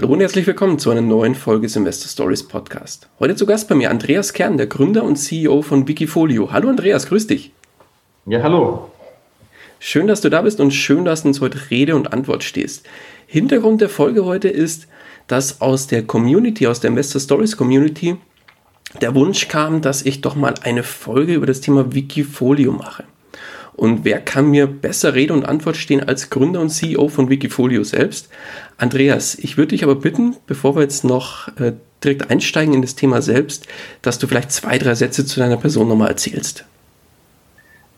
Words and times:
Hallo 0.00 0.12
und 0.12 0.20
herzlich 0.20 0.46
willkommen 0.46 0.78
zu 0.78 0.92
einer 0.92 1.00
neuen 1.00 1.34
Folge 1.34 1.66
des 1.66 1.74
Investor 1.74 2.08
Stories 2.08 2.46
Podcast. 2.46 3.08
Heute 3.18 3.34
zu 3.34 3.46
Gast 3.46 3.68
bei 3.68 3.74
mir 3.74 3.90
Andreas 3.90 4.32
Kern, 4.32 4.56
der 4.56 4.68
Gründer 4.68 5.02
und 5.02 5.16
CEO 5.16 5.60
von 5.62 5.88
Wikifolio. 5.88 6.52
Hallo 6.52 6.68
Andreas, 6.68 7.08
grüß 7.08 7.26
dich. 7.26 7.50
Ja, 8.24 8.40
hallo. 8.44 8.92
Schön, 9.80 10.06
dass 10.06 10.20
du 10.20 10.30
da 10.30 10.42
bist 10.42 10.60
und 10.60 10.70
schön, 10.70 11.04
dass 11.04 11.22
du 11.22 11.28
uns 11.28 11.40
heute 11.40 11.72
Rede 11.72 11.96
und 11.96 12.12
Antwort 12.12 12.44
stehst. 12.44 12.86
Hintergrund 13.26 13.80
der 13.80 13.88
Folge 13.88 14.24
heute 14.24 14.48
ist, 14.48 14.86
dass 15.26 15.60
aus 15.60 15.88
der 15.88 16.04
Community, 16.04 16.68
aus 16.68 16.78
der 16.78 16.90
Investor 16.90 17.20
Stories 17.20 17.56
Community, 17.56 18.18
der 19.00 19.16
Wunsch 19.16 19.48
kam, 19.48 19.82
dass 19.82 20.02
ich 20.02 20.20
doch 20.20 20.36
mal 20.36 20.54
eine 20.62 20.84
Folge 20.84 21.34
über 21.34 21.46
das 21.46 21.60
Thema 21.60 21.92
Wikifolio 21.92 22.70
mache. 22.70 23.02
Und 23.78 24.04
wer 24.04 24.20
kann 24.20 24.50
mir 24.50 24.66
besser 24.66 25.14
Rede 25.14 25.32
und 25.32 25.46
Antwort 25.46 25.76
stehen 25.76 26.02
als 26.02 26.30
Gründer 26.30 26.60
und 26.60 26.70
CEO 26.70 27.06
von 27.06 27.30
Wikifolio 27.30 27.84
selbst? 27.84 28.28
Andreas, 28.76 29.36
ich 29.36 29.56
würde 29.56 29.68
dich 29.68 29.84
aber 29.84 29.94
bitten, 29.94 30.34
bevor 30.48 30.74
wir 30.74 30.82
jetzt 30.82 31.04
noch 31.04 31.46
äh, 31.60 31.74
direkt 32.02 32.28
einsteigen 32.28 32.74
in 32.74 32.82
das 32.82 32.96
Thema 32.96 33.22
selbst, 33.22 33.68
dass 34.02 34.18
du 34.18 34.26
vielleicht 34.26 34.50
zwei, 34.50 34.78
drei 34.78 34.96
Sätze 34.96 35.24
zu 35.24 35.38
deiner 35.38 35.58
Person 35.58 35.86
nochmal 35.86 36.08
erzählst. 36.08 36.64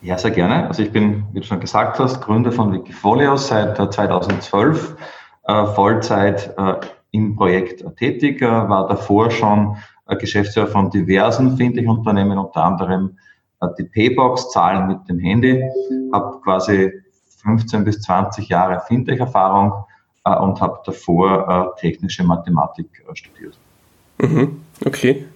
Ja, 0.02 0.18
sehr 0.18 0.32
gerne. 0.32 0.68
Also 0.68 0.82
ich 0.82 0.92
bin, 0.92 1.24
wie 1.32 1.40
du 1.40 1.46
schon 1.46 1.60
gesagt 1.60 1.98
hast, 1.98 2.20
Gründer 2.20 2.52
von 2.52 2.74
Wikifolio 2.74 3.38
seit 3.38 3.78
2012, 3.78 4.96
äh, 5.44 5.66
Vollzeit 5.66 6.54
äh, 6.58 6.74
im 7.12 7.36
Projekt 7.36 7.84
tätig, 7.96 8.42
äh, 8.42 8.46
war 8.46 8.86
davor 8.86 9.30
schon 9.30 9.78
äh, 10.08 10.16
Geschäftsführer 10.16 10.66
von 10.66 10.90
diversen 10.90 11.56
Fintech-Unternehmen, 11.56 12.36
unter 12.36 12.64
anderem 12.64 13.16
die 13.78 13.84
Paybox, 13.84 14.50
Zahlen 14.50 14.88
mit 14.88 15.08
dem 15.08 15.18
Handy, 15.18 15.62
habe 16.12 16.40
quasi 16.42 16.92
15 17.42 17.84
bis 17.84 18.00
20 18.02 18.48
Jahre 18.48 18.80
Fintech-Erfahrung 18.86 19.84
äh, 20.24 20.34
und 20.36 20.60
habe 20.60 20.78
davor 20.84 21.74
äh, 21.76 21.80
technische 21.80 22.24
Mathematik 22.24 22.86
äh, 23.08 23.14
studiert. 23.14 23.56
Mhm, 24.18 24.60
okay. 24.84 25.26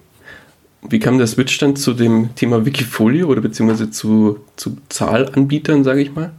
Wie 0.83 0.99
kam 0.99 1.17
der 1.17 1.27
Switch 1.27 1.57
dann 1.59 1.77
zu 1.77 1.95
dem 1.95 2.35
Thema 2.35 2.67
Wikifolio 2.67 3.29
oder 3.29 3.41
beziehungsweise 3.41 3.91
zu, 3.91 4.41
zu 4.57 4.77
Zahlanbietern, 4.91 5.83
sage 5.83 6.03
ich 6.03 6.15
mal? 6.15 6.33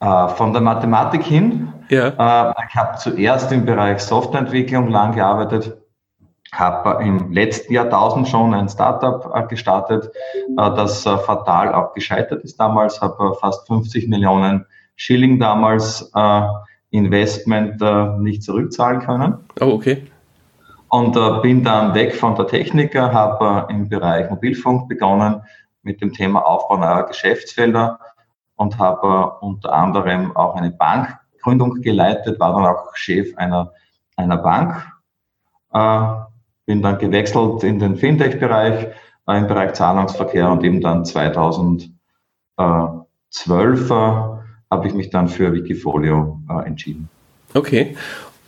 Äh, 0.00 0.28
von 0.30 0.52
der 0.52 0.62
Mathematik 0.62 1.22
hin. 1.22 1.68
Ja. 1.90 2.08
Äh, 2.08 2.54
ich 2.68 2.74
habe 2.74 2.96
zuerst 2.98 3.52
im 3.52 3.66
Bereich 3.66 4.00
Softwareentwicklung 4.00 4.88
lang 4.88 5.14
gearbeitet, 5.14 5.76
habe 6.52 7.02
im 7.02 7.32
letzten 7.32 7.72
Jahrtausend 7.72 8.28
schon 8.28 8.54
ein 8.54 8.68
Startup 8.68 9.32
äh, 9.34 9.46
gestartet, 9.46 10.06
äh, 10.06 10.54
das 10.56 11.04
äh, 11.06 11.16
fatal 11.18 11.74
auch 11.74 11.94
gescheitert 11.94 12.44
ist 12.44 12.60
damals, 12.60 13.00
habe 13.00 13.34
fast 13.40 13.66
50 13.66 14.08
Millionen 14.08 14.66
Schilling 14.94 15.40
damals 15.40 16.12
Investment 16.90 17.80
nicht 18.20 18.42
zurückzahlen 18.42 19.00
können. 19.00 19.38
Oh, 19.58 19.70
okay. 19.72 20.06
Und 20.90 21.14
bin 21.40 21.64
dann 21.64 21.94
weg 21.94 22.14
von 22.14 22.36
der 22.36 22.46
Technik, 22.46 22.94
habe 22.94 23.66
im 23.72 23.88
Bereich 23.88 24.30
Mobilfunk 24.30 24.88
begonnen 24.88 25.42
mit 25.82 26.02
dem 26.02 26.12
Thema 26.12 26.46
Aufbau 26.46 26.76
neuer 26.76 27.06
Geschäftsfelder 27.06 27.98
und 28.56 28.78
habe 28.78 29.38
unter 29.40 29.72
anderem 29.72 30.36
auch 30.36 30.54
eine 30.54 30.70
Bankgründung 30.70 31.80
geleitet, 31.80 32.38
war 32.38 32.52
dann 32.52 32.66
auch 32.66 32.94
Chef 32.94 33.34
einer, 33.38 33.72
einer 34.16 34.36
Bank 34.36 34.86
bin 36.66 36.82
dann 36.82 36.98
gewechselt 36.98 37.64
in 37.64 37.78
den 37.78 37.96
Fintech-Bereich, 37.96 38.88
äh, 39.28 39.38
im 39.38 39.46
Bereich 39.46 39.74
Zahlungsverkehr 39.74 40.50
und 40.50 40.64
eben 40.64 40.80
dann 40.80 41.04
2012 41.04 41.90
äh, 42.58 43.94
habe 44.70 44.86
ich 44.86 44.94
mich 44.94 45.10
dann 45.10 45.28
für 45.28 45.52
Wikifolio 45.52 46.40
äh, 46.48 46.66
entschieden. 46.66 47.08
Okay. 47.54 47.96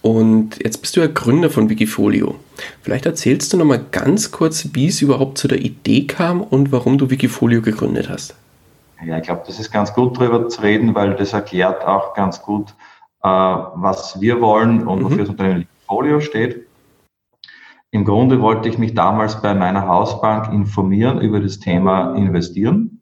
Und 0.02 0.62
jetzt 0.62 0.82
bist 0.82 0.96
du 0.96 1.00
ja 1.00 1.06
Gründer 1.06 1.48
von 1.48 1.70
Wikifolio. 1.70 2.34
Vielleicht 2.82 3.06
erzählst 3.06 3.52
du 3.52 3.56
nochmal 3.56 3.80
ganz 3.90 4.30
kurz, 4.30 4.68
wie 4.74 4.88
es 4.88 5.00
überhaupt 5.00 5.38
zu 5.38 5.48
der 5.48 5.60
Idee 5.60 6.06
kam 6.06 6.42
und 6.42 6.72
warum 6.72 6.98
du 6.98 7.08
Wikifolio 7.08 7.62
gegründet 7.62 8.10
hast. 8.10 8.34
Ja, 9.04 9.16
ich 9.16 9.24
glaube, 9.24 9.44
das 9.46 9.58
ist 9.58 9.72
ganz 9.72 9.92
gut 9.94 10.18
darüber 10.18 10.48
zu 10.48 10.60
reden, 10.60 10.94
weil 10.94 11.14
das 11.14 11.32
erklärt 11.32 11.84
auch 11.86 12.14
ganz 12.14 12.42
gut, 12.42 12.74
äh, 13.22 13.28
was 13.28 14.20
wir 14.20 14.40
wollen 14.40 14.86
und 14.86 15.04
wofür 15.04 15.16
mhm. 15.16 15.20
das 15.20 15.28
Unternehmen 15.30 15.60
Wikifolio 15.60 16.20
steht. 16.20 16.66
Im 17.94 18.04
Grunde 18.04 18.40
wollte 18.40 18.68
ich 18.68 18.76
mich 18.76 18.94
damals 18.94 19.40
bei 19.40 19.54
meiner 19.54 19.86
Hausbank 19.86 20.52
informieren 20.52 21.20
über 21.20 21.38
das 21.38 21.60
Thema 21.60 22.16
Investieren. 22.16 23.00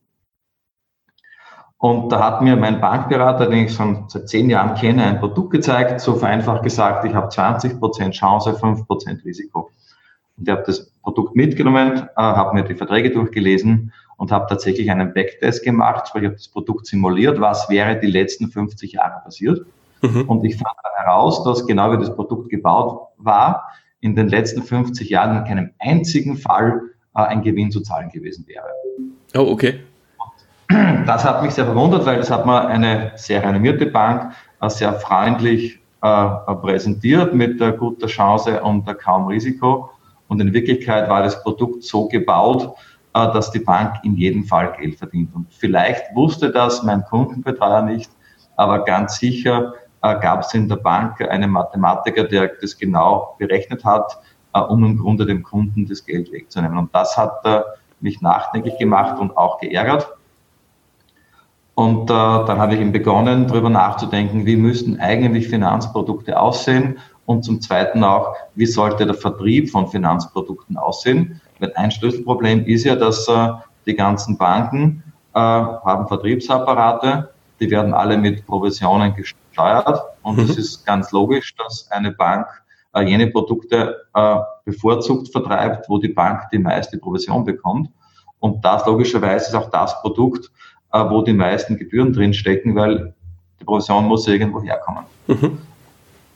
Und 1.78 2.12
da 2.12 2.22
hat 2.22 2.42
mir 2.42 2.56
mein 2.56 2.78
Bankberater, 2.78 3.46
den 3.46 3.64
ich 3.64 3.72
schon 3.72 4.04
seit 4.08 4.28
zehn 4.28 4.50
Jahren 4.50 4.74
kenne, 4.74 5.04
ein 5.04 5.18
Produkt 5.18 5.50
gezeigt, 5.50 6.02
so 6.02 6.16
vereinfacht 6.16 6.62
gesagt, 6.62 7.06
ich 7.06 7.14
habe 7.14 7.30
20 7.30 7.80
Prozent 7.80 8.14
Chance, 8.14 8.50
5% 8.50 9.24
Risiko. 9.24 9.70
Und 10.36 10.46
ich 10.46 10.52
habe 10.52 10.64
das 10.66 10.90
Produkt 11.02 11.36
mitgenommen, 11.36 12.02
äh, 12.02 12.06
habe 12.14 12.52
mir 12.52 12.64
die 12.64 12.74
Verträge 12.74 13.12
durchgelesen 13.12 13.94
und 14.18 14.30
habe 14.30 14.44
tatsächlich 14.46 14.90
einen 14.90 15.14
Backtest 15.14 15.64
gemacht, 15.64 16.10
weil 16.12 16.24
ich 16.24 16.26
habe 16.26 16.36
das 16.36 16.48
Produkt 16.48 16.86
simuliert, 16.86 17.40
was 17.40 17.70
wäre 17.70 17.98
die 17.98 18.08
letzten 18.08 18.48
50 18.48 18.92
Jahre 18.92 19.22
passiert. 19.24 19.64
Mhm. 20.02 20.28
Und 20.28 20.44
ich 20.44 20.58
fand 20.58 20.76
heraus, 20.96 21.42
dass 21.44 21.66
genau 21.66 21.92
wie 21.92 21.96
das 21.96 22.14
Produkt 22.14 22.50
gebaut 22.50 23.08
war, 23.16 23.64
in 24.02 24.16
den 24.16 24.28
letzten 24.28 24.62
50 24.62 25.08
Jahren 25.08 25.38
in 25.38 25.44
keinem 25.44 25.70
einzigen 25.78 26.36
Fall 26.36 26.82
äh, 27.14 27.22
ein 27.22 27.42
Gewinn 27.42 27.70
zu 27.70 27.80
zahlen 27.80 28.10
gewesen 28.10 28.44
wäre. 28.46 28.66
Oh, 29.34 29.50
okay. 29.52 29.80
Das 31.06 31.24
hat 31.24 31.42
mich 31.42 31.52
sehr 31.52 31.66
verwundert, 31.66 32.06
weil 32.06 32.16
das 32.16 32.30
hat 32.30 32.46
mir 32.46 32.66
eine 32.66 33.12
sehr 33.16 33.42
renommierte 33.42 33.86
Bank 33.86 34.32
äh, 34.60 34.68
sehr 34.68 34.94
freundlich 34.94 35.78
äh, 36.00 36.28
präsentiert 36.62 37.34
mit 37.34 37.58
guter 37.78 38.06
Chance 38.06 38.62
und 38.62 38.86
kaum 38.98 39.26
Risiko. 39.26 39.90
Und 40.28 40.40
in 40.40 40.52
Wirklichkeit 40.52 41.08
war 41.08 41.22
das 41.22 41.42
Produkt 41.42 41.84
so 41.84 42.08
gebaut, 42.08 42.74
dass 43.12 43.50
die 43.50 43.58
Bank 43.58 43.96
in 44.02 44.16
jedem 44.16 44.44
Fall 44.44 44.74
Geld 44.78 44.96
verdient. 44.96 45.34
Und 45.34 45.46
vielleicht 45.52 46.02
wusste 46.14 46.50
das 46.50 46.82
mein 46.82 47.04
Kundenbetreuer 47.04 47.82
nicht, 47.82 48.10
aber 48.56 48.84
ganz 48.84 49.18
sicher 49.18 49.74
gab 50.02 50.40
es 50.40 50.52
in 50.54 50.68
der 50.68 50.76
Bank 50.76 51.20
einen 51.20 51.50
Mathematiker, 51.50 52.24
der 52.24 52.48
das 52.60 52.76
genau 52.76 53.36
berechnet 53.38 53.84
hat, 53.84 54.18
äh, 54.54 54.60
um 54.60 54.84
im 54.84 54.98
Grunde 54.98 55.26
dem 55.26 55.42
Kunden 55.42 55.86
das 55.86 56.04
Geld 56.04 56.32
wegzunehmen. 56.32 56.76
Und 56.76 56.94
das 56.94 57.16
hat 57.16 57.44
äh, 57.44 57.60
mich 58.00 58.20
nachdenklich 58.20 58.76
gemacht 58.78 59.18
und 59.18 59.36
auch 59.36 59.60
geärgert. 59.60 60.08
Und 61.74 62.10
äh, 62.10 62.12
dann 62.12 62.58
habe 62.58 62.74
ich 62.74 62.80
eben 62.80 62.92
begonnen, 62.92 63.46
darüber 63.46 63.70
nachzudenken, 63.70 64.44
wie 64.44 64.56
müssten 64.56 65.00
eigentlich 65.00 65.48
Finanzprodukte 65.48 66.38
aussehen 66.38 66.98
und 67.24 67.44
zum 67.44 67.60
Zweiten 67.60 68.04
auch, 68.04 68.34
wie 68.54 68.66
sollte 68.66 69.06
der 69.06 69.14
Vertrieb 69.14 69.70
von 69.70 69.88
Finanzprodukten 69.88 70.76
aussehen. 70.76 71.40
Weil 71.60 71.72
ein 71.76 71.90
Schlüsselproblem 71.90 72.66
ist 72.66 72.84
ja, 72.84 72.96
dass 72.96 73.26
äh, 73.28 73.48
die 73.86 73.94
ganzen 73.94 74.36
Banken 74.36 75.02
äh, 75.34 75.38
haben 75.38 76.08
Vertriebsapparate, 76.08 77.30
die 77.62 77.70
werden 77.70 77.94
alle 77.94 78.18
mit 78.18 78.44
Provisionen 78.46 79.14
gesteuert 79.14 79.42
steuert. 79.52 80.02
Und 80.22 80.38
mhm. 80.38 80.44
es 80.44 80.56
ist 80.56 80.86
ganz 80.86 81.12
logisch, 81.12 81.54
dass 81.56 81.90
eine 81.90 82.12
Bank 82.12 82.46
äh, 82.94 83.02
jene 83.02 83.28
Produkte 83.28 83.96
äh, 84.14 84.36
bevorzugt 84.64 85.30
vertreibt, 85.30 85.88
wo 85.88 85.98
die 85.98 86.08
Bank 86.08 86.48
die 86.52 86.58
meiste 86.58 86.98
Provision 86.98 87.44
bekommt. 87.44 87.90
Und 88.40 88.64
das 88.64 88.84
logischerweise 88.86 89.48
ist 89.48 89.54
auch 89.54 89.70
das 89.70 90.00
Produkt, 90.00 90.50
äh, 90.92 90.98
wo 90.98 91.22
die 91.22 91.32
meisten 91.32 91.76
Gebühren 91.76 92.12
drinstecken, 92.12 92.74
weil 92.74 93.14
die 93.60 93.64
Provision 93.64 94.06
muss 94.06 94.26
irgendwo 94.26 94.62
herkommen. 94.62 95.04
Mhm. 95.26 95.58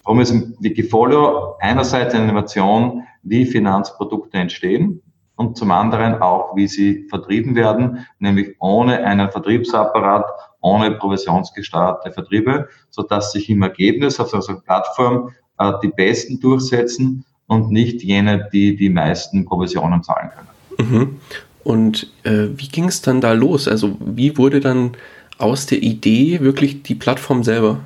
Darum 0.05 0.21
ist 0.21 0.33
Wikifolio 0.61 1.57
einerseits 1.59 2.15
eine 2.15 2.25
Innovation, 2.25 3.03
wie 3.25 3.45
Finanzprodukte 3.45 4.39
entstehen 4.39 5.03
und 5.35 5.57
zum 5.57 5.73
anderen 5.73 6.23
auch, 6.23 6.55
wie 6.55 6.69
sie 6.69 7.09
vertrieben 7.09 7.57
werden, 7.57 8.07
nämlich 8.21 8.55
ohne 8.61 9.05
einen 9.05 9.31
Vertriebsapparat, 9.33 10.25
ohne 10.67 10.91
provisionsgesteuerte 10.93 12.11
Vertriebe, 12.11 12.69
sodass 12.91 13.33
sich 13.33 13.49
im 13.49 13.63
Ergebnis 13.63 14.19
auf 14.19 14.35
unserer 14.35 14.61
Plattform 14.61 15.31
äh, 15.59 15.73
die 15.83 15.89
Besten 15.89 16.41
durchsetzen 16.41 17.25
und 17.47 17.71
nicht 17.71 18.03
jene, 18.03 18.49
die 18.53 18.77
die 18.77 18.91
meisten 18.91 19.45
Provisionen 19.45 20.03
zahlen 20.03 20.31
können. 20.35 20.91
Mhm. 20.91 21.17
Und 21.63 22.13
äh, 22.25 22.49
wie 22.57 22.69
ging 22.69 22.87
es 22.87 23.03
dann 23.03 23.21
da 23.21 23.33
los? 23.33 23.69
Also 23.69 23.97
wie 24.01 24.37
wurde 24.37 24.61
dann 24.61 24.93
aus 25.39 25.67
der 25.67 25.83
Idee 25.83 26.41
wirklich 26.41 26.83
die 26.83 26.95
Plattform 26.95 27.45
selber? 27.45 27.79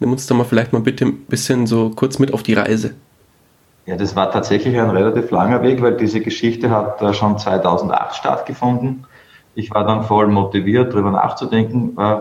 Nimm 0.00 0.12
uns 0.12 0.26
da 0.26 0.34
mal 0.34 0.44
vielleicht 0.44 0.72
mal 0.72 0.82
bitte 0.82 1.06
ein 1.06 1.18
bisschen 1.26 1.66
so 1.66 1.90
kurz 1.90 2.18
mit 2.18 2.32
auf 2.32 2.42
die 2.42 2.54
Reise. 2.54 2.94
Ja, 3.86 3.96
das 3.96 4.16
war 4.16 4.30
tatsächlich 4.30 4.78
ein 4.78 4.90
relativ 4.90 5.30
langer 5.30 5.62
Weg, 5.62 5.82
weil 5.82 5.96
diese 5.96 6.20
Geschichte 6.20 6.70
hat 6.70 7.00
äh, 7.02 7.12
schon 7.12 7.38
2008 7.38 8.16
stattgefunden. 8.16 9.04
Ich 9.54 9.70
war 9.72 9.84
dann 9.84 10.02
voll 10.02 10.28
motiviert, 10.28 10.92
darüber 10.92 11.10
nachzudenken, 11.10 11.96
äh, 11.98 12.16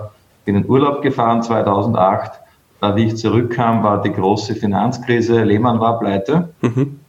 bin 0.45 0.55
in 0.55 0.69
Urlaub 0.69 1.01
gefahren 1.01 1.41
2008. 1.41 2.39
Äh, 2.81 2.95
wie 2.95 3.05
ich 3.05 3.15
zurückkam, 3.15 3.83
war 3.83 4.01
die 4.01 4.11
große 4.11 4.55
Finanzkrise, 4.55 5.43
Lehmann 5.43 5.79
war 5.79 5.99
pleite. 5.99 6.53
Mhm. 6.61 6.99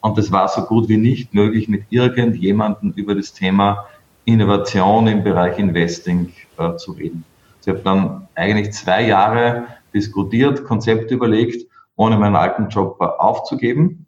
Und 0.00 0.18
es 0.18 0.32
war 0.32 0.48
so 0.48 0.62
gut 0.62 0.88
wie 0.88 0.96
nicht 0.96 1.34
möglich, 1.34 1.68
mit 1.68 1.84
irgendjemandem 1.90 2.92
über 2.96 3.14
das 3.14 3.32
Thema 3.32 3.86
Innovation 4.24 5.06
im 5.06 5.24
Bereich 5.24 5.58
Investing 5.58 6.32
äh, 6.58 6.76
zu 6.76 6.92
reden. 6.92 7.24
Ich 7.62 7.68
habe 7.68 7.80
dann 7.80 8.28
eigentlich 8.34 8.72
zwei 8.72 9.06
Jahre 9.06 9.64
diskutiert, 9.92 10.64
Konzept 10.64 11.10
überlegt, 11.10 11.66
ohne 11.96 12.16
meinen 12.16 12.36
alten 12.36 12.68
Job 12.68 12.96
äh, 13.00 13.04
aufzugeben. 13.04 13.99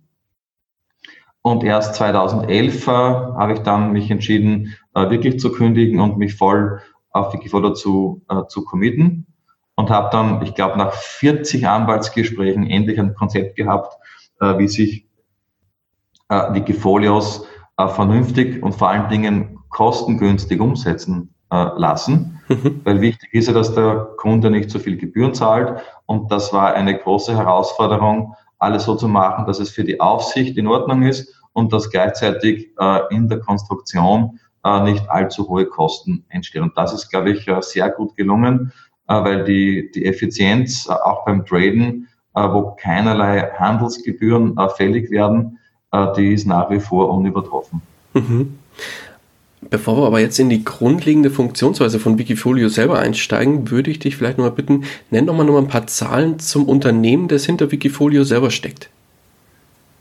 Und 1.43 1.65
erst 1.65 1.97
2011 1.97 2.87
äh, 2.87 2.91
habe 2.91 3.55
ich 3.55 3.59
dann 3.61 3.93
mich 3.93 4.11
entschieden, 4.11 4.75
äh, 4.95 5.11
wirklich 5.11 5.41
zu 5.41 5.53
kündigen 5.53 6.01
und 6.01 6.17
mich 6.17 6.37
voll 6.37 6.81
auf 7.11 7.33
Wikifolio 7.35 7.73
zu, 7.73 8.23
äh, 8.29 8.47
zu 8.49 8.65
committen. 8.65 9.27
Und 9.75 9.91
habe 9.91 10.11
dann, 10.13 10.43
ich 10.43 10.55
glaube, 10.55 10.79
nach 10.79 10.93
40 10.93 11.67
Anwaltsgesprächen 11.67 12.69
endlich 12.69 13.01
ein 13.01 13.15
Konzept 13.15 13.57
gehabt, 13.57 13.97
äh, 14.41 14.59
wie 14.59 14.69
sich 14.69 15.07
äh, 16.29 16.55
Wikifolios 16.55 17.47
äh, 17.77 17.89
vernünftig 17.89 18.63
und 18.63 18.75
vor 18.75 18.91
allen 18.91 19.09
Dingen 19.09 19.59
kostengünstig 19.71 20.61
umsetzen 20.61 21.35
äh, 21.51 21.69
lassen. 21.77 22.41
Mhm. 22.49 22.81
Weil 22.85 23.01
wichtig 23.01 23.33
ist 23.33 23.49
ja, 23.49 23.55
dass 23.55 23.75
der 23.75 24.11
Kunde 24.17 24.51
nicht 24.51 24.71
so 24.71 24.79
viel 24.79 24.97
Gebühren 24.97 25.35
zahlt. 25.35 25.81
Und 26.07 26.31
das 26.31 26.53
war 26.53 26.75
eine 26.75 26.99
große 26.99 27.37
Herausforderung, 27.37 28.35
alles 28.63 28.85
so 28.85 28.95
zu 28.95 29.09
machen, 29.09 29.47
dass 29.47 29.59
es 29.59 29.71
für 29.71 29.85
die 29.85 30.01
Aufsicht 30.01 30.57
in 30.57 30.67
Ordnung 30.67 31.03
ist 31.03 31.35
und 31.53 31.73
dass 31.73 31.91
gleichzeitig 31.91 32.71
äh, 32.79 33.01
in 33.11 33.29
der 33.29 33.41
Konstruktion 33.41 34.39
äh, 34.65 34.83
nicht 34.83 35.09
allzu 35.11 35.49
hohe 35.49 35.67
Kosten 35.67 36.25
entstehen. 36.29 36.63
Und 36.63 36.77
das 36.77 36.93
ist, 36.93 37.11
glaube 37.11 37.31
ich, 37.31 37.49
äh, 37.49 37.61
sehr 37.61 37.91
gut 37.91 38.17
gelungen, 38.17 38.73
äh, 39.09 39.15
weil 39.15 39.45
die, 39.45 39.91
die 39.93 40.07
Effizienz 40.07 40.87
äh, 40.87 40.93
auch 40.93 41.25
beim 41.25 41.45
Traden, 41.45 42.09
wo 42.35 42.75
keinerlei 42.81 43.51
Handelsgebühren 43.59 44.57
fällig 44.75 45.11
werden, 45.11 45.59
die 46.17 46.33
ist 46.33 46.47
nach 46.47 46.71
wie 46.71 46.81
vor 46.81 47.11
unübertroffen. 47.11 47.83
Mhm. 48.15 48.59
Bevor 49.71 49.97
wir 49.97 50.07
aber 50.07 50.19
jetzt 50.19 50.41
in 50.41 50.51
die 50.51 50.65
grundlegende 50.65 51.31
Funktionsweise 51.31 52.01
von 52.01 52.19
Wikifolio 52.19 52.69
selber 52.69 52.99
einsteigen, 52.99 53.71
würde 53.71 53.91
ich 53.91 54.01
dich 54.01 54.17
vielleicht 54.17 54.37
noch 54.37 54.45
mal 54.45 54.51
bitten, 54.51 54.85
nenn 55.11 55.27
doch 55.27 55.35
mal 55.35 55.45
noch 55.45 55.53
mal 55.53 55.61
ein 55.61 55.69
paar 55.69 55.87
Zahlen 55.87 56.41
zum 56.41 56.69
Unternehmen, 56.69 57.29
das 57.29 57.47
hinter 57.47 57.71
Wikifolio 57.71 58.25
selber 58.25 58.51
steckt. 58.51 58.91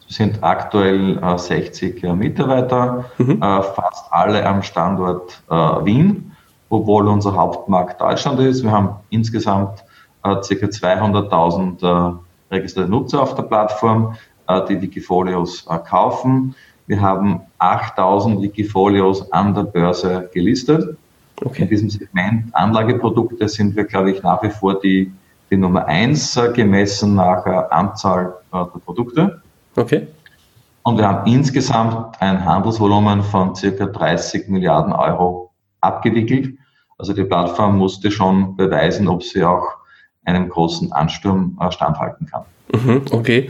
Wir 0.08 0.16
sind 0.16 0.44
aktuell 0.44 1.20
äh, 1.24 1.38
60 1.38 2.04
äh, 2.04 2.14
Mitarbeiter, 2.14 3.06
mhm. 3.20 3.42
äh, 3.42 3.62
fast 3.62 4.12
alle 4.12 4.46
am 4.46 4.64
Standort 4.64 5.42
äh, 5.50 5.54
Wien, 5.54 6.32
obwohl 6.70 7.08
unser 7.08 7.36
Hauptmarkt 7.36 8.02
Deutschland 8.02 8.40
ist. 8.40 8.64
Wir 8.64 8.72
haben 8.72 8.96
insgesamt 9.12 9.80
äh, 10.24 10.34
ca. 10.34 10.40
200.000 10.40 12.14
äh, 12.14 12.18
registrierte 12.50 12.92
Nutzer 12.92 13.22
auf 13.22 13.36
der 13.36 13.44
Plattform, 13.44 14.18
die 14.68 14.82
Wikifolios 14.82 15.66
kaufen. 15.88 16.56
Wir 16.92 17.00
haben 17.00 17.40
8000 17.60 18.42
Wikifolios 18.42 19.32
an 19.32 19.56
der 19.56 19.64
Börse 19.64 20.30
gelistet. 20.34 20.98
Okay. 21.38 21.62
In 21.62 21.70
diesem 21.70 21.90
Segment 21.90 22.54
Anlageprodukte 22.54 23.48
sind 23.48 23.78
wir, 23.78 23.86
glaube 23.86 24.12
ich, 24.12 24.22
nach 24.24 24.44
wie 24.44 24.50
vor 24.50 24.78
die, 24.82 25.10
die 25.50 25.56
Nummer 25.56 25.86
eins 25.86 26.36
äh, 26.36 26.52
gemessen 26.52 27.16
nach 27.16 27.46
äh, 27.46 27.52
Anzahl 27.70 28.34
äh, 28.52 28.58
der 28.58 28.80
Produkte. 28.84 29.42
Okay. 29.78 30.06
Und 30.84 30.98
wir 30.98 31.08
haben 31.08 31.32
insgesamt 31.32 32.22
ein 32.22 32.44
Handelsvolumen 32.44 33.24
von 33.24 33.56
circa 33.56 33.86
30 33.86 34.50
Milliarden 34.50 34.92
Euro 34.92 35.50
abgewickelt. 35.80 36.58
Also 36.98 37.14
die 37.14 37.24
Plattform 37.24 37.78
musste 37.78 38.12
schon 38.12 38.58
beweisen, 38.58 39.08
ob 39.08 39.24
sie 39.24 39.46
auch 39.46 39.66
einem 40.26 40.50
großen 40.50 40.92
Ansturm 40.92 41.58
standhalten 41.70 42.28
kann. 42.28 42.44
Mhm, 42.74 43.04
okay. 43.12 43.50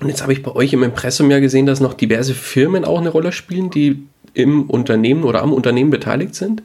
Und 0.00 0.08
jetzt 0.08 0.22
habe 0.22 0.32
ich 0.32 0.42
bei 0.42 0.52
euch 0.54 0.72
im 0.72 0.82
Impressum 0.82 1.30
ja 1.30 1.40
gesehen, 1.40 1.66
dass 1.66 1.80
noch 1.80 1.94
diverse 1.94 2.34
Firmen 2.34 2.84
auch 2.84 2.98
eine 2.98 3.10
Rolle 3.10 3.32
spielen, 3.32 3.70
die 3.70 4.06
im 4.34 4.70
Unternehmen 4.70 5.24
oder 5.24 5.42
am 5.42 5.52
Unternehmen 5.52 5.90
beteiligt 5.90 6.34
sind. 6.34 6.62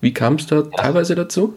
Wie 0.00 0.12
kam 0.12 0.34
es 0.34 0.46
da 0.46 0.56
ja. 0.56 0.62
teilweise 0.76 1.14
dazu? 1.14 1.54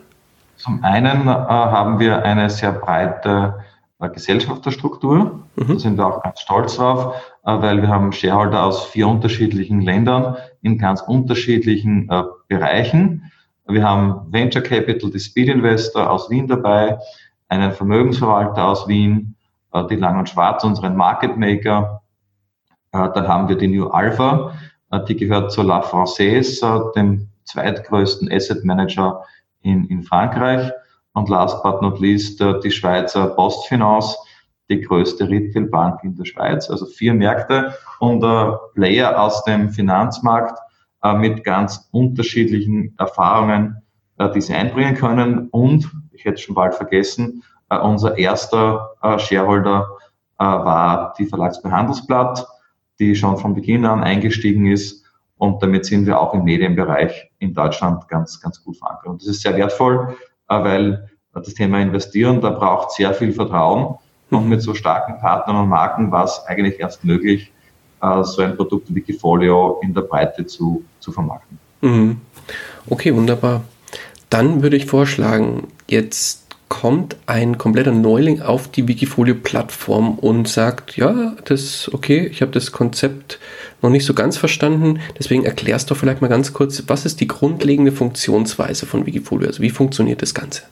Zum 0.58 0.84
einen 0.84 1.28
äh, 1.28 1.31
haben 1.31 2.00
wir 2.00 2.24
eine 2.24 2.50
sehr 2.50 2.72
breite 2.72 3.56
äh, 4.00 4.10
Gesellschafterstruktur. 4.10 5.44
Mhm. 5.56 5.68
Da 5.68 5.80
sind 5.80 5.98
wir 5.98 6.08
auch 6.08 6.24
ganz 6.24 6.40
stolz 6.40 6.75
drauf, 6.75 7.16
äh, 7.46 7.62
weil 7.62 7.81
wir 7.81 7.90
haben 7.90 8.12
Shareholder 8.12 8.63
aus 8.63 8.86
vier 8.86 9.08
unterschiedlichen 9.08 9.81
Ländern 9.81 10.38
in 10.62 10.78
ganz 10.78 11.02
unterschiedlichen 11.02 12.10
äh, 12.10 12.24
Bereichen. 12.48 13.31
Wir 13.68 13.84
haben 13.84 14.31
Venture 14.31 14.62
Capital, 14.62 15.12
die 15.12 15.19
Speed 15.19 15.50
Investor 15.50 16.10
aus 16.10 16.30
Wien 16.30 16.48
dabei, 16.48 16.98
einen 17.48 17.72
Vermögensverwalter 17.72 18.66
aus 18.66 18.88
Wien, 18.88 19.36
die 19.89 19.95
Lang 19.95 20.19
und 20.19 20.29
Schwarz, 20.29 20.63
unseren 20.63 20.95
Market 20.95 21.38
Maker. 21.38 22.01
Äh, 22.91 23.09
dann 23.13 23.27
haben 23.27 23.47
wir 23.47 23.57
die 23.57 23.68
New 23.68 23.88
Alpha, 23.88 24.53
äh, 24.91 25.03
die 25.06 25.15
gehört 25.15 25.51
zu 25.51 25.62
La 25.62 25.81
Française, 25.81 26.94
dem 26.94 27.29
zweitgrößten 27.45 28.31
Asset 28.31 28.63
Manager 28.65 29.23
in, 29.62 29.85
in 29.85 30.03
Frankreich. 30.03 30.71
Und 31.13 31.27
last 31.27 31.62
but 31.63 31.81
not 31.81 32.00
least 32.00 32.41
die 32.63 32.71
Schweizer 32.71 33.27
Postfinance, 33.27 34.15
die 34.69 34.79
größte 34.79 35.29
Retailbank 35.29 36.01
in 36.03 36.15
der 36.15 36.24
Schweiz. 36.24 36.69
Also 36.69 36.85
vier 36.85 37.13
Märkte 37.13 37.74
und 38.00 38.21
Player 38.75 39.21
aus 39.21 39.44
dem 39.44 39.71
Finanzmarkt 39.71 40.57
mit 41.17 41.44
ganz 41.44 41.89
unterschiedlichen 41.91 42.95
Erfahrungen, 42.97 43.81
die 44.33 44.39
sie 44.39 44.53
einbringen 44.53 44.95
können. 44.95 45.50
Und, 45.50 45.91
ich 46.13 46.24
hätte 46.24 46.41
schon 46.41 46.56
bald 46.56 46.75
vergessen, 46.75 47.44
äh, 47.44 47.50
unser 47.77 48.18
erster 48.18 48.91
äh, 49.01 49.18
Shareholder 49.19 49.88
äh, 50.39 50.44
war 50.44 51.13
die 51.18 51.25
Verlagsbehandelsblatt, 51.25 52.45
die 53.00 53.15
schon 53.15 53.38
von 53.38 53.53
Beginn 53.53 53.85
an 53.85 54.03
eingestiegen 54.03 54.65
ist. 54.65 55.03
Und 55.38 55.63
damit 55.63 55.85
sind 55.85 56.06
wir 56.06 56.19
auch 56.19 56.33
im 56.33 56.44
Medienbereich 56.44 57.31
in 57.39 57.53
Deutschland 57.53 58.07
ganz, 58.07 58.39
ganz 58.39 58.63
gut 58.63 58.77
verankert. 58.77 59.07
Und 59.07 59.21
das 59.21 59.27
ist 59.27 59.41
sehr 59.41 59.56
wertvoll, 59.56 60.15
weil 60.47 61.09
das 61.33 61.53
Thema 61.56 61.79
Investieren, 61.79 62.41
da 62.41 62.51
braucht 62.51 62.91
sehr 62.91 63.12
viel 63.15 63.34
Vertrauen. 63.34 63.96
Und 64.29 64.48
mit 64.48 64.62
so 64.62 64.75
starken 64.75 65.19
Partnern 65.19 65.55
und 65.55 65.69
Marken 65.69 66.12
war 66.12 66.25
es 66.25 66.43
eigentlich 66.46 66.79
erst 66.79 67.03
möglich, 67.03 67.51
so 68.22 68.41
ein 68.43 68.55
Produkt 68.55 68.89
wie 68.89 68.96
Wikifolio 68.96 69.79
in 69.81 69.96
der 69.96 70.01
Breite 70.01 70.46
zu, 70.46 70.84
zu 71.00 71.12
vermarkten. 71.12 71.57
Mhm. 71.81 72.22
Okay, 72.88 73.15
wunderbar. 73.15 73.63
Dann 74.29 74.63
würde 74.63 74.77
ich 74.77 74.86
vorschlagen, 74.86 75.67
jetzt 75.88 76.40
kommt 76.72 77.18
ein 77.25 77.58
kompletter 77.58 77.92
Neuling 77.92 78.42
auf 78.42 78.70
die 78.70 78.88
Wikifolio-Plattform 78.88 80.18
und 80.18 80.48
sagt, 80.48 80.96
ja, 80.96 81.34
das 81.44 81.62
ist 81.62 81.94
okay, 81.94 82.25
ich 82.28 82.42
habe 82.42 82.54
das 82.54 82.72
Konzept 82.72 83.40
noch 83.82 83.90
nicht 83.90 84.06
so 84.06 84.13
ganz 84.13 84.38
verstanden, 84.38 85.01
deswegen 85.20 85.44
erklärst 85.44 85.92
du 85.92 85.96
vielleicht 85.96 86.22
mal 86.22 86.30
ganz 86.30 86.54
kurz, 86.54 86.82
was 86.88 87.06
ist 87.06 87.20
die 87.20 87.28
grundlegende 87.28 87.92
Funktionsweise 87.92 88.86
von 88.86 89.06
Wikifolio, 89.06 89.48
also 89.48 89.62
wie 89.62 89.70
funktioniert 89.70 90.22
das 90.22 90.34
Ganze? 90.34 90.63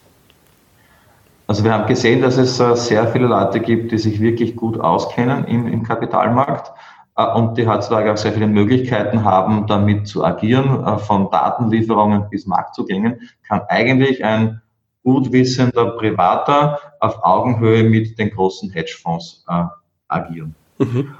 Also 1.47 1.65
wir 1.65 1.73
haben 1.73 1.85
gesehen, 1.85 2.21
dass 2.21 2.37
es 2.37 2.61
äh, 2.61 2.77
sehr 2.77 3.05
viele 3.09 3.27
Leute 3.27 3.59
gibt, 3.59 3.91
die 3.91 3.97
sich 3.97 4.21
wirklich 4.21 4.55
gut 4.55 4.79
auskennen 4.79 5.43
im, 5.45 5.67
im 5.67 5.83
Kapitalmarkt 5.83 6.71
äh, 7.17 7.25
und 7.25 7.57
die 7.57 7.67
heutzutage 7.67 8.13
auch 8.13 8.17
sehr 8.17 8.31
viele 8.31 8.47
Möglichkeiten 8.47 9.25
haben, 9.25 9.67
damit 9.67 10.07
zu 10.07 10.23
agieren, 10.23 10.81
äh, 10.85 10.97
von 10.97 11.29
Datenlieferungen 11.29 12.29
bis 12.29 12.45
Marktzugängen, 12.45 13.19
kann 13.45 13.63
eigentlich 13.67 14.23
ein 14.23 14.61
gutwissender 15.03 15.91
Privater 15.91 16.79
auf 16.99 17.23
Augenhöhe 17.23 17.83
mit 17.83 18.17
den 18.19 18.29
großen 18.31 18.69
Hedgefonds 18.71 19.45
äh, 19.47 19.63
agieren. 20.07 20.55
Mhm. 20.77 21.15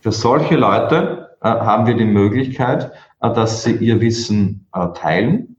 Für 0.00 0.12
solche 0.12 0.56
Leute 0.56 1.36
äh, 1.42 1.48
haben 1.48 1.86
wir 1.86 1.94
die 1.94 2.04
Möglichkeit, 2.04 2.92
äh, 3.20 3.32
dass 3.32 3.62
sie 3.62 3.76
ihr 3.76 4.00
Wissen 4.00 4.66
äh, 4.72 4.88
teilen. 4.94 5.56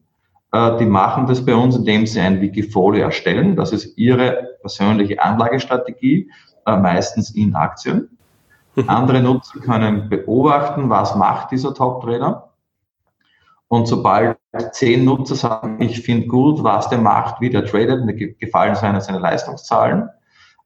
Äh, 0.52 0.78
die 0.78 0.86
machen 0.86 1.28
das 1.28 1.46
bei 1.46 1.56
uns, 1.56 1.76
indem 1.76 2.06
sie 2.06 2.20
ein 2.20 2.42
Wikifolio 2.42 3.04
erstellen. 3.04 3.56
Das 3.56 3.72
ist 3.72 3.98
ihre 3.98 4.58
persönliche 4.62 5.22
Anlagestrategie, 5.22 6.30
äh, 6.66 6.78
meistens 6.78 7.32
in 7.32 7.56
Aktien. 7.56 8.18
Mhm. 8.76 8.90
Andere 8.90 9.22
Nutzer 9.22 9.60
können 9.60 10.10
beobachten, 10.10 10.90
was 10.90 11.16
macht 11.16 11.52
dieser 11.52 11.74
Top-Trader 11.74 12.52
und 13.68 13.88
sobald 13.88 14.38
zehn 14.72 15.06
Nutzer 15.06 15.36
sagen, 15.36 15.82
ich 15.82 16.02
finde 16.02 16.28
gut, 16.28 16.64
was 16.64 16.90
der 16.90 17.00
macht, 17.00 17.40
wie 17.42 17.50
der 17.50 17.66
tradet, 17.66 18.06
mir 18.06 18.14
gefallen 18.14 18.76
seine, 18.76 19.02
seine 19.02 19.20
Leistungszahlen, 19.20 20.10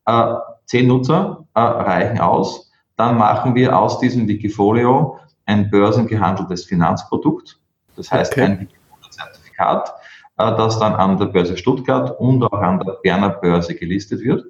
äh, 0.06 0.36
zehn 0.66 0.88
Nutzer 0.88 1.46
äh, 1.54 1.60
reichen 1.60 2.20
aus. 2.20 2.72
Dann 2.98 3.18
machen 3.18 3.56
wir 3.56 3.78
aus 3.78 4.00
diesem 4.00 4.28
Wikifolio 4.28 5.20
ein 5.46 5.70
börsengehandeltes 5.70 6.66
Finanzprodukt. 6.66 7.60
Das 7.96 8.12
heißt 8.12 8.34
okay. 8.34 8.42
ein 8.44 8.60
Wikifolio-Zertifikat, 8.62 9.94
das 10.38 10.80
dann 10.80 10.94
an 10.94 11.18
der 11.18 11.28
Börse 11.28 11.58
Stuttgart 11.58 12.20
und 12.20 12.44
auch 12.44 12.60
an 12.60 12.80
der 12.80 12.94
Berner 13.04 13.30
Börse 13.30 13.76
gelistet 13.76 14.22
wird. 14.22 14.46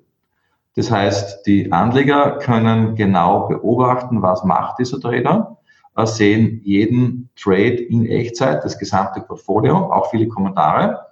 Das 0.76 0.92
heißt, 0.92 1.46
die 1.46 1.72
Anleger 1.72 2.38
können 2.38 2.96
genau 2.96 3.48
beobachten, 3.48 4.22
was 4.22 4.44
macht 4.44 4.80
dieser 4.80 5.00
Trader, 5.00 5.55
sehen 6.04 6.62
jeden 6.64 7.30
Trade 7.38 7.76
in 7.76 8.06
Echtzeit, 8.06 8.64
das 8.64 8.78
gesamte 8.78 9.22
Portfolio, 9.22 9.78
auch 9.94 10.12
viele 10.12 10.28
Kommentare 10.28 11.06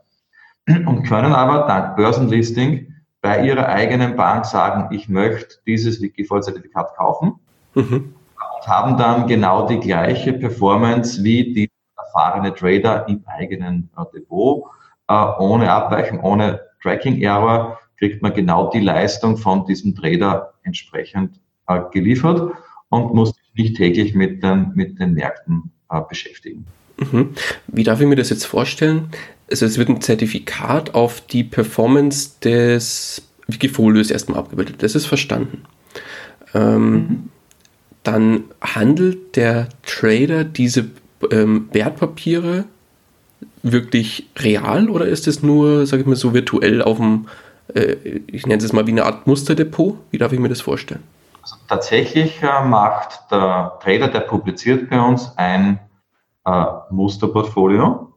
und 0.67 1.03
können 1.03 1.33
aber 1.33 1.67
dank 1.67 1.95
Börsenlisting 1.95 2.93
bei 3.21 3.45
ihrer 3.45 3.67
eigenen 3.67 4.17
Bank 4.17 4.45
sagen, 4.45 4.93
ich 4.93 5.07
möchte 5.07 5.55
dieses 5.65 6.01
Wikifolio-Zertifikat 6.01 6.95
kaufen 6.95 7.35
mhm. 7.73 8.13
und 8.35 8.67
haben 8.67 8.97
dann 8.97 9.27
genau 9.27 9.67
die 9.67 9.79
gleiche 9.79 10.33
Performance 10.33 11.23
wie 11.23 11.53
die 11.53 11.71
erfahrene 11.97 12.53
Trader 12.53 13.07
im 13.07 13.23
eigenen 13.25 13.89
äh, 13.97 14.03
Depot, 14.13 14.65
äh, 15.07 15.25
ohne 15.39 15.71
Abweichung, 15.71 16.19
ohne 16.21 16.59
Tracking-Error 16.81 17.79
kriegt 17.97 18.21
man 18.21 18.33
genau 18.33 18.69
die 18.69 18.81
Leistung 18.81 19.37
von 19.37 19.65
diesem 19.65 19.95
Trader 19.95 20.53
entsprechend 20.63 21.39
äh, 21.67 21.79
geliefert 21.91 22.51
und 22.89 23.13
muss 23.13 23.33
nicht 23.55 23.77
täglich 23.77 24.13
mit 24.13 24.43
den, 24.43 24.71
mit 24.75 24.99
den 24.99 25.13
Märkten 25.13 25.71
beschäftigen. 26.09 26.65
Mhm. 26.97 27.29
Wie 27.67 27.83
darf 27.83 28.01
ich 28.01 28.07
mir 28.07 28.15
das 28.15 28.29
jetzt 28.29 28.45
vorstellen? 28.45 29.09
Also 29.49 29.65
es 29.65 29.77
wird 29.77 29.89
ein 29.89 30.01
Zertifikat 30.01 30.95
auf 30.95 31.21
die 31.21 31.43
Performance 31.43 32.31
des 32.43 33.21
Wikifolios 33.47 34.09
erstmal 34.09 34.39
abgebildet. 34.39 34.77
Das 34.79 34.95
ist 34.95 35.05
verstanden. 35.05 35.63
Ähm, 36.53 36.93
mhm. 36.93 37.29
Dann 38.03 38.43
handelt 38.61 39.35
der 39.35 39.69
Trader 39.85 40.43
diese 40.43 40.87
ähm, 41.31 41.69
Wertpapiere 41.71 42.65
wirklich 43.61 44.27
real 44.37 44.89
oder 44.89 45.05
ist 45.05 45.27
es 45.27 45.41
nur, 45.41 45.85
sage 45.85 46.01
ich 46.01 46.07
mal, 46.07 46.15
so 46.15 46.33
virtuell 46.33 46.81
auf 46.81 46.97
dem, 46.97 47.27
äh, 47.73 47.95
ich 48.27 48.45
nenne 48.45 48.63
es 48.63 48.73
mal 48.73 48.87
wie 48.87 48.91
eine 48.91 49.05
Art 49.05 49.25
Musterdepot? 49.25 49.97
Wie 50.11 50.17
darf 50.17 50.33
ich 50.33 50.39
mir 50.39 50.49
das 50.49 50.61
vorstellen? 50.61 51.03
Also 51.43 51.57
tatsächlich 51.67 52.41
äh, 52.41 52.63
macht 52.65 53.29
der 53.29 53.77
Trader, 53.83 54.07
der 54.07 54.21
publiziert 54.21 54.89
bei 54.89 55.01
uns 55.01 55.37
ein 55.37 55.77
äh, 56.45 56.65
Musterportfolio 56.89 58.13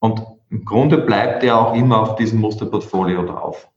und 0.00 0.22
im 0.50 0.64
Grunde 0.64 0.98
bleibt 0.98 1.44
er 1.44 1.56
auch 1.60 1.76
immer 1.76 2.00
auf 2.00 2.16
diesem 2.16 2.40
Musterportfolio 2.40 3.22
drauf. 3.22 3.68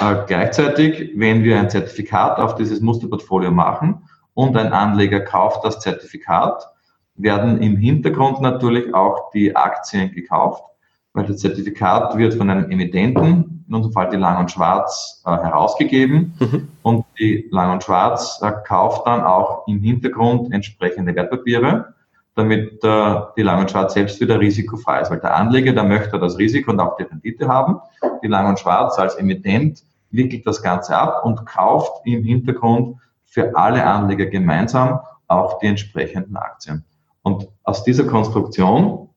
Äh, 0.00 0.24
gleichzeitig, 0.26 1.12
wenn 1.14 1.44
wir 1.44 1.60
ein 1.60 1.70
Zertifikat 1.70 2.38
auf 2.40 2.56
dieses 2.56 2.80
Musterportfolio 2.80 3.52
machen 3.52 4.02
und 4.34 4.56
ein 4.56 4.72
Anleger 4.72 5.20
kauft 5.20 5.64
das 5.64 5.78
Zertifikat, 5.78 6.66
werden 7.14 7.62
im 7.62 7.76
Hintergrund 7.76 8.40
natürlich 8.40 8.92
auch 8.92 9.30
die 9.30 9.54
Aktien 9.54 10.10
gekauft, 10.10 10.64
weil 11.12 11.26
das 11.26 11.38
Zertifikat 11.38 12.18
wird 12.18 12.34
von 12.34 12.50
einem 12.50 12.72
Emittenten, 12.72 13.59
in 13.70 13.76
unserem 13.76 13.92
Fall 13.92 14.10
die 14.10 14.16
Lang 14.16 14.38
und 14.38 14.50
Schwarz, 14.50 15.22
äh, 15.24 15.30
herausgegeben 15.30 16.34
mhm. 16.40 16.68
und 16.82 17.06
die 17.18 17.48
Lang 17.50 17.72
und 17.72 17.84
Schwarz 17.84 18.40
äh, 18.42 18.52
kauft 18.66 19.06
dann 19.06 19.22
auch 19.22 19.66
im 19.68 19.80
Hintergrund 19.80 20.52
entsprechende 20.52 21.14
Wertpapiere, 21.14 21.94
damit 22.34 22.82
äh, 22.82 23.16
die 23.36 23.42
Lang 23.42 23.60
und 23.60 23.70
Schwarz 23.70 23.94
selbst 23.94 24.20
wieder 24.20 24.40
risikofrei 24.40 25.00
ist, 25.00 25.10
weil 25.10 25.20
der 25.20 25.36
Anleger, 25.36 25.72
der 25.72 25.84
möchte 25.84 26.18
das 26.18 26.36
Risiko 26.36 26.72
und 26.72 26.80
auch 26.80 26.96
die 26.96 27.04
Rendite 27.04 27.46
haben. 27.46 27.76
Die 28.24 28.28
Lang 28.28 28.48
und 28.48 28.58
Schwarz 28.58 28.98
als 28.98 29.14
Emittent 29.14 29.84
wickelt 30.10 30.44
das 30.46 30.60
Ganze 30.60 30.96
ab 30.96 31.24
und 31.24 31.46
kauft 31.46 32.04
im 32.04 32.24
Hintergrund 32.24 32.96
für 33.24 33.56
alle 33.56 33.86
Anleger 33.86 34.26
gemeinsam 34.26 34.98
auch 35.28 35.60
die 35.60 35.66
entsprechenden 35.66 36.36
Aktien. 36.36 36.84
Und 37.22 37.46
aus 37.62 37.84
dieser 37.84 38.04
Konstruktion 38.04 39.10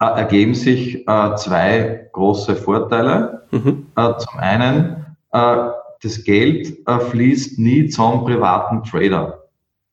äh, 0.00 0.04
ergeben 0.04 0.54
sich 0.54 1.08
äh, 1.08 1.34
zwei 1.36 2.08
große 2.12 2.56
Vorteile. 2.56 3.37
Mhm. 3.50 3.86
Äh, 3.96 4.16
zum 4.18 4.38
einen, 4.38 5.06
äh, 5.32 5.56
das 6.02 6.24
Geld 6.24 6.86
äh, 6.86 6.98
fließt 6.98 7.58
nie 7.58 7.88
zum 7.88 8.24
privaten 8.24 8.84
Trader. 8.84 9.44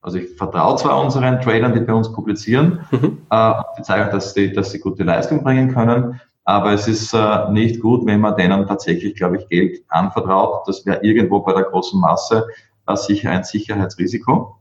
Also 0.01 0.19
ich 0.19 0.29
vertraue 0.35 0.75
zwar 0.75 1.01
unseren 1.03 1.41
Tradern, 1.41 1.74
die 1.74 1.79
bei 1.79 1.93
uns 1.93 2.12
publizieren, 2.12 2.81
mhm. 2.91 3.17
Die 3.77 3.81
zeigen, 3.81 4.12
dass 4.12 4.33
sie, 4.33 4.53
dass 4.53 4.71
sie 4.71 4.79
gute 4.79 5.03
Leistung 5.03 5.43
bringen 5.43 5.74
können, 5.74 6.21
aber 6.43 6.74
es 6.74 6.88
ist 6.88 7.13
nicht 7.50 7.81
gut, 7.81 8.05
wenn 8.05 8.21
man 8.21 8.38
denen 8.38 8.67
tatsächlich, 8.67 9.15
glaube 9.15 9.38
ich, 9.38 9.50
Geld 9.50 9.83
anvertraut. 9.89 10.67
Das 10.67 10.85
wäre 10.85 11.03
irgendwo 11.03 11.39
bei 11.39 11.53
der 11.53 11.63
großen 11.63 12.00
Masse 12.00 12.45
sicher 12.93 13.31
ein 13.31 13.43
Sicherheitsrisiko. 13.43 14.55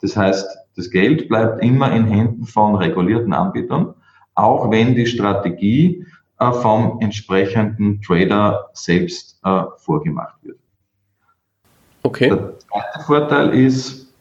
Das 0.00 0.16
heißt, 0.16 0.46
das 0.76 0.90
Geld 0.90 1.28
bleibt 1.28 1.62
immer 1.62 1.92
in 1.92 2.06
Händen 2.06 2.44
von 2.44 2.74
regulierten 2.74 3.32
Anbietern, 3.32 3.94
auch 4.34 4.70
wenn 4.70 4.94
die 4.94 5.06
Strategie 5.06 6.04
äh, 6.38 6.52
vom 6.52 7.00
entsprechenden 7.00 8.00
Trader 8.00 8.70
selbst 8.72 9.40
äh, 9.44 9.62
vorgemacht 9.76 10.36
wird. 10.42 10.58
Okay. 12.02 12.28
Der 12.28 12.58
zweite 12.58 13.00
Vorteil 13.04 13.54
ist, 13.54 14.12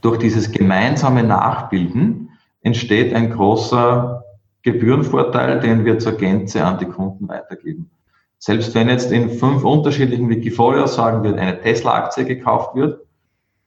durch 0.00 0.18
dieses 0.18 0.52
gemeinsame 0.52 1.22
Nachbilden 1.22 2.30
entsteht 2.60 3.14
ein 3.14 3.30
großer 3.30 4.24
Gebührenvorteil, 4.62 5.60
den 5.60 5.84
wir 5.84 5.98
zur 5.98 6.12
Gänze 6.12 6.64
an 6.64 6.78
die 6.78 6.86
Kunden 6.86 7.28
weitergeben. 7.28 7.90
Selbst 8.38 8.74
wenn 8.74 8.88
jetzt 8.88 9.10
in 9.10 9.30
fünf 9.30 9.64
unterschiedlichen 9.64 10.28
Wikifolios 10.28 10.94
sagen 10.94 11.22
wir, 11.22 11.34
eine 11.36 11.60
Tesla-Aktie 11.60 12.26
gekauft 12.26 12.74
wird, 12.74 13.00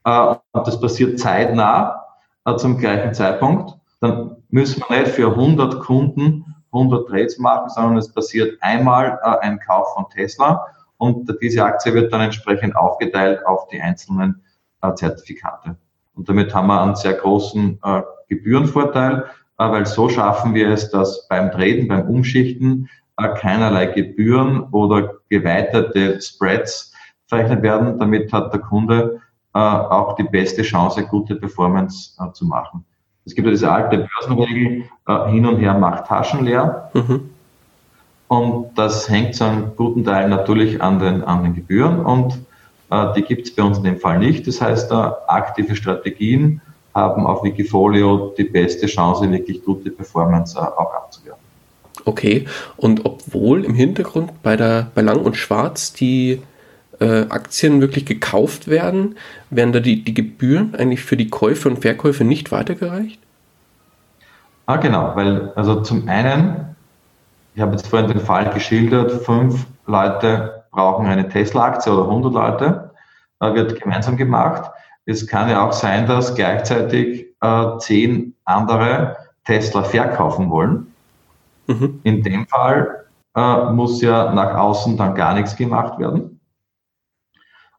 äh, 0.04 0.36
und 0.52 0.68
das 0.68 0.80
passiert 0.80 1.20
zeitnah 1.20 2.04
äh, 2.46 2.56
zum 2.56 2.78
gleichen 2.78 3.14
Zeitpunkt, 3.14 3.76
dann 4.00 4.38
müssen 4.50 4.84
wir 4.88 5.00
nicht 5.00 5.12
für 5.12 5.32
100 5.32 5.80
Kunden 5.80 6.47
100 6.78 7.08
Trades 7.08 7.38
machen, 7.40 7.70
sondern 7.70 7.98
es 7.98 8.12
passiert 8.12 8.58
einmal 8.62 9.20
äh, 9.24 9.46
ein 9.46 9.60
Kauf 9.60 9.94
von 9.94 10.10
Tesla 10.10 10.66
und 10.98 11.32
diese 11.42 11.64
Aktie 11.64 11.94
wird 11.94 12.12
dann 12.12 12.22
entsprechend 12.22 12.76
aufgeteilt 12.76 13.46
auf 13.46 13.68
die 13.68 13.82
einzelnen 13.82 14.42
Zertifikate. 14.96 15.76
Und 16.16 16.30
damit 16.30 16.54
haben 16.56 16.68
wir 16.68 16.82
einen 16.82 16.96
sehr 16.96 17.14
großen 17.14 17.80
Gebührenvorteil, 18.30 19.26
weil 19.58 19.86
so 19.86 20.10
schaffen 20.10 20.56
wir 20.56 20.70
es, 20.70 20.90
dass 20.90 21.28
beim 21.28 21.52
Traden, 21.52 21.88
beim 21.88 22.08
Umschichten 22.08 22.90
keinerlei 23.36 23.88
Gebühren 23.88 24.64
oder 24.72 25.16
geweiterte 25.30 26.20
Spreads 26.20 26.94
verrechnet 27.28 27.62
werden. 27.62 28.00
Damit 28.00 28.32
hat 28.34 28.54
der 28.54 28.62
Kunde 28.62 29.22
äh, 29.54 29.60
auch 29.60 30.16
die 30.16 30.24
beste 30.24 30.62
Chance, 30.62 31.06
gute 31.08 31.36
Performance 31.36 32.12
äh, 32.20 32.32
zu 32.34 32.46
machen. 32.46 32.86
Es 33.28 33.36
gibt 33.36 33.46
ja 33.46 33.52
diese 33.52 33.70
alte 33.70 34.08
Börsenregel, 34.08 34.86
äh, 35.08 35.30
hin 35.30 35.46
und 35.46 35.58
her 35.58 35.74
macht 35.74 36.08
Taschen 36.08 36.46
leer. 36.46 36.90
Mhm. 36.94 37.30
Und 38.30 38.70
das 38.76 39.10
hängt 39.10 39.36
zu 39.36 39.44
einem 39.44 39.76
guten 39.76 40.04
Teil 40.04 40.30
natürlich 40.30 40.82
an 40.82 41.00
den, 41.00 41.24
an 41.24 41.44
den 41.44 41.54
Gebühren 41.54 42.00
und 42.00 42.40
äh, 42.90 43.14
die 43.16 43.22
gibt 43.22 43.48
es 43.48 43.56
bei 43.56 43.64
uns 43.64 43.78
in 43.78 43.84
dem 43.84 44.00
Fall 44.00 44.20
nicht. 44.20 44.48
Das 44.48 44.62
heißt, 44.62 44.92
äh, 44.92 44.96
aktive 45.28 45.76
Strategien 45.76 46.62
haben 46.96 47.28
auf 47.28 47.44
Wikifolio 47.44 48.34
die 48.38 48.46
beste 48.46 48.88
Chance, 48.88 49.30
wirklich 49.30 49.64
gute 49.64 49.92
Performance 49.92 50.58
äh, 50.58 50.62
auch 50.62 50.94
abzuwerten. 50.94 51.44
Okay, 52.06 52.46
und 52.78 53.06
obwohl 53.06 53.66
im 53.66 53.74
Hintergrund 53.74 54.42
bei, 54.42 54.56
der, 54.56 54.90
bei 54.96 55.02
Lang 55.02 55.20
und 55.20 55.36
Schwarz 55.36 55.92
die 55.92 56.42
äh, 57.00 57.26
Aktien 57.30 57.82
wirklich 57.82 58.06
gekauft 58.06 58.68
werden, 58.68 59.16
werden 59.50 59.74
da 59.74 59.80
die, 59.80 60.04
die 60.04 60.14
Gebühren 60.14 60.76
eigentlich 60.76 61.02
für 61.02 61.18
die 61.18 61.30
Käufe 61.30 61.70
und 61.70 61.80
Verkäufe 61.80 62.24
nicht 62.24 62.52
weitergereicht? 62.52 63.20
Ah, 64.66 64.78
genau, 64.78 65.16
weil 65.16 65.52
also 65.56 65.82
zum 65.82 66.08
einen, 66.10 66.76
ich 67.56 67.62
habe 67.62 67.72
jetzt 67.72 67.88
vorhin 67.88 68.10
den 68.10 68.20
Fall 68.20 68.50
geschildert, 68.54 69.12
fünf 69.24 69.66
Leute 69.86 70.64
brauchen 70.72 71.06
eine 71.06 71.30
Tesla-Aktie 71.30 71.92
oder 71.94 72.04
100 72.04 72.34
Leute, 72.34 72.92
äh, 73.40 73.54
wird 73.54 73.82
gemeinsam 73.82 74.18
gemacht. 74.18 74.72
Es 75.06 75.26
kann 75.26 75.50
ja 75.50 75.66
auch 75.66 75.74
sein, 75.74 76.06
dass 76.06 76.36
gleichzeitig 76.36 77.28
äh, 77.42 77.78
zehn 77.80 78.36
andere 78.44 79.16
Tesla 79.46 79.84
verkaufen 79.84 80.50
wollen. 80.50 80.94
Mhm. 81.68 82.00
In 82.04 82.24
dem 82.24 82.48
Fall 82.48 83.06
äh, 83.36 83.72
muss 83.72 84.02
ja 84.02 84.34
nach 84.34 84.56
außen 84.56 84.98
dann 84.98 85.16
gar 85.16 85.34
nichts 85.34 85.56
gemacht 85.56 85.98
werden. 86.00 86.37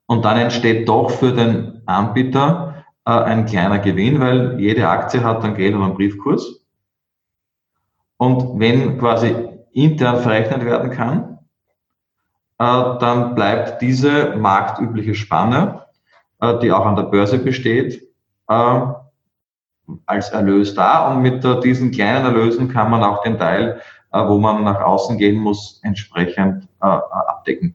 Und 0.08 0.24
dann 0.24 0.38
entsteht 0.38 0.88
doch 0.88 1.10
für 1.10 1.32
den 1.32 1.82
Anbieter 1.84 2.84
äh, 3.04 3.10
ein 3.10 3.44
kleiner 3.44 3.78
Gewinn, 3.78 4.20
weil 4.20 4.58
jede 4.58 4.88
Aktie 4.88 5.22
hat 5.22 5.44
dann 5.44 5.54
Geld 5.54 5.74
und 5.74 5.82
einen 5.82 5.94
Briefkurs. 5.94 6.64
Und 8.16 8.58
wenn 8.58 8.98
quasi 8.98 9.36
intern 9.72 10.20
verrechnet 10.20 10.64
werden 10.64 10.90
kann, 10.90 11.38
äh, 12.58 12.98
dann 12.98 13.34
bleibt 13.34 13.82
diese 13.82 14.34
marktübliche 14.36 15.14
Spanne, 15.14 15.84
äh, 16.40 16.58
die 16.58 16.72
auch 16.72 16.86
an 16.86 16.96
der 16.96 17.04
Börse 17.04 17.38
besteht, 17.38 18.02
äh, 18.48 18.80
als 20.06 20.30
Erlös 20.30 20.74
da. 20.74 21.12
Und 21.12 21.20
mit 21.20 21.44
äh, 21.44 21.60
diesen 21.60 21.90
kleinen 21.90 22.24
Erlösen 22.24 22.68
kann 22.68 22.90
man 22.90 23.04
auch 23.04 23.22
den 23.22 23.38
Teil, 23.38 23.82
äh, 24.12 24.26
wo 24.26 24.38
man 24.38 24.64
nach 24.64 24.80
außen 24.80 25.18
gehen 25.18 25.36
muss, 25.36 25.80
entsprechend 25.82 26.66
abdecken. 26.80 27.74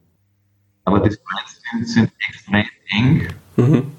Aber 0.84 1.00
die 1.00 1.10
Spreads 1.10 1.60
sind, 1.70 1.88
sind 1.88 2.12
extrem 2.28 2.66
eng. 2.90 3.28
Mhm. 3.56 3.92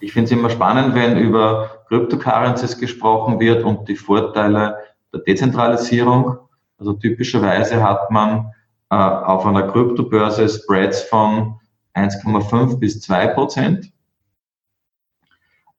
Ich 0.00 0.12
finde 0.12 0.26
es 0.26 0.32
immer 0.32 0.50
spannend, 0.50 0.94
wenn 0.94 1.18
über 1.18 1.84
Cryptocurrencies 1.88 2.78
gesprochen 2.78 3.40
wird 3.40 3.64
und 3.64 3.88
die 3.88 3.96
Vorteile 3.96 4.76
der 5.12 5.20
Dezentralisierung. 5.20 6.38
Also 6.78 6.92
typischerweise 6.92 7.82
hat 7.82 8.10
man 8.10 8.52
äh, 8.90 8.94
auf 8.96 9.46
einer 9.46 9.64
Kryptobörse 9.64 10.48
Spreads 10.48 11.02
von 11.02 11.58
1,5 11.94 12.78
bis 12.78 13.00
2 13.00 13.28
Prozent. 13.28 13.92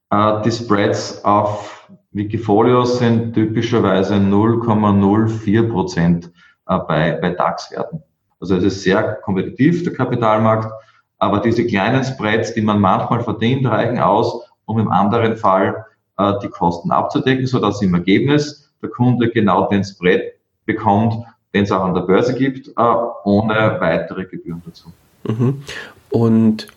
Äh, 0.09 0.41
die 0.41 0.51
Spreads 0.51 1.23
auf 1.23 1.89
Wikifolios 2.11 2.99
sind 2.99 3.33
typischerweise 3.33 4.15
0,04 4.15 5.69
Prozent 5.69 6.31
äh, 6.67 6.77
bei, 6.79 7.11
bei 7.21 7.31
DAX-Werten. 7.31 8.01
Also 8.39 8.55
es 8.55 8.63
ist 8.63 8.83
sehr 8.83 9.15
kompetitiv, 9.23 9.83
der 9.83 9.93
Kapitalmarkt, 9.93 10.71
aber 11.19 11.39
diese 11.39 11.65
kleinen 11.65 12.03
Spreads, 12.03 12.53
die 12.53 12.61
man 12.61 12.79
manchmal 12.79 13.23
verdient, 13.23 13.65
reichen 13.65 13.99
aus, 13.99 14.47
um 14.65 14.79
im 14.79 14.91
anderen 14.91 15.37
Fall 15.37 15.85
äh, 16.17 16.33
die 16.43 16.49
Kosten 16.49 16.91
abzudecken, 16.91 17.47
sodass 17.47 17.81
im 17.81 17.93
Ergebnis 17.93 18.71
der 18.81 18.89
Kunde 18.89 19.29
genau 19.29 19.67
den 19.67 19.83
Spread 19.83 20.33
bekommt, 20.65 21.15
den 21.53 21.63
es 21.63 21.71
auch 21.71 21.83
an 21.83 21.95
der 21.95 22.01
Börse 22.01 22.35
gibt, 22.35 22.67
äh, 22.67 22.95
ohne 23.23 23.77
weitere 23.79 24.25
Gebühren 24.25 24.61
dazu. 24.65 24.91
Mhm. 25.23 25.63
Und 26.09 26.67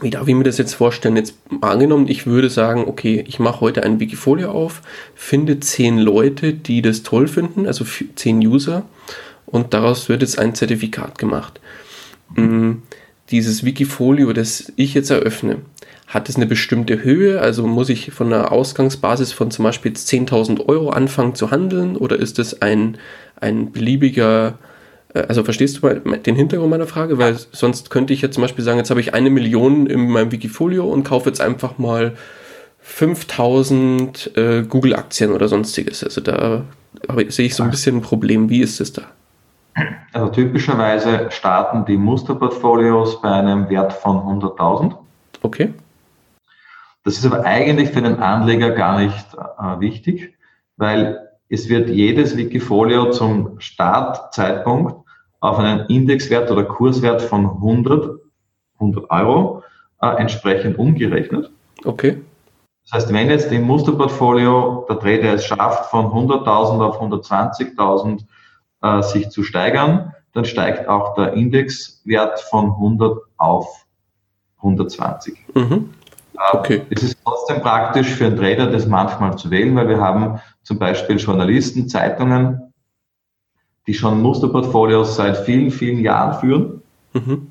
wie 0.00 0.10
darf 0.10 0.26
ich 0.26 0.34
mir 0.34 0.44
das 0.44 0.58
jetzt 0.58 0.74
vorstellen? 0.74 1.16
Jetzt 1.16 1.34
angenommen, 1.60 2.08
ich 2.08 2.26
würde 2.26 2.48
sagen, 2.48 2.84
okay, 2.86 3.24
ich 3.28 3.38
mache 3.38 3.60
heute 3.60 3.82
ein 3.84 4.00
Wikifolio 4.00 4.50
auf, 4.50 4.80
finde 5.14 5.60
zehn 5.60 5.98
Leute, 5.98 6.54
die 6.54 6.80
das 6.80 7.02
toll 7.02 7.28
finden, 7.28 7.66
also 7.66 7.84
zehn 8.14 8.38
User, 8.38 8.84
und 9.52 9.72
daraus 9.74 10.08
wird 10.08 10.22
jetzt 10.22 10.38
ein 10.38 10.56
Zertifikat 10.56 11.18
gemacht. 11.18 11.60
Mhm. 12.34 12.82
Dieses 13.30 13.64
Wikifolio, 13.64 14.32
das 14.32 14.72
ich 14.74 14.94
jetzt 14.94 15.10
eröffne, 15.10 15.58
hat 16.08 16.28
es 16.28 16.36
eine 16.36 16.46
bestimmte 16.46 17.04
Höhe? 17.04 17.40
Also 17.40 17.66
muss 17.66 17.88
ich 17.88 18.10
von 18.10 18.32
einer 18.32 18.50
Ausgangsbasis 18.50 19.32
von 19.32 19.50
zum 19.50 19.62
Beispiel 19.62 19.92
10.000 19.92 20.68
Euro 20.68 20.90
anfangen 20.90 21.34
zu 21.34 21.50
handeln 21.50 21.96
oder 21.96 22.16
ist 22.16 22.38
es 22.38 22.60
ein, 22.60 22.98
ein 23.40 23.72
beliebiger 23.72 24.58
äh, 25.14 25.20
also 25.28 25.44
verstehst 25.44 25.78
du 25.78 25.86
mal 25.86 26.18
den 26.18 26.34
Hintergrund 26.34 26.70
meiner 26.70 26.86
Frage? 26.86 27.18
Weil 27.18 27.36
sonst 27.52 27.90
könnte 27.90 28.12
ich 28.12 28.22
jetzt 28.22 28.34
zum 28.34 28.42
Beispiel 28.42 28.64
sagen, 28.64 28.78
jetzt 28.78 28.90
habe 28.90 29.00
ich 29.00 29.14
eine 29.14 29.30
Million 29.30 29.86
in 29.86 30.08
meinem 30.08 30.32
Wikifolio 30.32 30.86
und 30.86 31.04
kaufe 31.04 31.28
jetzt 31.28 31.40
einfach 31.40 31.78
mal 31.78 32.14
5000 32.80 34.36
äh, 34.36 34.62
Google-Aktien 34.62 35.30
oder 35.32 35.48
sonstiges. 35.48 36.02
Also 36.02 36.20
da 36.20 36.64
sehe 37.28 37.46
ich 37.46 37.54
so 37.54 37.62
ein 37.62 37.70
bisschen 37.70 37.96
ein 37.96 38.02
Problem. 38.02 38.50
Wie 38.50 38.60
ist 38.60 38.80
es 38.80 38.92
da? 38.92 39.02
Also 40.12 40.28
typischerweise 40.28 41.30
starten 41.30 41.84
die 41.86 41.96
Musterportfolios 41.96 43.22
bei 43.22 43.30
einem 43.30 43.68
Wert 43.70 43.92
von 43.92 44.18
100.000. 44.18 44.94
Okay. 45.42 45.72
Das 47.04 47.16
ist 47.16 47.26
aber 47.26 47.44
eigentlich 47.44 47.90
für 47.90 48.02
den 48.02 48.20
Anleger 48.20 48.70
gar 48.70 48.98
nicht 48.98 49.26
äh, 49.34 49.80
wichtig, 49.80 50.34
weil 50.76 51.28
es 51.48 51.68
wird 51.68 51.88
jedes 51.88 52.36
Wikifolio 52.36 53.10
zum 53.10 53.58
Startzeitpunkt 53.58 54.94
auf 55.40 55.58
einen 55.58 55.86
Indexwert 55.86 56.50
oder 56.50 56.64
Kurswert 56.64 57.20
von 57.20 57.46
100, 57.46 58.20
100 58.74 59.10
Euro 59.10 59.64
äh, 60.00 60.16
entsprechend 60.16 60.78
umgerechnet. 60.78 61.50
Okay. 61.84 62.20
Das 62.84 62.92
heißt, 62.92 63.12
wenn 63.12 63.30
jetzt 63.30 63.50
im 63.50 63.62
Musterportfolio 63.62 64.86
der 64.88 64.98
Trader 64.98 65.34
es 65.34 65.44
schafft, 65.44 65.90
von 65.90 66.06
100.000 66.06 66.84
auf 66.84 67.00
120.000 67.00 68.24
äh, 68.82 69.02
sich 69.02 69.30
zu 69.30 69.42
steigern, 69.42 70.12
dann 70.32 70.44
steigt 70.44 70.88
auch 70.88 71.14
der 71.14 71.34
Indexwert 71.34 72.40
von 72.40 72.66
100 72.66 73.18
auf 73.36 73.86
120. 74.58 75.38
Mhm. 75.54 75.90
Äh, 76.34 76.56
okay. 76.56 76.82
Es 76.90 77.02
ist 77.02 77.18
trotzdem 77.24 77.60
praktisch 77.60 78.08
für 78.08 78.26
einen 78.26 78.36
Trader, 78.36 78.66
das 78.66 78.86
manchmal 78.86 79.36
zu 79.36 79.50
wählen, 79.50 79.74
weil 79.76 79.88
wir 79.88 80.00
haben 80.00 80.40
zum 80.62 80.78
Beispiel 80.78 81.16
Journalisten, 81.16 81.88
Zeitungen, 81.88 82.72
die 83.86 83.94
schon 83.94 84.22
Musterportfolios 84.22 85.16
seit 85.16 85.36
vielen, 85.38 85.70
vielen 85.70 86.00
Jahren 86.00 86.38
führen 86.40 86.82
mhm. 87.12 87.48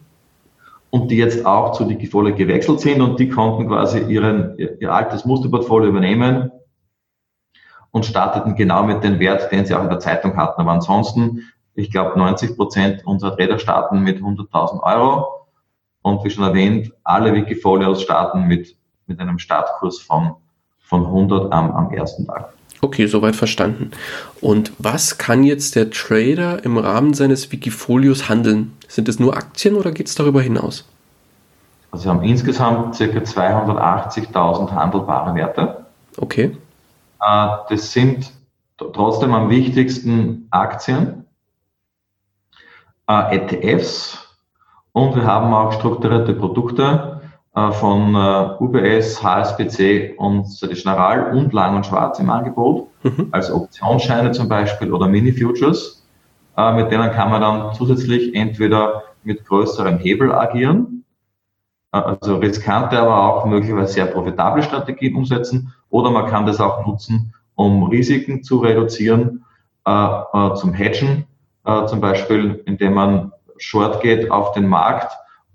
und 0.89 1.11
die 1.11 1.17
jetzt 1.17 1.45
auch 1.45 1.73
zu 1.73 1.85
Digifolio 1.85 2.35
gewechselt 2.35 2.79
sind 2.79 3.01
und 3.01 3.19
die 3.19 3.29
konnten 3.29 3.67
quasi 3.67 3.99
ihren, 3.99 4.57
ihr, 4.57 4.81
ihr 4.81 4.93
altes 4.93 5.25
Musterportfolio 5.25 5.89
übernehmen 5.89 6.51
und 7.91 8.05
starteten 8.05 8.55
genau 8.55 8.83
mit 8.83 9.03
dem 9.03 9.19
Wert, 9.19 9.51
den 9.51 9.65
sie 9.65 9.75
auch 9.75 9.83
in 9.83 9.89
der 9.89 9.99
Zeitung 9.99 10.37
hatten. 10.37 10.61
Aber 10.61 10.71
ansonsten, 10.71 11.43
ich 11.75 11.91
glaube, 11.91 12.17
90 12.17 12.55
Prozent 12.55 13.05
unserer 13.05 13.35
Trader 13.35 13.59
starten 13.59 13.99
mit 13.99 14.19
100.000 14.19 14.81
Euro 14.83 15.47
und 16.01 16.23
wie 16.23 16.29
schon 16.29 16.43
erwähnt, 16.43 16.91
alle 17.03 17.33
Wikifolios 17.33 18.01
starten 18.01 18.47
mit, 18.47 18.75
mit 19.07 19.19
einem 19.19 19.39
Startkurs 19.39 19.99
von, 19.99 20.35
von 20.79 21.05
100 21.05 21.51
am, 21.51 21.71
am 21.71 21.91
ersten 21.91 22.25
Tag. 22.25 22.53
Okay, 22.83 23.05
soweit 23.05 23.35
verstanden. 23.35 23.91
Und 24.39 24.71
was 24.79 25.19
kann 25.19 25.43
jetzt 25.43 25.75
der 25.75 25.91
Trader 25.91 26.63
im 26.65 26.77
Rahmen 26.77 27.13
seines 27.13 27.51
Wikifolios 27.51 28.27
handeln? 28.27 28.75
Sind 28.87 29.07
es 29.07 29.19
nur 29.19 29.37
Aktien 29.37 29.75
oder 29.75 29.91
geht 29.91 30.07
es 30.07 30.15
darüber 30.15 30.41
hinaus? 30.41 30.87
Also 31.91 32.05
wir 32.05 32.13
haben 32.13 32.23
insgesamt 32.23 32.97
ca. 32.97 33.03
280.000 33.03 34.71
handelbare 34.71 35.35
Werte. 35.35 35.85
Okay. 36.17 36.57
Äh, 37.21 37.47
das 37.69 37.91
sind 37.91 38.33
trotzdem 38.77 39.33
am 39.33 39.49
wichtigsten 39.49 40.47
Aktien, 40.49 41.25
äh, 43.07 43.37
ETFs 43.37 44.17
und 44.91 45.15
wir 45.15 45.25
haben 45.25 45.53
auch 45.53 45.71
strukturierte 45.73 46.33
Produkte, 46.33 47.21
äh, 47.53 47.71
von 47.73 48.15
UBS, 48.59 49.21
HSBC 49.21 50.15
und 50.17 50.47
General 50.61 51.35
und 51.35 51.53
Lang 51.53 51.75
und 51.75 51.85
Schwarz 51.85 52.17
im 52.19 52.29
Angebot, 52.29 52.87
mhm. 53.03 53.27
als 53.31 53.51
Optionsscheine 53.51 54.31
zum 54.31 54.49
Beispiel 54.49 54.91
oder 54.91 55.07
Mini-Futures. 55.07 55.99
Mit 56.75 56.91
denen 56.91 57.11
kann 57.11 57.31
man 57.31 57.41
dann 57.41 57.73
zusätzlich 57.73 58.35
entweder 58.35 59.03
mit 59.23 59.45
größerem 59.45 59.99
Hebel 59.99 60.33
agieren, 60.33 61.05
also 61.91 62.35
riskante, 62.35 62.99
aber 62.99 63.23
auch 63.23 63.45
möglicherweise 63.45 63.93
sehr 63.93 64.05
profitable 64.05 64.61
Strategien 64.61 65.15
umsetzen, 65.15 65.73
oder 65.91 66.09
man 66.09 66.25
kann 66.25 66.47
das 66.47 66.59
auch 66.59 66.85
nutzen, 66.85 67.33
um 67.55 67.83
Risiken 67.83 68.43
zu 68.43 68.57
reduzieren, 68.57 69.45
zum 69.83 70.73
Hedgen, 70.73 71.25
zum 71.87 72.01
Beispiel, 72.01 72.61
indem 72.65 72.93
man 72.93 73.31
short 73.57 74.01
geht 74.01 74.29
auf 74.31 74.53
den 74.53 74.67
Markt 74.67 75.11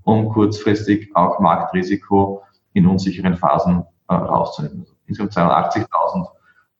um 0.06 0.28
kurzfristig 0.28 1.10
auch 1.14 1.40
Marktrisiko 1.40 2.44
in 2.72 2.86
unsicheren 2.86 3.36
Phasen 3.36 3.84
äh, 4.08 4.14
rauszunehmen. 4.14 4.86
Insgesamt 5.06 5.50
280.000 5.50 6.26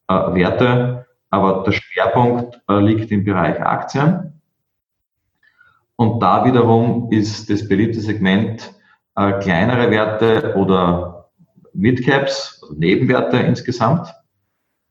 äh, 0.09 0.35
Werte, 0.35 1.07
aber 1.31 1.65
der 1.65 1.73
Schwerpunkt 1.73 2.61
äh, 2.69 2.79
liegt 2.79 3.11
im 3.11 3.25
Bereich 3.25 3.61
Aktien. 3.61 4.41
Und 5.97 6.21
da 6.21 6.45
wiederum 6.45 7.11
ist 7.11 7.51
das 7.51 7.69
beliebte 7.69 8.01
Segment 8.01 8.73
äh, 9.17 9.33
kleinere 9.41 9.91
Werte 9.91 10.55
oder 10.57 11.31
Midcaps, 11.73 12.56
also 12.56 12.56
Nebenwerte 12.75 13.39
insgesamt, 13.39 14.09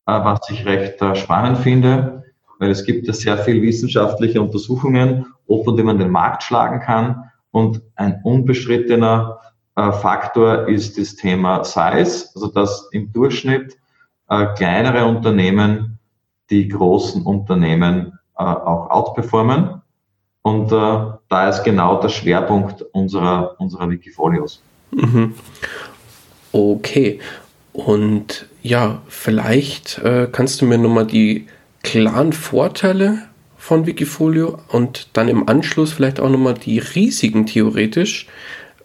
äh, 0.08 0.12
was 0.12 0.50
ich 0.50 0.66
recht 0.66 1.02
äh, 1.02 1.16
spannend 1.16 1.58
finde, 1.60 2.24
weil 2.60 2.72
es 2.72 2.86
gibt 2.86 3.08
ja 3.08 3.14
sehr 3.14 3.38
viel 3.38 3.62
wissenschaftliche 3.62 4.42
Untersuchungen, 4.42 5.26
ob 5.48 5.68
und 5.68 5.78
wie 5.78 5.84
man 5.84 6.00
den 6.00 6.10
Markt 6.10 6.44
schlagen 6.44 6.80
kann. 6.80 7.32
Und 7.52 7.82
ein 7.96 8.22
unbestrittener 8.24 9.40
äh, 9.76 9.92
Faktor 9.92 10.68
ist 10.68 10.98
das 10.98 11.16
Thema 11.16 11.64
Size, 11.64 12.30
also 12.34 12.48
dass 12.48 12.90
im 12.92 13.12
Durchschnitt 13.12 13.78
kleinere 14.56 15.06
Unternehmen 15.06 16.00
die 16.50 16.68
großen 16.68 17.22
Unternehmen 17.22 18.18
auch 18.34 18.90
outperformen. 18.90 19.84
Und 20.42 20.72
da 20.72 21.50
ist 21.50 21.64
genau 21.64 22.02
der 22.02 22.10
Schwerpunkt 22.10 22.82
unserer, 22.92 23.54
unserer 23.60 23.88
Wikifolios. 23.88 24.64
Mhm. 24.90 25.36
Okay. 26.52 27.20
Und 27.76 28.48
ja, 28.64 29.02
vielleicht 29.10 30.00
äh, 30.00 30.30
kannst 30.32 30.62
du 30.62 30.66
mir 30.66 30.78
nochmal 30.78 31.06
die 31.06 31.48
klaren 31.84 32.32
Vorteile 32.32 33.20
von 33.58 33.86
Wikifolio 33.86 34.60
und 34.70 35.10
dann 35.14 35.28
im 35.28 35.50
Anschluss 35.50 35.92
vielleicht 35.92 36.22
auch 36.22 36.30
nochmal 36.30 36.54
die 36.54 36.80
Risiken 36.80 37.46
theoretisch 37.46 38.28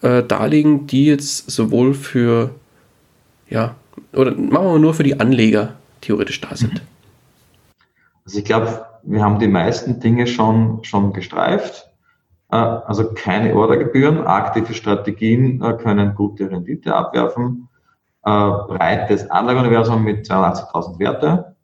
äh, 0.02 0.24
darlegen, 0.24 0.88
die 0.88 1.06
jetzt 1.06 1.50
sowohl 1.50 1.94
für, 1.94 2.50
ja, 3.48 3.76
oder 4.12 4.32
machen 4.32 4.66
wir 4.66 4.78
nur 4.80 4.94
für 4.94 5.04
die 5.04 5.20
Anleger 5.20 5.74
theoretisch 6.00 6.40
da 6.40 6.56
sind. 6.56 6.82
Also 8.24 8.38
ich 8.38 8.44
glaube, 8.44 8.84
wir 9.04 9.22
haben 9.22 9.38
die 9.38 9.48
meisten 9.48 10.00
Dinge 10.00 10.26
schon, 10.26 10.82
schon 10.82 11.12
gestreift. 11.12 11.88
Äh, 12.50 12.56
also 12.56 13.12
keine 13.14 13.54
Ordergebühren, 13.54 14.26
aktive 14.26 14.74
Strategien 14.74 15.62
äh, 15.62 15.74
können 15.74 16.16
gute 16.16 16.50
Rendite 16.50 16.92
abwerfen, 16.94 17.68
breites 18.22 19.30
Anlageuniversum 19.30 20.04
mit 20.04 20.26
280.000 20.26 20.98
Werte, 20.98 21.56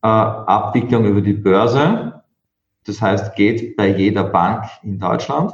Abwicklung 0.00 1.06
über 1.06 1.20
die 1.20 1.32
Börse, 1.32 2.18
das 2.88 3.02
heißt, 3.02 3.36
geht 3.36 3.76
bei 3.76 3.88
jeder 3.88 4.24
Bank 4.24 4.64
in 4.82 4.98
Deutschland 4.98 5.52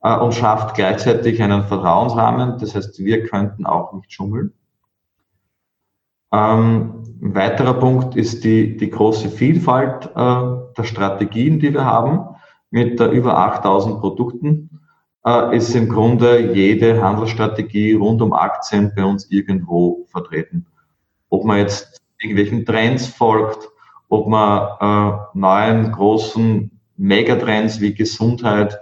äh, 0.00 0.16
und 0.16 0.32
schafft 0.32 0.76
gleichzeitig 0.76 1.42
einen 1.42 1.64
Vertrauensrahmen. 1.64 2.58
Das 2.58 2.74
heißt, 2.74 3.00
wir 3.00 3.24
könnten 3.24 3.66
auch 3.66 3.92
nicht 3.92 4.12
schummeln. 4.12 4.52
Ähm, 6.32 7.02
ein 7.20 7.34
weiterer 7.34 7.74
Punkt 7.74 8.14
ist 8.14 8.44
die, 8.44 8.76
die 8.76 8.90
große 8.90 9.28
Vielfalt 9.28 10.06
äh, 10.14 10.76
der 10.76 10.84
Strategien, 10.84 11.58
die 11.58 11.74
wir 11.74 11.84
haben. 11.84 12.36
Mit 12.70 13.00
äh, 13.00 13.08
über 13.08 13.36
8000 13.36 14.00
Produkten 14.00 14.71
äh, 15.26 15.56
ist 15.56 15.74
im 15.74 15.88
Grunde 15.88 16.52
jede 16.52 17.02
Handelsstrategie 17.02 17.94
rund 17.94 18.22
um 18.22 18.32
Aktien 18.32 18.92
bei 18.94 19.04
uns 19.04 19.30
irgendwo 19.30 20.06
vertreten. 20.10 20.66
Ob 21.28 21.44
man 21.44 21.58
jetzt 21.58 22.00
irgendwelchen 22.20 22.64
Trends 22.64 23.06
folgt, 23.06 23.68
ob 24.08 24.28
man 24.28 24.68
äh, 24.80 25.18
neuen 25.34 25.92
großen 25.92 26.70
Megatrends 26.96 27.80
wie 27.80 27.94
Gesundheit, 27.94 28.78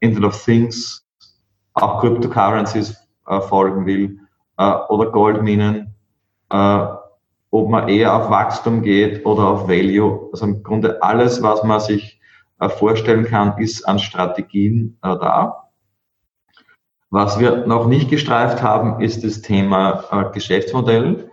Internet 0.00 0.28
of 0.28 0.44
Things, 0.44 1.04
auch 1.74 2.00
Cryptocurrencies 2.00 2.96
äh, 3.26 3.40
folgen 3.40 3.86
will 3.86 4.20
äh, 4.56 4.72
oder 4.88 5.10
Goldminen, 5.10 5.94
äh, 6.50 6.86
ob 7.50 7.68
man 7.70 7.88
eher 7.88 8.14
auf 8.14 8.30
Wachstum 8.30 8.82
geht 8.82 9.24
oder 9.24 9.48
auf 9.48 9.68
Value. 9.68 10.28
Also 10.32 10.46
im 10.46 10.62
Grunde 10.62 11.02
alles, 11.02 11.42
was 11.42 11.62
man 11.64 11.80
sich 11.80 12.20
äh, 12.60 12.68
vorstellen 12.68 13.24
kann, 13.24 13.58
ist 13.58 13.86
an 13.86 13.98
Strategien 13.98 14.98
äh, 15.02 15.16
da. 15.16 15.67
Was 17.10 17.38
wir 17.38 17.66
noch 17.66 17.86
nicht 17.86 18.10
gestreift 18.10 18.62
haben, 18.62 19.00
ist 19.00 19.24
das 19.24 19.40
Thema 19.40 20.04
äh, 20.10 20.32
Geschäftsmodell. 20.32 21.30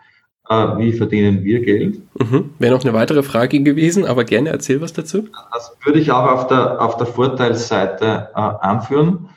wie 0.77 0.93
verdienen 0.93 1.43
wir 1.43 1.61
Geld? 1.61 2.01
Mhm. 2.19 2.51
Wäre 2.59 2.75
noch 2.75 2.83
eine 2.83 2.93
weitere 2.93 3.23
Frage 3.23 3.63
gewesen, 3.63 4.05
aber 4.05 4.25
gerne 4.25 4.49
erzähl 4.49 4.79
was 4.79 4.93
dazu. 4.93 5.27
Das 5.51 5.75
würde 5.83 5.99
ich 5.99 6.11
auch 6.11 6.29
auf 6.29 6.47
der, 6.47 6.79
auf 6.81 6.97
der 6.97 7.07
Vorteilsseite 7.07 8.35
anführen, 8.35 9.29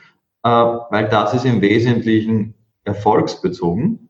weil 0.43 1.09
das 1.09 1.33
ist 1.33 1.47
im 1.47 1.63
Wesentlichen 1.63 2.53
erfolgsbezogen. 2.85 4.09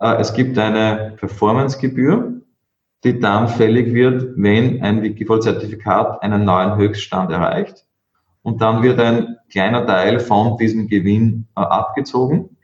Äh, 0.00 0.16
es 0.16 0.32
gibt 0.32 0.58
eine 0.58 1.14
Performancegebühr, 1.16 2.40
die 3.04 3.18
dann 3.18 3.48
fällig 3.48 3.94
wird, 3.94 4.32
wenn 4.36 4.82
ein 4.82 5.02
Wikifolio-Zertifikat 5.02 6.22
einen 6.22 6.44
neuen 6.44 6.76
Höchststand 6.76 7.30
erreicht. 7.30 7.86
Und 8.42 8.60
dann 8.60 8.82
wird 8.82 8.98
ein 8.98 9.36
kleiner 9.50 9.86
Teil 9.86 10.20
von 10.20 10.56
diesem 10.56 10.88
Gewinn 10.88 11.46
äh, 11.56 11.60
abgezogen. 11.60 12.56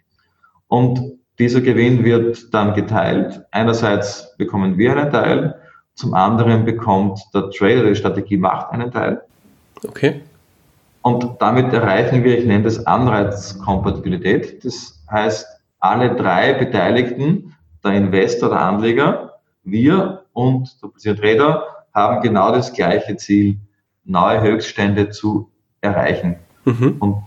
Und 0.68 1.00
dieser 1.38 1.60
Gewinn 1.60 2.04
wird 2.04 2.52
dann 2.54 2.74
geteilt. 2.74 3.42
Einerseits 3.50 4.36
bekommen 4.36 4.78
wir 4.78 4.96
einen 4.96 5.10
Teil, 5.10 5.60
zum 5.94 6.14
anderen 6.14 6.64
bekommt 6.64 7.20
der 7.34 7.50
Trader, 7.50 7.82
der 7.82 7.90
die 7.90 7.96
Strategie 7.96 8.36
macht, 8.36 8.70
einen 8.70 8.90
Teil. 8.90 9.22
Okay. 9.86 10.22
Und 11.02 11.40
damit 11.40 11.72
erreichen 11.72 12.24
wir, 12.24 12.38
ich 12.38 12.46
nenne 12.46 12.64
das 12.64 12.84
Anreizkompatibilität. 12.86 14.64
Das 14.64 15.02
heißt, 15.10 15.46
alle 15.78 16.16
drei 16.16 16.54
Beteiligten, 16.54 17.54
der 17.84 17.92
Investor, 17.92 18.48
der 18.48 18.60
Anleger, 18.60 19.38
wir 19.62 20.24
und 20.32 20.76
der 21.04 21.16
Trader, 21.16 21.64
haben 21.94 22.22
genau 22.22 22.52
das 22.52 22.72
gleiche 22.72 23.16
Ziel, 23.16 23.58
neue 24.04 24.40
Höchststände 24.42 25.10
zu 25.10 25.50
erreichen. 25.80 26.36
Mhm. 26.64 26.96
Und 26.98 27.22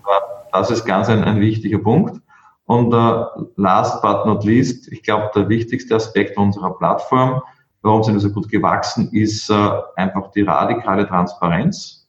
das 0.52 0.72
ist 0.72 0.86
ganz 0.86 1.10
ein, 1.10 1.24
ein 1.24 1.40
wichtiger 1.40 1.80
Punkt. 1.80 2.22
Und 2.66 2.94
uh, 2.94 3.26
last 3.56 4.02
but 4.02 4.26
not 4.26 4.44
least, 4.44 4.92
ich 4.92 5.02
glaube, 5.04 5.32
der 5.34 5.50
wichtigste 5.50 5.96
Aspekt 5.96 6.38
unserer 6.38 6.78
Plattform, 6.78 7.42
warum 7.82 8.04
sind 8.04 8.14
wir 8.14 8.20
so 8.20 8.32
gut 8.32 8.50
gewachsen, 8.50 9.10
ist 9.12 9.50
uh, 9.50 9.82
einfach 9.96 10.30
die 10.32 10.44
radikale 10.44 11.08
Transparenz. 11.08 12.08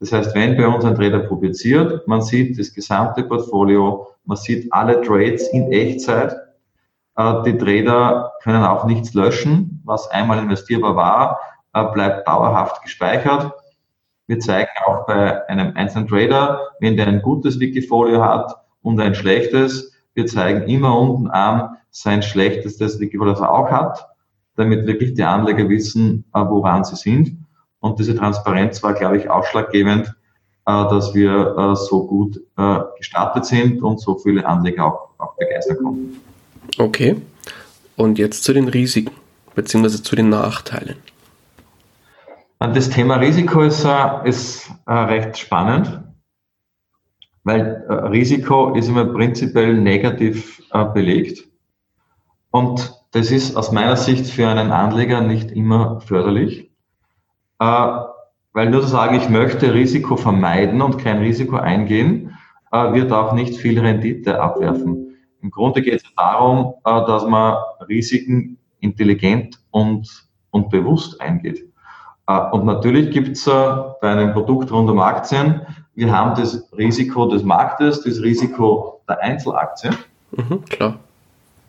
Das 0.00 0.12
heißt, 0.12 0.34
wenn 0.34 0.56
bei 0.56 0.66
uns 0.68 0.84
ein 0.84 0.94
Trader 0.94 1.20
publiziert, 1.20 2.06
man 2.06 2.20
sieht 2.20 2.58
das 2.58 2.74
gesamte 2.74 3.22
Portfolio, 3.22 4.08
man 4.24 4.36
sieht 4.36 4.70
alle 4.72 5.00
Trades 5.00 5.48
in 5.48 5.72
Echtzeit. 5.72 6.36
Äh, 7.16 7.42
die 7.44 7.56
Trader 7.56 8.32
können 8.42 8.64
auch 8.64 8.84
nichts 8.84 9.14
löschen. 9.14 9.80
Was 9.84 10.10
einmal 10.10 10.38
investierbar 10.38 10.96
war, 10.96 11.40
äh, 11.72 11.84
bleibt 11.92 12.28
dauerhaft 12.28 12.82
gespeichert. 12.82 13.52
Wir 14.26 14.40
zeigen 14.40 14.70
auch 14.86 15.06
bei 15.06 15.48
einem 15.48 15.76
einzelnen 15.76 16.08
Trader, 16.08 16.60
wenn 16.80 16.96
der 16.96 17.06
ein 17.06 17.22
gutes 17.22 17.60
Wikifolio 17.60 18.22
hat 18.24 18.52
und 18.82 19.00
ein 19.00 19.14
schlechtes, 19.14 19.92
wir 20.14 20.26
zeigen 20.26 20.68
immer 20.68 20.98
unten 20.98 21.28
an 21.28 21.76
sein 21.90 22.22
schlechtestes 22.22 22.98
Wikifolio, 22.98 23.32
das 23.32 23.40
er 23.40 23.52
auch 23.52 23.70
hat, 23.70 24.06
damit 24.56 24.86
wirklich 24.86 25.14
die 25.14 25.22
Anleger 25.22 25.68
wissen, 25.68 26.24
äh, 26.34 26.40
woran 26.40 26.84
sie 26.84 26.96
sind. 26.96 27.38
Und 27.80 27.98
diese 27.98 28.16
Transparenz 28.16 28.82
war, 28.82 28.94
glaube 28.94 29.18
ich, 29.18 29.30
ausschlaggebend, 29.30 30.08
äh, 30.08 30.12
dass 30.66 31.14
wir 31.14 31.56
äh, 31.56 31.76
so 31.76 32.06
gut 32.06 32.40
gestartet 32.98 33.46
sind 33.46 33.82
und 33.82 34.00
so 34.00 34.16
viele 34.16 34.44
Anleger 34.44 34.86
auch, 34.86 35.10
auch 35.18 35.36
begeistern 35.36 35.76
konnten. 35.76 36.16
Okay. 36.78 37.16
Und 37.96 38.18
jetzt 38.18 38.42
zu 38.42 38.52
den 38.52 38.66
Risiken 38.66 39.12
beziehungsweise 39.54 40.02
zu 40.02 40.16
den 40.16 40.28
Nachteilen. 40.28 40.96
Das 42.58 42.88
Thema 42.88 43.16
Risiko 43.16 43.62
ist, 43.62 43.86
ist 44.24 44.70
recht 44.86 45.36
spannend, 45.36 46.00
weil 47.44 47.84
Risiko 48.10 48.74
ist 48.74 48.88
immer 48.88 49.04
prinzipiell 49.04 49.74
negativ 49.74 50.62
belegt. 50.94 51.46
Und 52.50 52.94
das 53.12 53.30
ist 53.30 53.56
aus 53.56 53.72
meiner 53.72 53.96
Sicht 53.96 54.26
für 54.26 54.48
einen 54.48 54.72
Anleger 54.72 55.20
nicht 55.20 55.50
immer 55.50 56.00
förderlich. 56.00 56.70
Weil 57.58 58.70
nur 58.70 58.80
zu 58.80 58.88
sagen, 58.88 59.16
ich 59.16 59.28
möchte 59.28 59.74
Risiko 59.74 60.16
vermeiden 60.16 60.80
und 60.80 60.96
kein 60.96 61.18
Risiko 61.18 61.56
eingehen, 61.56 62.38
äh, 62.72 62.94
wird 62.94 63.12
auch 63.12 63.34
nicht 63.34 63.56
viel 63.56 63.78
Rendite 63.78 64.40
abwerfen. 64.40 65.14
Im 65.42 65.50
Grunde 65.50 65.82
geht 65.82 66.02
es 66.02 66.14
darum, 66.16 66.72
äh, 66.84 67.06
dass 67.06 67.26
man 67.26 67.56
Risiken 67.86 68.58
intelligent 68.80 69.60
und, 69.70 70.26
und 70.50 70.70
bewusst 70.70 71.20
eingeht. 71.20 71.70
Äh, 72.26 72.50
und 72.52 72.64
natürlich 72.64 73.10
gibt 73.10 73.36
es 73.36 73.44
bei 73.44 74.10
einem 74.10 74.32
Produkt 74.32 74.70
rund 74.72 74.90
um 74.90 75.00
Aktien, 75.00 75.62
wir 75.94 76.12
haben 76.12 76.38
das 76.38 76.70
Risiko 76.76 77.26
des 77.26 77.42
Marktes, 77.42 78.02
das 78.02 78.20
Risiko 78.20 79.00
der 79.08 79.22
Einzelaktie. 79.22 79.90
Mhm, 80.32 80.64
klar. 80.66 80.98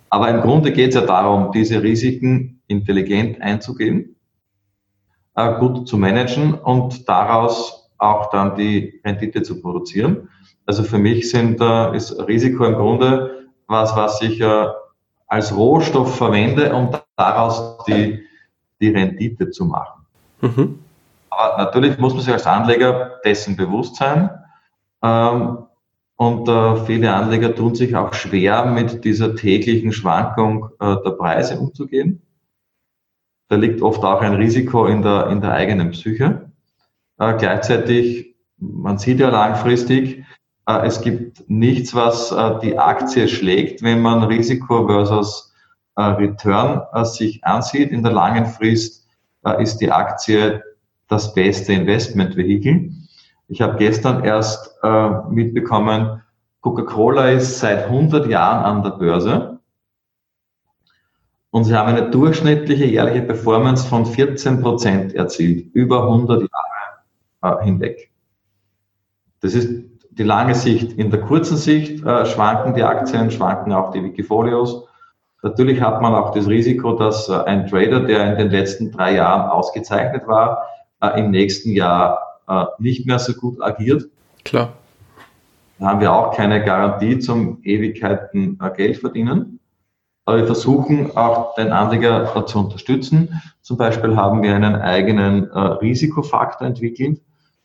Aber 0.10 0.30
im 0.30 0.41
Grunde 0.41 0.74
geht 0.74 0.89
es 0.89 0.96
ja 0.96 1.02
darum, 1.02 1.52
diese 1.54 1.82
Risiken 1.82 2.62
intelligent 2.67 3.41
einzugehen 3.41 4.17
äh, 5.38 5.60
gut 5.60 5.88
zu 5.88 5.98
managen 5.98 6.56
und 6.56 7.08
daraus 7.08 7.89
auch 8.00 8.30
dann 8.32 8.56
die 8.56 9.00
Rendite 9.06 9.43
zu 9.43 9.62
produzieren. 9.62 10.30
Also 10.65 10.84
für 10.84 10.98
mich 10.98 11.30
sind, 11.30 11.62
äh, 11.62 11.96
ist 11.96 12.12
Risiko 12.28 12.65
im 12.65 12.74
Grunde 12.74 13.48
was, 13.67 13.96
was 13.96 14.22
ich 14.22 14.41
äh, 14.41 14.67
als 15.28 15.56
Rohstoff 15.56 16.17
verwende, 16.17 16.74
um 16.74 16.89
daraus 17.15 17.78
die, 17.86 18.24
die 18.82 18.89
Rendite 18.89 19.50
zu 19.52 19.65
machen. 19.65 19.96
Mhm. 20.41 20.80
Aber 21.30 21.58
natürlich 21.63 21.97
muss 21.97 22.13
man 22.13 22.23
sich 22.23 22.34
als 22.34 22.47
Anleger 22.47 23.19
dessen 23.23 23.56
bewusst 23.56 23.95
sein. 23.97 24.30
Ähm, 25.04 25.60
und 26.15 26.50
äh, 26.50 26.86
viele 26.86 27.13
Anleger 27.13 27.54
tun 27.54 27.76
sich 27.76 27.95
auch 27.95 28.13
schwer, 28.13 28.65
mit 28.65 29.04
dieser 29.04 29.36
täglichen 29.36 29.93
Schwankung 29.93 30.69
äh, 30.80 30.95
der 31.06 31.12
Preise 31.12 31.60
umzugehen. 31.60 32.23
Da 33.50 33.56
liegt 33.56 33.82
oft 33.82 34.04
auch 34.04 34.21
ein 34.21 34.34
Risiko 34.34 34.88
in 34.88 35.04
der, 35.04 35.28
in 35.28 35.41
der 35.41 35.54
eigenen 35.54 35.91
Psyche. 35.91 36.52
Äh, 37.19 37.36
gleichzeitig, 37.38 38.36
man 38.58 38.97
sieht 38.97 39.19
ja 39.19 39.30
langfristig, 39.30 40.23
äh, 40.67 40.86
es 40.86 41.02
gibt 41.02 41.50
nichts, 41.50 41.95
was 41.95 42.32
äh, 42.32 42.60
die 42.62 42.78
Aktie 42.78 43.28
schlägt, 43.28 43.82
wenn 43.82 44.02
man 44.02 44.23
Risiko 44.23 44.88
versus 44.88 45.54
äh, 45.95 46.02
Return 46.02 46.82
sich 47.06 47.43
ansieht. 47.43 47.91
In 47.91 48.04
der 48.04 48.12
langen 48.12 48.45
Frist 48.45 48.96
ist 49.53 49.77
die 49.77 49.91
Aktie 49.91 50.63
das 51.07 51.33
beste 51.33 51.73
Investmentvehikel. 51.73 52.91
Ich 53.47 53.62
habe 53.62 53.77
gestern 53.77 54.23
erst 54.25 54.75
mitbekommen, 55.29 56.21
Coca-Cola 56.62 57.29
ist 57.29 57.60
seit 57.60 57.86
100 57.86 58.27
Jahren 58.27 58.65
an 58.65 58.83
der 58.83 58.89
Börse 58.91 59.57
und 61.51 61.63
sie 61.63 61.75
haben 61.75 61.89
eine 61.89 62.10
durchschnittliche 62.10 62.86
jährliche 62.86 63.21
Performance 63.21 63.88
von 63.88 64.05
14 64.05 64.62
Prozent 64.62 65.13
erzielt, 65.13 65.73
über 65.73 66.03
100 66.03 66.43
Jahre 67.41 67.62
äh, 67.62 67.63
hinweg. 67.63 68.12
Das 69.39 69.53
ist 69.53 69.86
die 70.12 70.23
lange 70.23 70.55
Sicht. 70.55 70.93
In 70.93 71.10
der 71.10 71.21
kurzen 71.21 71.57
Sicht 71.57 72.03
äh, 72.05 72.25
schwanken 72.25 72.73
die 72.73 72.83
Aktien, 72.83 73.31
schwanken 73.31 73.71
auch 73.71 73.91
die 73.91 74.03
Wikifolios. 74.03 74.87
Natürlich 75.43 75.82
hat 75.82 76.02
man 76.02 76.15
auch 76.15 76.32
das 76.34 76.47
Risiko, 76.47 76.93
dass 76.93 77.30
äh, 77.30 77.34
ein 77.34 77.67
Trader, 77.67 78.02
der 78.02 78.32
in 78.32 78.38
den 78.38 78.50
letzten 78.50 78.91
drei 78.91 79.15
Jahren 79.15 79.50
ausgezeichnet 79.50 80.28
war, 80.28 80.63
äh, 81.02 81.19
im 81.19 81.30
nächsten 81.30 81.71
Jahr 81.71 82.39
äh, 82.47 82.65
nicht 82.80 83.06
mehr 83.06 83.19
so 83.19 83.34
gut 83.34 83.62
agiert. 83.62 84.06
Klar. 84.43 84.73
Da 85.80 85.86
haben 85.88 86.02
wir 86.02 86.12
auch 86.12 86.36
keine 86.36 86.63
Garantie 86.63 87.19
zum 87.19 87.60
Ewigkeiten 87.63 88.58
Geld 88.76 88.97
verdienen. 88.97 89.60
Aber 90.26 90.38
wir 90.38 90.47
versuchen 90.47 91.15
auch 91.15 91.54
den 91.54 91.71
Anleger 91.71 92.47
zu 92.47 92.60
unterstützen. 92.60 93.39
Zum 93.62 93.78
Beispiel 93.78 94.15
haben 94.15 94.41
wir 94.41 94.56
einen 94.56 94.76
eigenen 94.76 95.43
Risikofaktor 95.43 96.67
entwickelt. 96.67 97.21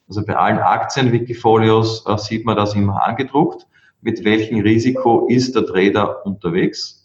Also 0.08 0.26
bei 0.26 0.36
allen 0.36 0.58
Aktien-Wikifolios 0.58 2.04
sieht 2.18 2.44
man 2.44 2.56
das 2.56 2.74
immer 2.74 3.02
angedruckt. 3.02 3.66
Mit 4.02 4.22
welchem 4.26 4.60
Risiko 4.60 5.26
ist 5.28 5.56
der 5.56 5.64
Trader 5.64 6.26
unterwegs? 6.26 7.01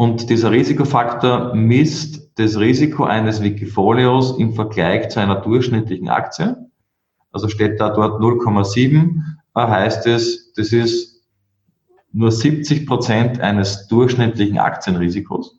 Und 0.00 0.30
dieser 0.30 0.52
Risikofaktor 0.52 1.56
misst 1.56 2.30
das 2.38 2.56
Risiko 2.56 3.02
eines 3.02 3.42
Wikifolios 3.42 4.38
im 4.38 4.52
Vergleich 4.52 5.08
zu 5.08 5.18
einer 5.18 5.40
durchschnittlichen 5.40 6.08
Aktie. 6.08 6.56
Also 7.32 7.48
steht 7.48 7.80
da 7.80 7.90
dort 7.90 8.20
0,7, 8.22 9.24
äh, 9.56 9.60
heißt 9.60 10.06
es, 10.06 10.52
das 10.52 10.72
ist 10.72 11.24
nur 12.12 12.30
70 12.30 12.86
Prozent 12.86 13.40
eines 13.40 13.88
durchschnittlichen 13.88 14.58
Aktienrisikos. 14.58 15.58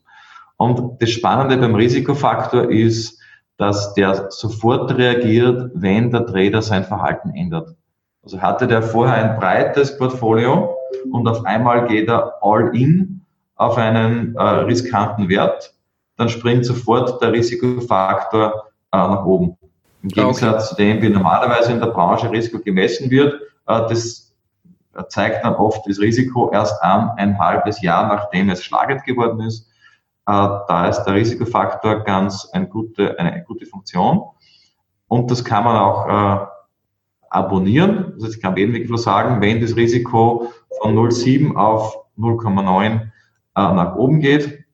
Und 0.56 1.02
das 1.02 1.10
Spannende 1.10 1.58
beim 1.58 1.74
Risikofaktor 1.74 2.70
ist, 2.70 3.20
dass 3.58 3.92
der 3.92 4.30
sofort 4.30 4.96
reagiert, 4.96 5.70
wenn 5.74 6.10
der 6.10 6.24
Trader 6.24 6.62
sein 6.62 6.84
Verhalten 6.84 7.28
ändert. 7.34 7.76
Also 8.22 8.40
hatte 8.40 8.66
der 8.66 8.80
vorher 8.80 9.16
ein 9.16 9.38
breites 9.38 9.98
Portfolio 9.98 10.74
und 11.12 11.28
auf 11.28 11.44
einmal 11.44 11.86
geht 11.88 12.08
er 12.08 12.42
all 12.42 12.74
in 12.74 13.19
auf 13.60 13.76
einen 13.76 14.34
äh, 14.36 14.42
riskanten 14.42 15.28
Wert, 15.28 15.74
dann 16.16 16.30
springt 16.30 16.64
sofort 16.64 17.20
der 17.20 17.32
Risikofaktor 17.32 18.64
äh, 18.90 18.96
nach 18.96 19.24
oben. 19.26 19.58
Im 20.02 20.08
Gegensatz 20.08 20.64
okay. 20.64 20.68
zu 20.68 20.74
dem, 20.76 21.02
wie 21.02 21.10
normalerweise 21.10 21.72
in 21.72 21.78
der 21.78 21.88
Branche 21.88 22.30
Risiko 22.30 22.58
gemessen 22.58 23.10
wird, 23.10 23.34
äh, 23.66 23.80
das 23.86 24.34
zeigt 25.08 25.44
dann 25.44 25.56
oft 25.56 25.86
das 25.86 26.00
Risiko 26.00 26.50
erst 26.52 26.82
an 26.82 27.10
ein 27.18 27.38
halbes 27.38 27.82
Jahr, 27.82 28.08
nachdem 28.08 28.48
es 28.48 28.64
schlagend 28.64 29.04
geworden 29.04 29.40
ist. 29.42 29.68
Äh, 30.26 30.32
da 30.32 30.88
ist 30.88 31.02
der 31.04 31.14
Risikofaktor 31.14 32.00
ganz 32.00 32.48
eine 32.52 32.66
gute, 32.66 33.18
eine 33.18 33.44
gute 33.44 33.66
Funktion. 33.66 34.22
Und 35.06 35.30
das 35.30 35.44
kann 35.44 35.64
man 35.64 35.76
auch 35.76 36.08
äh, 36.08 36.46
abonnieren. 37.28 38.14
Also 38.14 38.28
ich 38.28 38.40
kann 38.40 38.56
jedem 38.56 38.72
wirklich 38.72 39.00
sagen, 39.02 39.42
wenn 39.42 39.60
das 39.60 39.76
Risiko 39.76 40.50
von 40.80 40.96
0,7 40.96 41.56
auf 41.56 41.98
0,9 42.18 43.10
äh, 43.60 43.74
nach 43.74 43.94
oben 43.96 44.20
geht, 44.20 44.64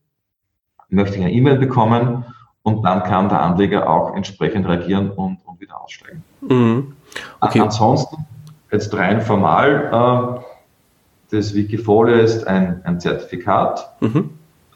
möchte 0.89 1.17
ich 1.17 1.23
eine 1.23 1.33
E-Mail 1.33 1.59
bekommen 1.59 2.25
und 2.63 2.83
dann 2.83 3.03
kann 3.03 3.29
der 3.29 3.43
Anleger 3.43 3.89
auch 3.89 4.15
entsprechend 4.15 4.67
reagieren 4.67 5.11
und, 5.11 5.39
und 5.45 5.61
wieder 5.61 5.81
aussteigen. 5.81 6.23
Mhm. 6.41 6.93
Okay. 7.41 7.61
Ansonsten, 7.61 8.27
jetzt 8.71 8.95
rein 8.95 9.21
formal, 9.21 10.41
äh, 10.41 11.37
das 11.37 11.55
Wikifolio 11.55 12.17
ist 12.17 12.47
ein, 12.47 12.83
ein 12.85 13.01
Zertifikat. 13.01 13.97
Mhm. 14.01 14.31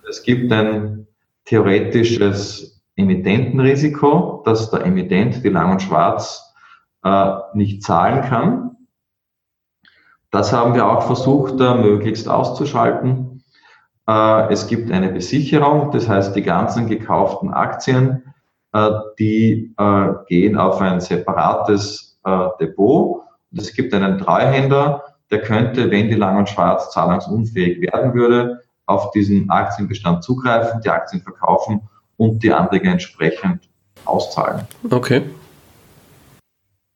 Es 0.08 0.22
gibt 0.22 0.52
ein 0.52 1.06
theoretisches 1.44 2.82
Emittentenrisiko, 2.96 4.42
dass 4.44 4.70
der 4.70 4.84
Emittent, 4.84 5.44
die 5.44 5.48
Lang 5.48 5.72
und 5.72 5.82
Schwarz, 5.82 6.52
äh, 7.04 7.32
nicht 7.54 7.82
zahlen 7.82 8.22
kann. 8.22 8.76
Das 10.30 10.52
haben 10.52 10.74
wir 10.74 10.88
auch 10.88 11.02
versucht, 11.02 11.60
äh, 11.60 11.74
möglichst 11.74 12.28
auszuschalten. 12.28 13.29
Äh, 14.10 14.52
es 14.52 14.66
gibt 14.66 14.90
eine 14.90 15.08
Besicherung, 15.10 15.92
das 15.92 16.08
heißt, 16.08 16.34
die 16.34 16.42
ganzen 16.42 16.88
gekauften 16.88 17.52
Aktien, 17.52 18.24
äh, 18.72 18.90
die 19.20 19.72
äh, 19.78 20.08
gehen 20.26 20.56
auf 20.56 20.80
ein 20.80 21.00
separates 21.00 22.08
Depot. 22.60 23.22
Und 23.50 23.58
es 23.58 23.72
gibt 23.72 23.94
einen 23.94 24.18
Treuhänder, 24.18 25.02
der 25.30 25.40
könnte, 25.40 25.90
wenn 25.90 26.08
die 26.08 26.16
Lang 26.16 26.36
und 26.36 26.50
Schwarz 26.50 26.90
zahlungsunfähig 26.90 27.80
werden 27.80 28.12
würde, 28.12 28.60
auf 28.84 29.10
diesen 29.12 29.48
Aktienbestand 29.48 30.22
zugreifen, 30.22 30.82
die 30.84 30.90
Aktien 30.90 31.22
verkaufen 31.22 31.88
und 32.18 32.42
die 32.42 32.52
Anleger 32.52 32.90
entsprechend 32.90 33.70
auszahlen. 34.04 34.66
Okay. 34.90 35.22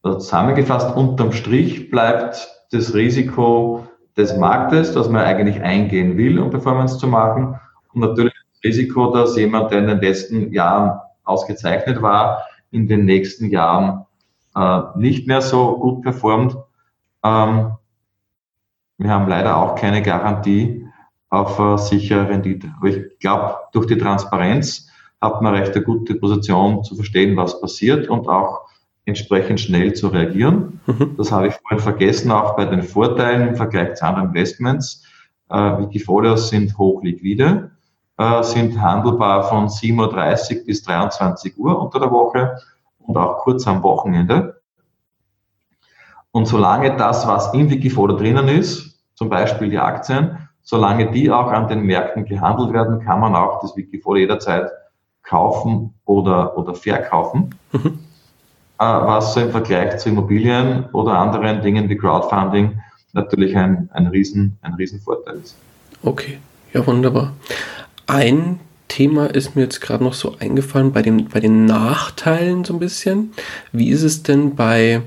Also 0.03 0.18
zusammengefasst, 0.18 0.94
unterm 0.94 1.33
Strich 1.33 1.90
bleibt 1.90 2.46
das 2.70 2.92
Risiko 2.92 3.87
des 4.16 4.37
Marktes, 4.37 4.92
dass 4.92 5.09
man 5.09 5.22
eigentlich 5.22 5.62
eingehen 5.62 6.16
will, 6.16 6.38
um 6.38 6.50
Performance 6.50 6.98
zu 6.98 7.09
machen. 7.09 7.59
Und 7.92 8.00
natürlich 8.00 8.35
das 8.53 8.64
Risiko, 8.64 9.12
dass 9.12 9.37
jemand, 9.37 9.72
der 9.72 9.81
in 9.81 9.87
den 9.88 10.00
letzten 10.00 10.53
Jahren 10.53 11.00
ausgezeichnet 11.24 12.03
war, 12.03 12.44
in 12.70 12.88
den 12.88 13.05
nächsten 13.05 13.50
Jahren 13.50 14.07
äh, 14.55 14.81
nicht 14.96 15.27
mehr 15.27 15.40
so 15.40 15.79
gut 15.79 16.03
performt. 16.03 16.57
Ähm, 17.24 17.72
wir 18.98 19.11
haben 19.11 19.29
leider 19.29 19.57
auch 19.57 19.74
keine 19.74 20.03
Garantie 20.03 20.87
auf 21.31 21.59
äh, 21.59 21.77
sichere 21.79 22.29
Rendite. 22.29 22.72
Aber 22.77 22.88
ich 22.88 23.18
glaube, 23.18 23.57
durch 23.72 23.87
die 23.87 23.98
Transparenz 23.98 24.88
hat 25.20 25.42
man 25.42 25.55
recht 25.55 25.74
eine 25.74 25.85
gute 25.85 26.14
Position 26.14 26.85
zu 26.85 26.94
verstehen, 26.94 27.37
was 27.37 27.61
passiert 27.61 28.09
und 28.09 28.29
auch 28.29 28.68
entsprechend 29.06 29.60
schnell 29.60 29.92
zu 29.92 30.08
reagieren. 30.08 30.80
Mhm. 30.86 31.14
Das 31.16 31.30
habe 31.30 31.48
ich 31.48 31.54
vorhin 31.54 31.78
vergessen, 31.78 32.30
auch 32.30 32.56
bei 32.56 32.64
den 32.64 32.82
Vorteilen 32.82 33.48
im 33.48 33.56
Vergleich 33.56 33.94
zu 33.94 34.04
anderen 34.04 34.28
Investments. 34.28 35.04
Äh, 35.50 35.56
Wikifolios 35.56 36.48
sind 36.48 36.76
hochliquide, 36.78 37.70
äh, 38.16 38.42
sind 38.42 38.80
handelbar 38.80 39.44
von 39.44 39.68
7.30 39.68 40.60
Uhr 40.60 40.66
bis 40.66 40.82
23 40.82 41.58
Uhr 41.58 41.80
unter 41.80 42.00
der 42.00 42.10
Woche 42.10 42.56
und 43.00 43.16
auch 43.16 43.38
kurz 43.38 43.66
am 43.66 43.82
Wochenende. 43.82 44.60
Und 46.30 46.46
solange 46.46 46.96
das, 46.96 47.28
was 47.28 47.52
im 47.54 47.70
Wikifolio 47.70 48.16
drinnen 48.16 48.48
ist, 48.48 48.98
zum 49.14 49.28
Beispiel 49.28 49.68
die 49.68 49.78
Aktien, 49.78 50.48
solange 50.62 51.10
die 51.12 51.30
auch 51.30 51.52
an 51.52 51.68
den 51.68 51.82
Märkten 51.82 52.24
gehandelt 52.24 52.72
werden, 52.72 53.00
kann 53.00 53.20
man 53.20 53.36
auch 53.36 53.60
das 53.60 53.76
Wikifolio 53.76 54.22
jederzeit 54.22 54.70
kaufen 55.22 55.94
oder, 56.04 56.56
oder 56.58 56.74
verkaufen. 56.74 57.54
Mhm. 57.70 57.98
Äh, 58.78 58.84
was 58.84 59.34
so 59.34 59.40
im 59.40 59.50
Vergleich 59.50 59.98
zu 59.98 60.08
Immobilien 60.08 60.87
oder 60.92 61.12
anderen 61.12 61.62
Dingen 61.62 61.88
wie 61.88 61.96
Crowdfunding 61.96 62.80
natürlich 63.12 63.56
ein, 63.56 63.88
ein, 63.92 64.08
Riesen, 64.08 64.58
ein 64.62 64.74
Riesenvorteil 64.74 65.37
ist. 65.37 65.56
Okay, 66.02 66.38
ja 66.72 66.84
wunderbar. 66.84 67.32
Ein 68.08 68.58
Thema 68.88 69.26
ist 69.26 69.54
mir 69.54 69.62
jetzt 69.62 69.80
gerade 69.80 70.02
noch 70.02 70.14
so 70.14 70.37
eingefallen 70.40 70.92
bei, 70.92 71.02
dem, 71.02 71.26
bei 71.26 71.38
den 71.38 71.66
Nachteilen 71.66 72.64
so 72.64 72.74
ein 72.74 72.80
bisschen. 72.80 73.32
Wie 73.70 73.90
ist 73.90 74.02
es 74.02 74.24
denn 74.24 74.56
bei, 74.56 75.02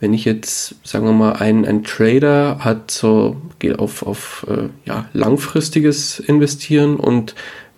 wenn 0.00 0.14
ich 0.14 0.24
jetzt, 0.24 0.76
sagen 0.82 1.04
wir 1.04 1.12
mal, 1.12 1.32
ein, 1.34 1.66
ein 1.66 1.84
Trader 1.84 2.60
hat 2.60 2.90
so, 2.90 3.36
geht 3.58 3.78
auf, 3.78 4.02
auf 4.06 4.46
äh, 4.48 4.70
ja, 4.86 5.04
langfristiges 5.12 6.18
Investieren 6.18 6.96
und 6.96 7.34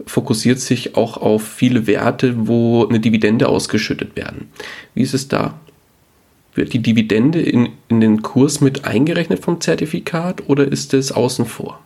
fokussiert 0.06 0.58
sich 0.60 0.96
auch 0.96 1.16
auf 1.16 1.42
viele 1.42 1.86
Werte, 1.86 2.48
wo 2.48 2.86
eine 2.86 3.00
Dividende 3.00 3.48
ausgeschüttet 3.48 4.16
werden. 4.16 4.50
Wie 4.94 5.02
ist 5.02 5.14
es 5.14 5.28
da? 5.28 5.54
Wird 6.54 6.72
die 6.72 6.80
Dividende 6.82 7.40
in, 7.40 7.70
in 7.88 8.00
den 8.00 8.22
Kurs 8.22 8.60
mit 8.60 8.84
eingerechnet 8.84 9.40
vom 9.40 9.60
Zertifikat 9.60 10.48
oder 10.48 10.64
ist 10.70 10.94
es 10.94 11.10
außen 11.10 11.46
vor? 11.46 11.80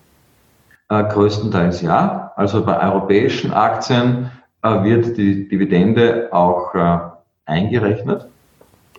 Äh, 0.90 1.04
größtenteils 1.04 1.82
ja. 1.82 2.32
Also 2.36 2.64
bei 2.64 2.78
europäischen 2.80 3.52
Aktien 3.52 4.30
äh, 4.62 4.82
wird 4.82 5.16
die 5.16 5.48
Dividende 5.48 6.28
auch 6.32 6.74
äh, 6.74 6.98
eingerechnet. 7.46 8.26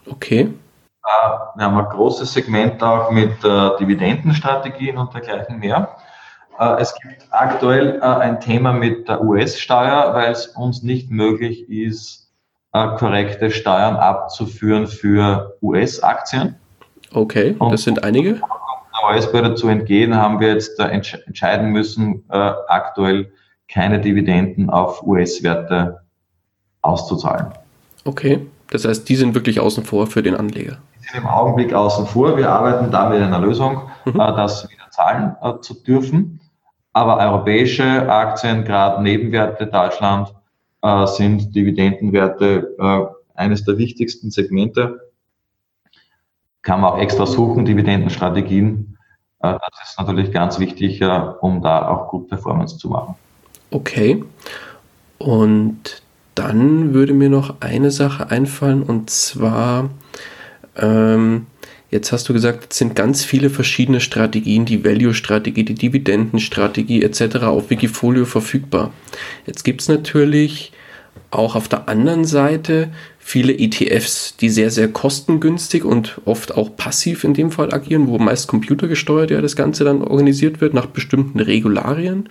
Okay. 0.10 0.42
Äh, 0.42 1.30
wir 1.56 1.66
haben 1.66 1.78
ein 1.78 1.86
großes 1.86 2.34
Segment 2.34 2.82
auch 2.84 3.12
mit 3.12 3.44
äh, 3.44 3.78
Dividendenstrategien 3.80 4.98
und 4.98 5.14
dergleichen 5.14 5.60
mehr. 5.60 5.90
Äh, 6.60 6.82
es 6.82 6.94
gibt 7.02 7.26
aktuell 7.32 8.00
äh, 8.00 8.02
ein 8.02 8.40
Thema 8.42 8.74
mit 8.74 9.08
der 9.08 9.24
US-Steuer, 9.24 10.14
weil 10.14 10.32
es 10.32 10.48
uns 10.48 10.84
nicht 10.84 11.10
möglich 11.10 11.70
ist, 11.70 12.30
äh, 12.74 12.88
korrekte 12.98 13.50
Steuern 13.50 13.96
abzuführen 13.96 14.88
für 14.88 15.58
US-Aktien. 15.62 16.56
Okay, 17.14 17.56
das 17.58 17.72
Und 17.72 17.78
sind 17.78 18.04
einige. 18.04 18.34
Um 18.34 18.40
der 18.40 19.16
US-Behörde 19.16 19.56
zu 19.56 19.70
entgehen, 19.70 20.16
haben 20.16 20.40
wir 20.40 20.50
jetzt 20.50 20.78
entscheiden 20.80 21.70
müssen, 21.70 22.24
aktuell 22.28 23.32
keine 23.68 24.00
Dividenden 24.00 24.70
auf 24.70 25.02
US-Werte 25.02 26.02
auszuzahlen. 26.82 27.48
Okay, 28.06 28.46
das 28.70 28.86
heißt, 28.86 29.10
die 29.10 29.16
sind 29.16 29.34
wirklich 29.34 29.60
außen 29.60 29.86
vor 29.86 30.06
für 30.06 30.22
den 30.22 30.36
Anleger. 30.36 30.78
Die 30.96 31.08
sind 31.08 31.22
im 31.22 31.28
Augenblick 31.28 31.74
außen 31.74 32.06
vor. 32.06 32.38
Wir 32.38 32.50
arbeiten 32.52 32.92
da 32.92 33.10
mit 33.10 33.22
einer 33.22 33.40
Lösung, 33.40 33.90
mhm. 34.06 34.18
das 34.18 34.70
wieder 34.70 34.92
zahlen 34.92 35.36
zu 35.62 35.74
dürfen. 35.74 36.40
Aber 36.94 37.18
europäische 37.18 38.10
Aktien, 38.10 38.64
gerade 38.64 39.02
Nebenwerte 39.04 39.68
Deutschland, 39.68 40.34
äh, 40.82 41.06
sind 41.08 41.54
Dividendenwerte 41.56 42.76
äh, 42.80 43.40
eines 43.40 43.64
der 43.64 43.78
wichtigsten 43.78 44.32
Segmente. 44.32 45.12
Kann 46.62 46.82
man 46.82 46.94
auch 46.94 47.00
extra 47.00 47.26
suchen, 47.26 47.66
Dividendenstrategien. 47.66 48.98
Äh, 49.42 49.54
das 49.54 49.90
ist 49.90 50.00
natürlich 50.00 50.32
ganz 50.32 50.60
wichtig, 50.60 51.02
äh, 51.02 51.22
um 51.42 51.62
da 51.62 51.88
auch 51.88 52.10
gut 52.10 52.28
Performance 52.28 52.78
zu 52.78 52.90
machen. 52.90 53.16
Okay. 53.72 54.24
Und 55.20 56.02
dann 56.36 56.94
würde 56.94 57.14
mir 57.14 57.30
noch 57.30 57.56
eine 57.60 57.92
Sache 57.92 58.32
einfallen 58.32 58.84
und 58.84 59.10
zwar 59.10 59.90
ähm, 60.78 61.48
Jetzt 61.92 62.12
hast 62.12 62.30
du 62.30 62.34
gesagt, 62.34 62.68
es 62.72 62.78
sind 62.78 62.96
ganz 62.96 63.24
viele 63.24 63.50
verschiedene 63.50 64.00
Strategien, 64.00 64.66
die 64.66 64.86
Value-Strategie, 64.86 65.64
die 65.64 65.74
Dividendenstrategie 65.74 67.02
etc. 67.02 67.38
auf 67.38 67.72
Wikifolio 67.72 68.26
verfügbar. 68.26 68.94
Jetzt 69.48 69.64
gibt 69.64 69.82
es 69.82 69.88
natürlich 69.88 70.72
auch 71.32 71.56
auf 71.56 71.68
der 71.68 71.90
anderen 71.90 72.26
Seite 72.26 72.92
viele 73.18 73.58
ETFs, 73.58 74.36
die 74.38 74.50
sehr, 74.50 74.70
sehr 74.70 74.88
kostengünstig 74.88 75.84
und 75.84 76.22
oft 76.26 76.56
auch 76.56 76.76
passiv 76.76 77.24
in 77.24 77.34
dem 77.34 77.52
Fall 77.52 77.74
agieren, 77.74 78.08
wo 78.08 78.20
meist 78.20 78.48
computergesteuert 78.48 79.32
ja 79.32 79.42
das 79.42 79.56
Ganze 79.56 79.84
dann 79.84 80.04
organisiert 80.04 80.62
wird 80.62 80.74
nach 80.74 80.88
bestimmten 80.88 81.40
Regularien. 81.40 82.30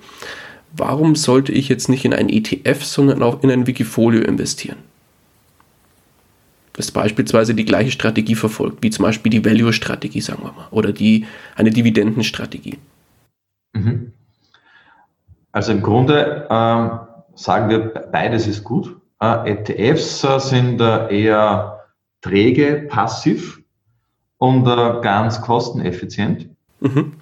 warum 0.77 1.16
sollte 1.16 1.51
ich 1.51 1.68
jetzt 1.68 1.88
nicht 1.88 2.05
in 2.05 2.12
ein 2.12 2.29
ETF, 2.29 2.85
sondern 2.85 3.23
auch 3.23 3.42
in 3.42 3.51
ein 3.51 3.66
Wikifolio 3.66 4.23
investieren? 4.23 4.88
Das 6.78 6.92
beispielsweise 6.92 7.56
die 7.56 7.64
gleiche 7.64 7.90
Strategie 7.90 8.36
verfolgt, 8.36 8.84
wie 8.84 8.90
zum 8.90 9.02
Beispiel 9.02 9.30
die 9.30 9.44
Value-Strategie, 9.44 10.20
sagen 10.20 10.44
wir 10.44 10.52
mal, 10.52 10.68
oder 10.70 10.92
die, 10.92 11.26
eine 11.56 11.70
Dividendenstrategie. 11.70 12.78
Mhm. 13.72 14.12
Also 15.50 15.72
im 15.72 15.82
Grunde 15.82 16.46
äh, 16.48 17.34
sagen 17.34 17.68
wir, 17.68 17.80
beides 18.12 18.46
ist 18.46 18.62
gut. 18.62 18.96
Äh, 19.20 19.50
ETFs 19.50 20.22
äh, 20.22 20.38
sind 20.38 20.80
äh, 20.80 21.24
eher 21.24 21.80
träge, 22.20 22.86
passiv 22.88 23.60
und 24.36 24.64
äh, 24.68 25.00
ganz 25.02 25.40
kosteneffizient. 25.40 26.48
Mhm. 26.78 27.14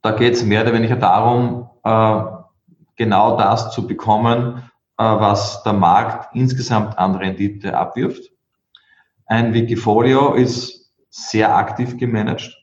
Da 0.00 0.12
geht 0.12 0.32
es 0.32 0.42
mehr 0.42 0.62
oder 0.62 0.72
weniger 0.72 0.96
darum, 0.96 1.68
äh, 1.82 2.22
genau 2.96 3.36
das 3.36 3.72
zu 3.72 3.86
bekommen, 3.86 4.62
was 4.96 5.64
der 5.64 5.72
Markt 5.72 6.36
insgesamt 6.36 6.96
an 6.98 7.16
Rendite 7.16 7.76
abwirft. 7.76 8.30
Ein 9.26 9.54
Wikifolio 9.54 10.34
ist 10.34 10.92
sehr 11.10 11.56
aktiv 11.56 11.96
gemanagt, 11.96 12.56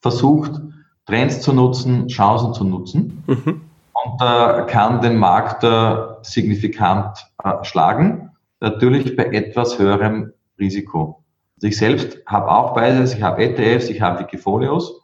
versucht 0.00 0.60
Trends 1.06 1.40
zu 1.40 1.52
nutzen, 1.52 2.08
Chancen 2.08 2.52
zu 2.52 2.64
nutzen 2.64 3.24
mhm. 3.26 3.62
und 3.92 4.20
äh, 4.20 4.66
kann 4.66 5.00
den 5.00 5.16
Markt 5.16 5.64
äh, 5.64 5.96
signifikant 6.22 7.26
äh, 7.42 7.52
schlagen, 7.62 8.30
natürlich 8.60 9.16
bei 9.16 9.26
etwas 9.26 9.78
höherem 9.78 10.32
Risiko. 10.58 11.22
Also 11.56 11.68
ich 11.68 11.76
selbst 11.76 12.18
habe 12.26 12.50
auch 12.50 12.74
beides, 12.74 13.14
ich 13.14 13.22
habe 13.22 13.42
ETFs, 13.42 13.88
ich 13.88 14.00
habe 14.00 14.20
Wikifolios 14.20 15.00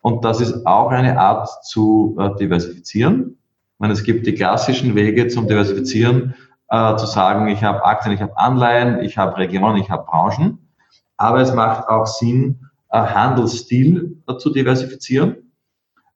und 0.00 0.24
das 0.24 0.40
ist 0.40 0.66
auch 0.66 0.90
eine 0.90 1.18
Art 1.18 1.48
zu 1.64 2.16
äh, 2.18 2.34
diversifizieren. 2.36 3.38
Ich 3.74 3.80
meine, 3.80 3.92
es 3.92 4.04
gibt 4.04 4.26
die 4.26 4.34
klassischen 4.34 4.94
Wege 4.94 5.28
zum 5.28 5.48
Diversifizieren, 5.48 6.34
äh, 6.68 6.96
zu 6.96 7.06
sagen, 7.06 7.48
ich 7.48 7.62
habe 7.62 7.84
Aktien, 7.84 8.14
ich 8.14 8.22
habe 8.22 8.36
Anleihen, 8.36 9.00
ich 9.00 9.18
habe 9.18 9.36
Regionen, 9.36 9.76
ich 9.76 9.90
habe 9.90 10.04
Branchen, 10.04 10.68
aber 11.16 11.40
es 11.40 11.52
macht 11.54 11.88
auch 11.88 12.06
Sinn, 12.06 12.68
äh, 12.90 12.98
Handelsstil 12.98 14.22
äh, 14.28 14.36
zu 14.36 14.50
diversifizieren 14.50 15.52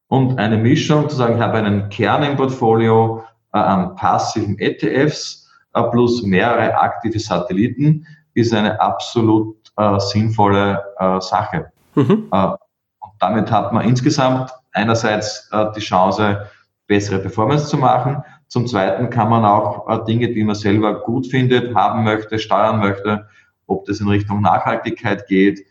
und 0.08 0.38
eine 0.38 0.56
Mischung 0.56 1.08
zu 1.08 1.16
sagen, 1.16 1.36
ich 1.36 1.40
habe 1.40 1.58
einen 1.58 1.88
Kern 1.88 2.22
im 2.24 2.36
Portfolio 2.36 3.22
äh, 3.52 3.58
an 3.58 3.96
passiven 3.96 4.58
ETFs 4.58 5.48
äh, 5.74 5.82
plus 5.84 6.22
mehrere 6.22 6.78
aktive 6.78 7.18
Satelliten 7.18 8.06
ist 8.34 8.54
eine 8.54 8.80
absolut 8.80 9.56
äh, 9.76 9.98
sinnvolle 9.98 10.84
Sache. 11.20 11.72
Mhm. 11.94 12.28
Und 12.30 13.12
damit 13.18 13.50
hat 13.50 13.72
man 13.72 13.84
insgesamt 13.84 14.52
einerseits 14.72 15.50
die 15.74 15.80
Chance, 15.80 16.46
bessere 16.86 17.18
Performance 17.18 17.66
zu 17.66 17.76
machen. 17.76 18.22
Zum 18.50 18.66
Zweiten 18.66 19.08
kann 19.08 19.30
man 19.30 19.46
auch 19.46 20.04
Dinge, 20.04 20.28
die 20.34 20.44
man 20.44 20.54
selber 20.54 21.00
gut 21.00 21.28
findet, 21.28 21.74
haben 21.74 22.04
möchte, 22.04 22.38
steuern 22.38 22.80
möchte, 22.80 23.26
ob 23.66 23.86
das 23.86 24.00
in 24.00 24.08
Richtung 24.08 24.42
Nachhaltigkeit 24.42 25.26
geht, 25.26 25.64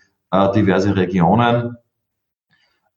diverse 0.56 0.96
Regionen, 0.96 1.78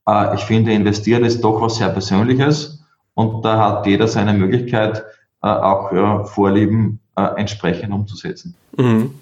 äh, 0.07 0.35
ich 0.35 0.43
finde, 0.43 0.73
investieren 0.73 1.25
ist 1.25 1.43
doch 1.43 1.61
was 1.61 1.77
sehr 1.77 1.89
Persönliches 1.89 2.85
und 3.15 3.45
da 3.45 3.59
hat 3.59 3.87
jeder 3.87 4.09
seine 4.09 4.33
Möglichkeit, 4.33 5.05
äh, 5.43 5.49
auch 5.49 6.29
Vorlieben 6.29 7.01
äh, 7.17 7.23
entsprechend 7.37 7.93
umzusetzen. 7.93 8.55
Mhm. 8.77 9.15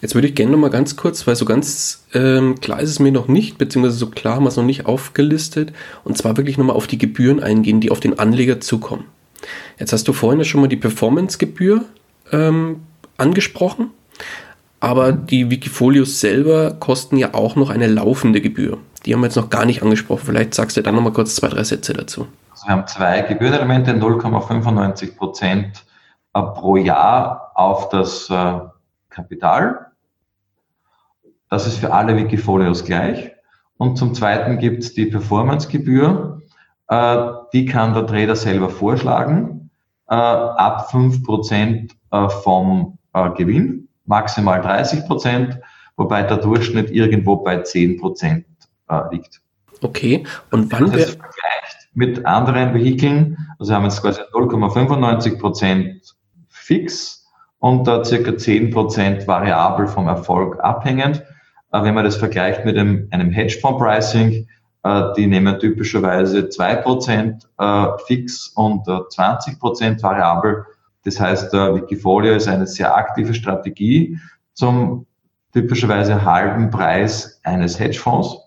Jetzt 0.00 0.14
würde 0.14 0.28
ich 0.28 0.34
gerne 0.34 0.52
noch 0.52 0.58
mal 0.58 0.70
ganz 0.70 0.96
kurz, 0.96 1.26
weil 1.26 1.34
so 1.34 1.44
ganz 1.44 2.04
ähm, 2.12 2.60
klar 2.60 2.80
ist 2.80 2.90
es 2.90 3.00
mir 3.00 3.12
noch 3.12 3.28
nicht, 3.28 3.58
beziehungsweise 3.58 3.96
so 3.96 4.08
klar 4.08 4.36
haben 4.36 4.44
wir 4.44 4.50
es 4.50 4.56
noch 4.56 4.64
nicht 4.64 4.86
aufgelistet, 4.86 5.72
und 6.04 6.18
zwar 6.18 6.36
wirklich 6.36 6.58
nochmal 6.58 6.76
auf 6.76 6.86
die 6.86 6.98
Gebühren 6.98 7.42
eingehen, 7.42 7.80
die 7.80 7.90
auf 7.90 8.00
den 8.00 8.18
Anleger 8.18 8.60
zukommen. 8.60 9.04
Jetzt 9.78 9.92
hast 9.92 10.08
du 10.08 10.12
vorhin 10.12 10.40
ja 10.40 10.44
schon 10.44 10.60
mal 10.60 10.68
die 10.68 10.76
Performance-Gebühr 10.76 11.84
ähm, 12.32 12.82
angesprochen, 13.16 13.90
aber 14.80 15.12
die 15.12 15.50
Wikifolios 15.50 16.20
selber 16.20 16.74
kosten 16.74 17.16
ja 17.16 17.34
auch 17.34 17.56
noch 17.56 17.70
eine 17.70 17.86
laufende 17.86 18.40
Gebühr. 18.40 18.78
Die 19.06 19.14
haben 19.14 19.20
wir 19.20 19.26
jetzt 19.26 19.36
noch 19.36 19.50
gar 19.50 19.64
nicht 19.64 19.82
angesprochen. 19.82 20.22
Vielleicht 20.26 20.54
sagst 20.54 20.76
du 20.76 20.82
dann 20.82 20.94
noch 20.94 21.02
mal 21.02 21.12
kurz 21.12 21.34
zwei, 21.34 21.48
drei 21.48 21.64
Sätze 21.64 21.92
dazu. 21.92 22.26
Also 22.52 22.66
wir 22.66 22.72
haben 22.72 22.86
zwei 22.86 23.22
Gebührenelemente, 23.22 23.92
0,95 23.92 25.16
Prozent 25.16 25.84
äh, 26.34 26.42
pro 26.42 26.76
Jahr 26.76 27.52
auf 27.54 27.88
das 27.88 28.28
äh, 28.30 28.60
Kapital. 29.08 29.86
Das 31.50 31.66
ist 31.66 31.78
für 31.78 31.92
alle 31.92 32.16
Wikifolios 32.16 32.84
gleich. 32.84 33.32
Und 33.78 33.96
zum 33.96 34.12
Zweiten 34.14 34.58
gibt 34.58 34.82
es 34.82 34.92
die 34.92 35.06
Performance-Gebühr. 35.06 36.42
Äh, 36.88 37.18
die 37.52 37.66
kann 37.66 37.94
der 37.94 38.06
Trader 38.06 38.36
selber 38.36 38.70
vorschlagen, 38.70 39.70
ab 40.06 40.88
5% 40.90 41.90
vom 42.42 42.98
Gewinn, 43.36 43.88
maximal 44.06 44.62
30%, 44.62 45.60
wobei 45.98 46.22
der 46.22 46.38
Durchschnitt 46.38 46.90
irgendwo 46.90 47.36
bei 47.36 47.60
10% 47.60 48.44
äh, 48.88 49.00
liegt. 49.10 49.40
Okay, 49.82 50.24
und 50.50 50.72
wann 50.72 50.92
wird. 50.92 51.10
vergleicht 51.10 51.88
mit 51.94 52.26
anderen 52.26 52.74
Vehikeln, 52.74 53.36
also 53.58 53.74
haben 53.74 53.84
jetzt 53.84 54.00
quasi 54.02 54.20
0,95 54.32 55.38
Prozent 55.38 56.16
fix 56.48 57.26
und 57.58 57.86
da 57.86 58.04
circa 58.04 58.36
10 58.36 58.70
Prozent 58.70 59.26
variabel 59.26 59.86
vom 59.86 60.08
Erfolg 60.08 60.58
abhängend. 60.60 61.22
Äh, 61.72 61.82
wenn 61.82 61.94
man 61.94 62.04
das 62.04 62.16
vergleicht 62.16 62.64
mit 62.64 62.76
einem, 62.76 63.08
Hedgefonds-Pricing, 63.10 64.32
äh, 64.32 64.46
die 65.16 65.26
nehmen 65.26 65.58
typischerweise 65.58 66.48
2 66.48 66.76
Prozent 66.76 67.48
äh, 67.58 67.86
fix 68.06 68.48
und 68.54 68.86
20 68.86 69.58
Prozent 69.58 70.02
variabel. 70.02 70.64
Das 71.04 71.20
heißt, 71.20 71.52
Wikifolio 71.52 72.34
ist 72.34 72.48
eine 72.48 72.66
sehr 72.66 72.96
aktive 72.96 73.34
Strategie 73.34 74.18
zum 74.54 75.06
typischerweise 75.52 76.24
halben 76.24 76.70
Preis 76.70 77.40
eines 77.42 77.78
Hedgefonds. 77.78 78.38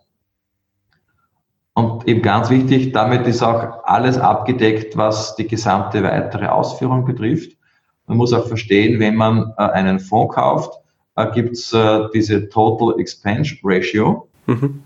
Und 1.73 2.07
eben 2.07 2.21
ganz 2.21 2.49
wichtig, 2.49 2.91
damit 2.91 3.25
ist 3.27 3.41
auch 3.41 3.83
alles 3.85 4.17
abgedeckt, 4.17 4.97
was 4.97 5.35
die 5.35 5.47
gesamte 5.47 6.03
weitere 6.03 6.47
Ausführung 6.47 7.05
betrifft. 7.05 7.57
Man 8.07 8.17
muss 8.17 8.33
auch 8.33 8.47
verstehen, 8.47 8.99
wenn 8.99 9.15
man 9.15 9.53
äh, 9.57 9.63
einen 9.63 9.99
Fonds 9.99 10.35
kauft, 10.35 10.73
äh, 11.15 11.31
gibt 11.31 11.53
es 11.53 11.71
äh, 11.71 12.07
diese 12.13 12.49
Total 12.49 12.99
Expense 12.99 13.55
Ratio, 13.63 14.27
mhm. 14.47 14.83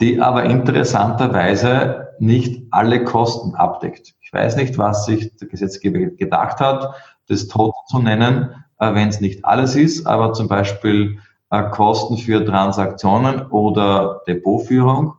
Die 0.00 0.20
aber 0.20 0.44
interessanterweise 0.44 2.08
nicht 2.18 2.64
alle 2.70 3.04
Kosten 3.04 3.54
abdeckt. 3.54 4.14
Ich 4.20 4.32
weiß 4.32 4.56
nicht, 4.56 4.78
was 4.78 5.06
sich 5.06 5.36
der 5.36 5.48
Gesetzgeber 5.48 5.98
gedacht 5.98 6.60
hat, 6.60 6.94
das 7.28 7.48
Total 7.48 7.72
zu 7.88 8.00
nennen, 8.00 8.50
äh, 8.78 8.94
wenn 8.94 9.08
es 9.08 9.20
nicht 9.20 9.44
alles 9.44 9.74
ist, 9.76 10.06
aber 10.06 10.32
zum 10.32 10.48
Beispiel 10.48 11.18
äh, 11.50 11.62
Kosten 11.70 12.18
für 12.18 12.44
Transaktionen 12.44 13.46
oder 13.46 14.22
Depotführung 14.26 15.14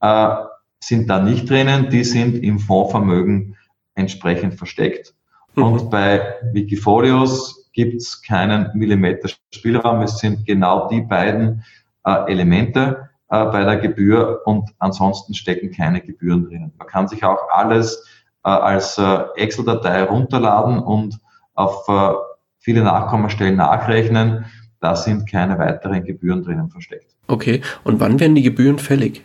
äh, 0.00 0.34
sind 0.80 1.08
da 1.08 1.20
nicht 1.20 1.48
drinnen, 1.48 1.90
die 1.90 2.04
sind 2.04 2.42
im 2.42 2.58
Fondsvermögen 2.58 3.56
entsprechend 3.94 4.54
versteckt. 4.54 5.14
Mhm. 5.54 5.62
Und 5.64 5.90
bei 5.90 6.36
Wikifolios 6.52 7.70
gibt 7.72 7.96
es 7.96 8.22
keinen 8.22 8.70
Millimeter 8.74 9.28
Spielraum. 9.52 10.02
Es 10.02 10.18
sind 10.18 10.44
genau 10.46 10.88
die 10.88 11.00
beiden 11.00 11.64
Elemente 12.04 13.10
äh, 13.32 13.46
bei 13.46 13.64
der 13.64 13.78
Gebühr 13.78 14.42
und 14.44 14.70
ansonsten 14.78 15.32
stecken 15.32 15.72
keine 15.72 16.02
Gebühren 16.02 16.44
drinnen. 16.44 16.70
Man 16.76 16.86
kann 16.86 17.08
sich 17.08 17.24
auch 17.24 17.48
alles 17.50 18.06
äh, 18.44 18.50
als 18.50 18.98
äh, 18.98 19.20
Excel-Datei 19.36 20.02
runterladen 20.02 20.78
und 20.78 21.18
auf 21.54 21.88
äh, 21.88 22.12
viele 22.58 22.84
Nachkommastellen 22.84 23.56
nachrechnen. 23.56 24.44
Da 24.80 24.96
sind 24.96 25.30
keine 25.30 25.58
weiteren 25.58 26.04
Gebühren 26.04 26.42
drinnen 26.42 26.68
versteckt. 26.68 27.16
Okay, 27.26 27.62
und 27.84 28.00
wann 28.00 28.20
werden 28.20 28.34
die 28.34 28.42
Gebühren 28.42 28.78
fällig? 28.78 29.24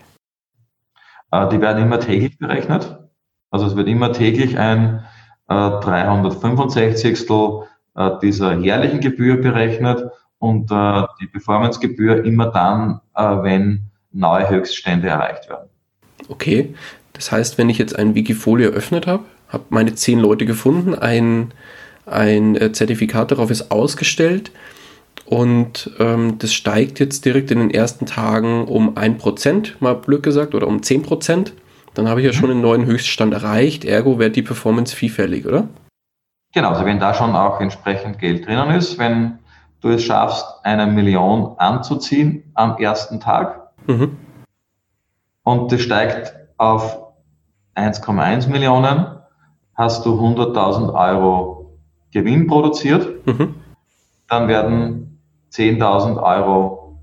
Äh, 1.32 1.50
die 1.50 1.60
werden 1.60 1.84
immer 1.84 2.00
täglich 2.00 2.38
berechnet. 2.38 2.98
Also 3.52 3.66
es 3.66 3.76
wird 3.76 3.90
immer 3.90 4.14
täglich 4.14 4.58
ein 4.58 5.04
365. 5.50 7.30
Äh, 7.30 8.12
dieser 8.22 8.54
jährlichen 8.54 9.02
Gebühr 9.02 9.42
berechnet 9.42 10.06
und 10.38 10.72
äh, 10.72 11.04
die 11.20 11.28
Performance-Gebühr 11.28 12.24
immer 12.24 12.52
dann, 12.52 13.02
wenn 13.14 13.88
neue 14.12 14.50
Höchststände 14.50 15.08
erreicht 15.08 15.50
werden. 15.50 15.70
Okay, 16.30 16.74
das 17.14 17.32
heißt, 17.32 17.58
wenn 17.58 17.70
ich 17.70 17.78
jetzt 17.78 17.98
ein 17.98 18.16
Wikifolio 18.16 18.72
eröffnet 18.72 19.08
habe, 19.08 19.24
habe 19.50 19.64
meine 19.70 19.96
zehn 19.96 20.20
Leute 20.20 20.46
gefunden, 20.46 20.96
ein, 20.96 21.54
ein 22.06 22.74
Zertifikat 22.74 23.32
darauf 23.32 23.50
ist 23.50 23.72
ausgestellt, 23.72 24.52
und 25.28 25.92
ähm, 26.00 26.38
das 26.40 26.54
steigt 26.54 27.00
jetzt 27.00 27.26
direkt 27.26 27.52
in 27.52 27.60
den 27.60 27.70
ersten 27.70 28.06
Tagen 28.06 28.66
um 28.66 28.96
1%, 28.96 29.74
mal 29.82 29.96
blöd 29.96 30.24
gesagt, 30.24 30.56
oder 30.56 30.68
um 30.68 30.78
10%. 30.78 31.52
Dann 31.94 32.08
habe 32.08 32.22
ich 32.22 32.26
ja 32.26 32.32
schon 32.32 32.50
einen 32.50 32.62
neuen 32.62 32.86
Höchststand 32.86 33.34
erreicht, 33.34 33.84
ergo 33.84 34.20
wird 34.20 34.38
die 34.38 34.42
Performance 34.42 34.96
vielfältig, 34.96 35.46
oder? 35.46 35.68
Genau, 36.54 36.70
also 36.70 36.86
wenn 36.86 37.00
da 37.00 37.14
schon 37.14 37.36
auch 37.36 37.60
entsprechend 37.60 38.20
Geld 38.20 38.48
drinnen 38.48 38.72
ist, 38.72 38.98
wenn 38.98 39.40
du 39.82 39.90
es 39.90 40.04
schaffst, 40.04 40.46
eine 40.64 40.88
Million 40.88 41.56
anzuziehen 41.58 42.50
am 42.54 42.78
ersten 42.78 43.20
Tag 43.20 43.67
mhm. 43.86 44.18
und 45.44 45.72
das 45.72 45.82
steigt 45.82 46.34
auf 46.58 47.00
1,1 47.76 48.50
Millionen 48.50 49.18
hast 49.78 50.06
du 50.06 50.20
100.000 50.20 50.94
Euro 50.94 51.78
Gewinn 52.12 52.48
produziert. 52.48 53.26
Mhm. 53.28 53.56
Dann 54.28 54.48
werden 54.48 55.20
10.000 55.52 56.22
Euro 56.22 57.00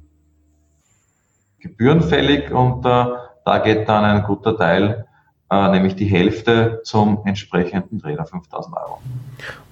Gebühren 1.60 2.02
fällig 2.02 2.50
und 2.50 2.84
äh, 2.84 3.06
da 3.44 3.58
geht 3.58 3.88
dann 3.88 4.04
ein 4.04 4.22
guter 4.24 4.56
Teil, 4.56 5.06
äh, 5.50 5.70
nämlich 5.70 5.94
die 5.96 6.04
Hälfte 6.04 6.80
zum 6.84 7.20
entsprechenden 7.24 8.00
Trainer, 8.00 8.26
5.000 8.26 8.76
Euro. 8.76 8.98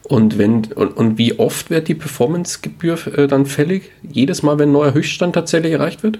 Und, 0.08 0.38
wenn, 0.38 0.72
und, 0.72 0.96
und 0.96 1.18
wie 1.18 1.38
oft 1.38 1.68
wird 1.68 1.88
die 1.88 1.94
Performance-Gebühr 1.94 3.18
äh, 3.18 3.26
dann 3.26 3.44
fällig? 3.44 3.90
Jedes 4.02 4.42
Mal, 4.42 4.58
wenn 4.58 4.70
ein 4.70 4.72
neuer 4.72 4.94
Höchststand 4.94 5.34
tatsächlich 5.34 5.72
erreicht 5.72 6.02
wird? 6.02 6.18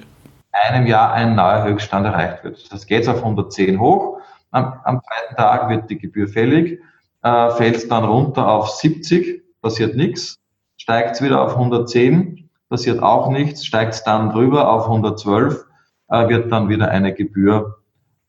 Einem 0.53 0.87
Jahr 0.87 1.13
ein 1.13 1.35
neuer 1.35 1.65
Höchststand 1.65 2.07
erreicht 2.07 2.45
wird. 2.45 2.73
Das 2.73 2.87
geht 2.87 3.09
auf 3.09 3.19
110 3.19 3.81
hoch. 3.81 4.19
Am, 4.51 4.81
am 4.85 5.01
zweiten 5.01 5.37
Tag 5.37 5.71
wird 5.71 5.89
die 5.89 5.99
Gebühr 5.99 6.29
fällig, 6.29 6.79
äh, 7.23 7.51
fällt 7.51 7.91
dann 7.91 8.05
runter 8.05 8.47
auf 8.49 8.71
70, 8.71 9.43
passiert 9.63 9.97
nichts, 9.97 10.39
steigt 10.77 11.17
es 11.17 11.23
wieder 11.23 11.41
auf 11.41 11.53
110, 11.55 12.51
passiert 12.69 13.03
auch 13.03 13.31
nichts, 13.31 13.65
steigt 13.65 13.95
es 13.95 14.05
dann 14.05 14.31
drüber 14.31 14.71
auf 14.71 14.85
112, 14.85 15.65
äh, 16.09 16.29
wird 16.29 16.53
dann 16.53 16.69
wieder 16.69 16.91
eine 16.91 17.15
Gebühr 17.15 17.79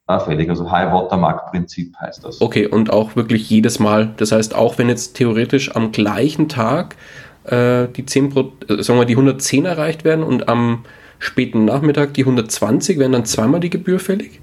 äh, 0.08 0.20
fällig. 0.20 0.50
Also 0.50 0.72
High 0.72 0.94
Watermark 0.94 1.52
Prinzip 1.52 1.96
heißt 2.00 2.24
das. 2.24 2.42
Okay, 2.42 2.68
und 2.68 2.92
auch 2.92 3.16
wirklich 3.16 3.50
jedes 3.50 3.80
Mal. 3.80 4.14
Das 4.18 4.32
heißt, 4.32 4.56
auch 4.56 4.78
wenn 4.78 4.90
jetzt 4.90 5.16
theoretisch 5.16 5.76
am 5.76 5.92
gleichen 5.92 6.50
Tag 6.50 6.96
äh, 7.46 7.88
die 7.88 8.06
10 8.06 8.32
äh, 8.68 8.84
sagen 8.84 9.00
wir, 9.00 9.06
die 9.06 9.14
110 9.14 9.66
erreicht 9.66 10.04
werden 10.04 10.24
und 10.24 10.48
am 10.48 10.84
späten 11.24 11.66
Nachmittag 11.66 12.14
die 12.14 12.22
120, 12.22 13.00
werden 13.00 13.14
dann 13.14 13.26
zweimal 13.26 13.60
die 13.60 13.70
Gebühr 13.70 14.00
fällig? 14.00 14.40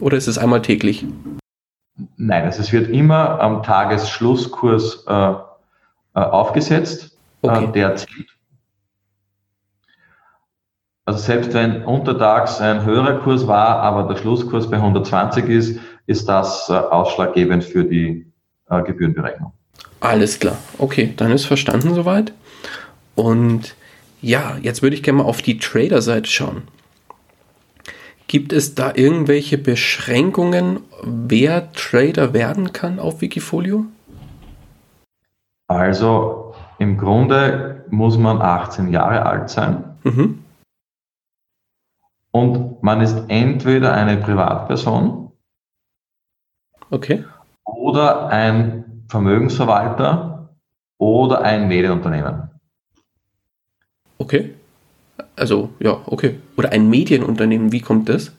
Oder 0.00 0.16
ist 0.16 0.26
es 0.26 0.38
einmal 0.38 0.62
täglich? 0.62 1.06
Nein, 2.16 2.44
also 2.44 2.60
es 2.60 2.72
wird 2.72 2.88
immer 2.90 3.40
am 3.40 3.62
Tagesschlusskurs 3.62 5.04
äh, 5.06 5.12
äh 5.12 5.34
aufgesetzt. 6.14 7.16
Äh, 7.42 7.48
okay. 7.48 7.68
der 7.72 7.96
zählt. 7.96 8.28
Also 11.06 11.18
selbst 11.20 11.52
wenn 11.52 11.84
untertags 11.84 12.60
ein 12.60 12.84
höherer 12.84 13.20
Kurs 13.20 13.46
war, 13.46 13.76
aber 13.80 14.08
der 14.08 14.16
Schlusskurs 14.16 14.70
bei 14.70 14.76
120 14.76 15.48
ist, 15.48 15.80
ist 16.06 16.28
das 16.28 16.68
äh, 16.70 16.72
ausschlaggebend 16.72 17.62
für 17.62 17.84
die 17.84 18.26
äh, 18.70 18.82
Gebührenberechnung. 18.82 19.52
Alles 20.00 20.38
klar. 20.38 20.56
Okay, 20.78 21.12
dann 21.16 21.30
ist 21.30 21.44
verstanden 21.44 21.94
soweit. 21.94 22.32
Und 23.14 23.74
ja, 24.24 24.56
jetzt 24.62 24.82
würde 24.82 24.96
ich 24.96 25.02
gerne 25.02 25.18
mal 25.18 25.28
auf 25.28 25.42
die 25.42 25.58
Trader-Seite 25.58 26.28
schauen. 26.28 26.62
Gibt 28.26 28.52
es 28.54 28.74
da 28.74 28.92
irgendwelche 28.94 29.58
Beschränkungen, 29.58 30.80
wer 31.02 31.72
Trader 31.72 32.32
werden 32.32 32.72
kann 32.72 32.98
auf 32.98 33.20
Wikifolio? 33.20 33.84
Also 35.68 36.54
im 36.78 36.96
Grunde 36.96 37.84
muss 37.90 38.16
man 38.16 38.40
18 38.40 38.88
Jahre 38.88 39.26
alt 39.26 39.50
sein. 39.50 39.84
Mhm. 40.04 40.42
Und 42.32 42.82
man 42.82 43.02
ist 43.02 43.24
entweder 43.28 43.92
eine 43.92 44.16
Privatperson 44.16 45.32
okay. 46.90 47.24
oder 47.64 48.28
ein 48.28 49.04
Vermögensverwalter 49.08 50.56
oder 50.98 51.42
ein 51.42 51.68
Medienunternehmen. 51.68 52.53
Okay. 54.18 54.54
Also, 55.36 55.70
ja, 55.80 56.00
okay. 56.06 56.40
Oder 56.56 56.72
ein 56.72 56.88
Medienunternehmen, 56.88 57.72
wie 57.72 57.80
kommt 57.80 58.08
das? 58.08 58.32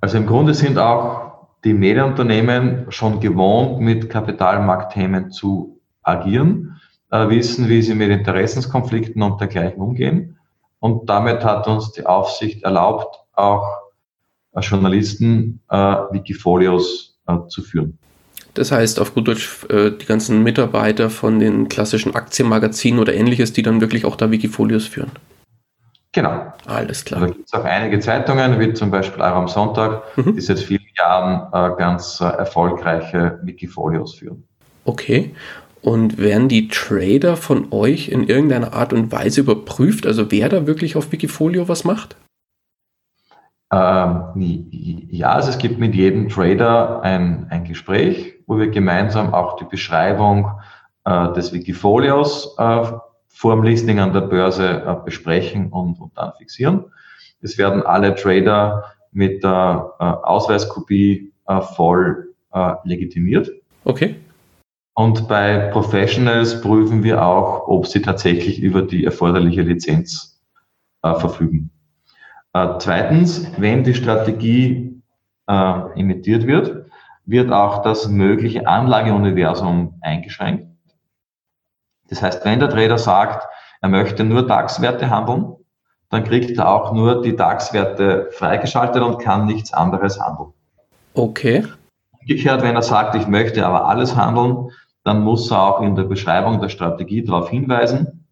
Also 0.00 0.18
im 0.18 0.26
Grunde 0.26 0.54
sind 0.54 0.78
auch 0.78 1.48
die 1.64 1.72
Medienunternehmen 1.72 2.86
schon 2.90 3.20
gewohnt, 3.20 3.80
mit 3.80 4.10
Kapitalmarktthemen 4.10 5.30
zu 5.30 5.80
agieren, 6.02 6.80
äh, 7.10 7.28
wissen, 7.28 7.68
wie 7.68 7.80
sie 7.80 7.94
mit 7.94 8.10
Interessenskonflikten 8.10 9.22
und 9.22 9.40
dergleichen 9.40 9.80
umgehen. 9.80 10.38
Und 10.78 11.08
damit 11.08 11.42
hat 11.42 11.66
uns 11.66 11.92
die 11.92 12.04
Aufsicht 12.04 12.64
erlaubt, 12.64 13.18
auch 13.32 13.66
Journalisten 14.60 15.60
äh, 15.70 15.76
Wikifolios 15.76 17.18
äh, 17.26 17.38
zu 17.48 17.62
führen. 17.62 17.98
Das 18.54 18.70
heißt, 18.70 19.00
auf 19.00 19.14
gut 19.14 19.28
Deutsch, 19.28 19.66
äh, 19.68 19.90
die 19.90 20.06
ganzen 20.06 20.42
Mitarbeiter 20.42 21.10
von 21.10 21.40
den 21.40 21.68
klassischen 21.68 22.14
Aktienmagazinen 22.14 23.00
oder 23.00 23.14
ähnliches, 23.14 23.52
die 23.52 23.62
dann 23.62 23.80
wirklich 23.80 24.04
auch 24.04 24.16
da 24.16 24.30
Wikifolios 24.30 24.86
führen. 24.86 25.10
Genau. 26.12 26.52
Alles 26.66 27.04
klar. 27.04 27.20
Da 27.20 27.26
gibt 27.26 27.46
es 27.46 27.52
auch 27.52 27.64
einige 27.64 27.98
Zeitungen, 27.98 28.60
wie 28.60 28.72
zum 28.72 28.92
Beispiel 28.92 29.20
Euro 29.20 29.36
am 29.36 29.48
Sonntag, 29.48 30.02
mhm. 30.16 30.36
die 30.36 30.40
seit 30.40 30.60
vielen 30.60 30.86
Jahren 30.96 31.48
äh, 31.52 31.76
ganz 31.76 32.20
äh, 32.20 32.24
erfolgreiche 32.24 33.40
Wikifolios 33.42 34.14
führen. 34.14 34.44
Okay. 34.84 35.34
Und 35.82 36.16
werden 36.18 36.48
die 36.48 36.68
Trader 36.68 37.36
von 37.36 37.66
euch 37.72 38.08
in 38.08 38.28
irgendeiner 38.28 38.72
Art 38.72 38.92
und 38.92 39.10
Weise 39.10 39.40
überprüft? 39.40 40.06
Also 40.06 40.30
wer 40.30 40.48
da 40.48 40.66
wirklich 40.66 40.94
auf 40.94 41.10
Wikifolio 41.10 41.68
was 41.68 41.84
macht? 41.84 42.16
Ähm, 43.72 44.68
ja, 45.10 45.32
also 45.32 45.50
es 45.50 45.58
gibt 45.58 45.78
mit 45.78 45.94
jedem 45.94 46.28
Trader 46.28 47.02
ein, 47.02 47.46
ein 47.50 47.64
Gespräch, 47.64 48.33
wo 48.46 48.58
wir 48.58 48.68
gemeinsam 48.68 49.32
auch 49.32 49.56
die 49.56 49.64
Beschreibung 49.64 50.50
äh, 51.04 51.32
des 51.32 51.52
Wikifolios 51.52 52.56
äh, 52.58 52.82
vor 53.28 53.54
dem 53.54 53.64
Listing 53.64 53.98
an 53.98 54.12
der 54.12 54.22
Börse 54.22 54.82
äh, 54.86 55.04
besprechen 55.04 55.70
und, 55.70 56.00
und 56.00 56.16
dann 56.16 56.32
fixieren. 56.38 56.84
Es 57.40 57.58
werden 57.58 57.82
alle 57.82 58.14
Trader 58.14 58.84
mit 59.12 59.44
der 59.44 59.92
äh, 59.98 60.04
Ausweiskopie 60.04 61.32
äh, 61.46 61.60
voll 61.60 62.34
äh, 62.52 62.74
legitimiert. 62.84 63.50
Okay. 63.84 64.16
Und 64.94 65.26
bei 65.26 65.70
Professionals 65.72 66.60
prüfen 66.60 67.02
wir 67.02 67.24
auch, 67.24 67.66
ob 67.66 67.86
sie 67.86 68.00
tatsächlich 68.00 68.60
über 68.60 68.82
die 68.82 69.04
erforderliche 69.04 69.62
Lizenz 69.62 70.40
äh, 71.02 71.14
verfügen. 71.14 71.70
Äh, 72.52 72.78
zweitens, 72.78 73.50
wenn 73.58 73.82
die 73.82 73.94
Strategie 73.94 75.02
äh, 75.48 76.00
imitiert 76.00 76.46
wird, 76.46 76.83
wird 77.26 77.52
auch 77.52 77.82
das 77.82 78.08
mögliche 78.08 78.66
Anlageuniversum 78.66 79.98
eingeschränkt. 80.00 80.68
Das 82.08 82.22
heißt, 82.22 82.44
wenn 82.44 82.60
der 82.60 82.68
Trader 82.68 82.98
sagt, 82.98 83.46
er 83.80 83.88
möchte 83.88 84.24
nur 84.24 84.46
DAX-Werte 84.46 85.10
handeln, 85.10 85.56
dann 86.10 86.24
kriegt 86.24 86.56
er 86.58 86.68
auch 86.68 86.92
nur 86.92 87.22
die 87.22 87.34
DAX-Werte 87.34 88.28
freigeschaltet 88.32 89.02
und 89.02 89.18
kann 89.18 89.46
nichts 89.46 89.72
anderes 89.72 90.20
handeln. 90.20 90.52
Okay. 91.14 91.64
Umgekehrt, 92.20 92.62
wenn 92.62 92.76
er 92.76 92.82
sagt, 92.82 93.14
ich 93.14 93.26
möchte 93.26 93.66
aber 93.66 93.86
alles 93.86 94.16
handeln, 94.16 94.70
dann 95.02 95.22
muss 95.22 95.50
er 95.50 95.62
auch 95.62 95.80
in 95.82 95.96
der 95.96 96.04
Beschreibung 96.04 96.60
der 96.60 96.68
Strategie 96.68 97.24
darauf 97.24 97.50
hinweisen, 97.50 98.26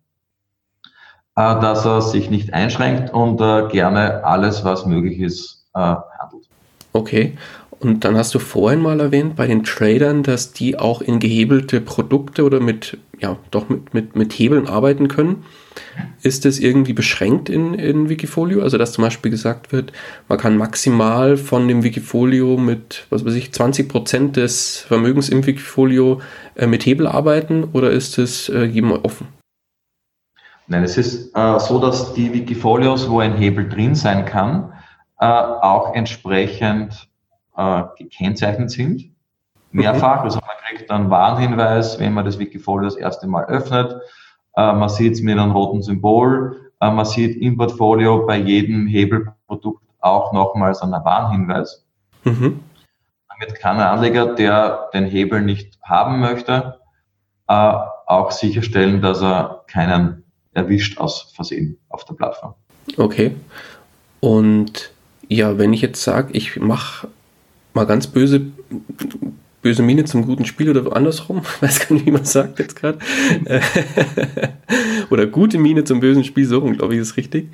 äh, 1.36 1.60
dass 1.60 1.84
er 1.84 2.00
sich 2.02 2.30
nicht 2.30 2.54
einschränkt 2.54 3.12
und 3.12 3.40
äh, 3.40 3.68
gerne 3.68 4.24
alles, 4.24 4.64
was 4.64 4.86
möglich 4.86 5.18
ist, 5.18 5.66
äh, 5.74 5.96
handelt. 6.18 6.48
Okay. 6.92 7.36
Und 7.82 8.04
dann 8.04 8.16
hast 8.16 8.32
du 8.32 8.38
vorhin 8.38 8.80
mal 8.80 9.00
erwähnt 9.00 9.34
bei 9.34 9.48
den 9.48 9.64
Tradern, 9.64 10.22
dass 10.22 10.52
die 10.52 10.78
auch 10.78 11.02
in 11.02 11.18
gehebelte 11.18 11.80
Produkte 11.80 12.44
oder 12.44 12.60
mit, 12.60 12.96
ja, 13.18 13.38
doch 13.50 13.68
mit, 13.68 13.92
mit, 13.92 14.14
mit 14.14 14.32
Hebeln 14.34 14.68
arbeiten 14.68 15.08
können. 15.08 15.44
Ist 16.22 16.44
das 16.44 16.60
irgendwie 16.60 16.92
beschränkt 16.92 17.48
in, 17.48 17.74
in 17.74 18.08
Wikifolio? 18.08 18.62
Also, 18.62 18.78
dass 18.78 18.92
zum 18.92 19.02
Beispiel 19.02 19.32
gesagt 19.32 19.72
wird, 19.72 19.92
man 20.28 20.38
kann 20.38 20.56
maximal 20.56 21.36
von 21.36 21.66
dem 21.66 21.82
Wikifolio 21.82 22.56
mit, 22.56 23.04
was 23.10 23.24
weiß 23.24 23.34
ich, 23.34 23.52
20 23.52 23.88
Prozent 23.88 24.36
des 24.36 24.78
Vermögens 24.78 25.28
im 25.28 25.44
Wikifolio 25.44 26.20
äh, 26.54 26.68
mit 26.68 26.86
Hebel 26.86 27.08
arbeiten 27.08 27.64
oder 27.72 27.90
ist 27.90 28.16
es 28.16 28.48
äh, 28.48 28.62
jedem 28.62 28.92
offen? 28.92 29.26
Nein, 30.68 30.84
es 30.84 30.96
ist 30.96 31.34
äh, 31.34 31.58
so, 31.58 31.80
dass 31.80 32.14
die 32.14 32.32
Wikifolios, 32.32 33.10
wo 33.10 33.18
ein 33.18 33.34
Hebel 33.34 33.68
drin 33.68 33.96
sein 33.96 34.24
kann, 34.24 34.72
äh, 35.18 35.24
auch 35.26 35.96
entsprechend 35.96 37.08
äh, 37.56 37.82
gekennzeichnet 37.98 38.70
sind. 38.70 39.10
Mehrfach, 39.70 40.20
mhm. 40.20 40.24
also 40.24 40.40
man 40.40 40.56
kriegt 40.68 40.90
einen 40.90 41.10
Warnhinweis, 41.10 41.98
wenn 41.98 42.12
man 42.12 42.24
das 42.24 42.38
Wikifolio 42.38 42.84
das 42.84 42.96
erste 42.96 43.26
Mal 43.26 43.46
öffnet. 43.46 44.00
Äh, 44.56 44.72
man 44.72 44.88
sieht 44.88 45.14
es 45.14 45.22
mit 45.22 45.38
einem 45.38 45.52
roten 45.52 45.82
Symbol. 45.82 46.70
Äh, 46.80 46.90
man 46.90 47.04
sieht 47.04 47.40
im 47.40 47.56
Portfolio 47.56 48.26
bei 48.26 48.36
jedem 48.36 48.86
Hebelprodukt 48.86 49.82
auch 50.00 50.32
nochmals 50.32 50.82
einen 50.82 51.04
Warnhinweis. 51.04 51.86
Mhm. 52.24 52.60
Damit 53.28 53.58
kann 53.58 53.76
ein 53.76 53.86
Anleger, 53.86 54.34
der 54.34 54.90
den 54.92 55.06
Hebel 55.06 55.42
nicht 55.42 55.78
haben 55.82 56.20
möchte, 56.20 56.78
äh, 57.48 57.74
auch 58.06 58.30
sicherstellen, 58.30 59.00
dass 59.00 59.22
er 59.22 59.64
keinen 59.68 60.24
erwischt 60.52 60.98
aus 60.98 61.32
Versehen 61.34 61.78
auf 61.88 62.04
der 62.04 62.14
Plattform. 62.14 62.54
Okay. 62.96 63.34
Und 64.20 64.92
ja, 65.28 65.56
wenn 65.56 65.72
ich 65.72 65.80
jetzt 65.80 66.02
sage, 66.02 66.32
ich 66.32 66.56
mache 66.60 67.08
mal 67.74 67.84
ganz 67.84 68.06
böse, 68.06 68.42
böse 69.62 69.82
Miene 69.82 70.04
zum 70.04 70.26
guten 70.26 70.44
Spiel 70.44 70.70
oder 70.70 70.94
andersrum. 70.94 71.42
Ich 71.56 71.62
weiß 71.62 71.88
gar 71.88 71.94
nicht, 71.94 72.06
wie 72.06 72.10
man 72.10 72.24
sagt 72.24 72.58
jetzt 72.58 72.76
gerade. 72.76 72.98
oder 75.10 75.26
gute 75.26 75.58
Miene 75.58 75.84
zum 75.84 76.00
bösen 76.00 76.24
Spiel, 76.24 76.46
so 76.46 76.58
rum, 76.58 76.76
glaube 76.76 76.94
ich, 76.94 77.00
ist 77.00 77.16
richtig. 77.16 77.48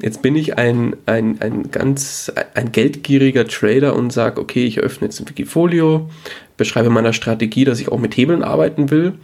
Jetzt 0.00 0.22
bin 0.22 0.36
ich 0.36 0.56
ein, 0.56 0.96
ein, 1.06 1.40
ein 1.40 1.70
ganz, 1.70 2.32
ein 2.54 2.72
geldgieriger 2.72 3.46
Trader 3.46 3.96
und 3.96 4.12
sage, 4.12 4.40
okay, 4.40 4.64
ich 4.64 4.78
öffne 4.78 5.08
jetzt 5.08 5.20
ein 5.20 5.28
Wikifolio, 5.28 6.08
beschreibe 6.56 6.90
meiner 6.90 7.12
Strategie, 7.12 7.64
dass 7.64 7.80
ich 7.80 7.88
auch 7.88 7.98
mit 7.98 8.16
Hebeln 8.16 8.42
arbeiten 8.42 8.90
will 8.90 9.14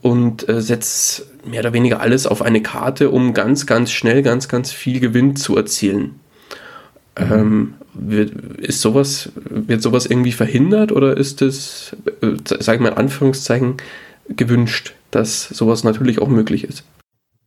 und 0.00 0.48
äh, 0.48 0.62
setze 0.62 1.26
mehr 1.44 1.60
oder 1.60 1.72
weniger 1.72 2.00
alles 2.00 2.26
auf 2.26 2.42
eine 2.42 2.62
Karte, 2.62 3.10
um 3.10 3.34
ganz, 3.34 3.66
ganz 3.66 3.90
schnell 3.90 4.22
ganz, 4.22 4.48
ganz 4.48 4.72
viel 4.72 5.00
Gewinn 5.00 5.36
zu 5.36 5.56
erzielen. 5.56 6.20
Ähm, 7.20 7.74
wird, 7.92 8.32
ist 8.58 8.80
sowas, 8.80 9.32
wird 9.34 9.82
sowas 9.82 10.06
irgendwie 10.06 10.32
verhindert 10.32 10.92
oder 10.92 11.16
ist 11.16 11.42
es, 11.42 11.96
äh, 12.22 12.36
sage 12.44 12.76
ich 12.76 12.80
mal 12.80 12.92
in 12.92 12.98
Anführungszeichen, 12.98 13.76
gewünscht, 14.28 14.94
dass 15.10 15.48
sowas 15.48 15.84
natürlich 15.84 16.20
auch 16.20 16.28
möglich 16.28 16.64
ist? 16.64 16.84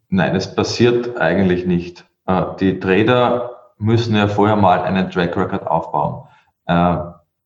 Nein, 0.09 0.35
es 0.35 0.53
passiert 0.53 1.17
eigentlich 1.17 1.65
nicht. 1.65 2.05
Äh, 2.27 2.43
die 2.59 2.79
Trader 2.79 3.51
müssen 3.77 4.15
ja 4.15 4.27
vorher 4.27 4.55
mal 4.55 4.81
einen 4.81 5.09
Track 5.09 5.35
Record 5.37 5.65
aufbauen. 5.65 6.27
Äh, 6.65 6.97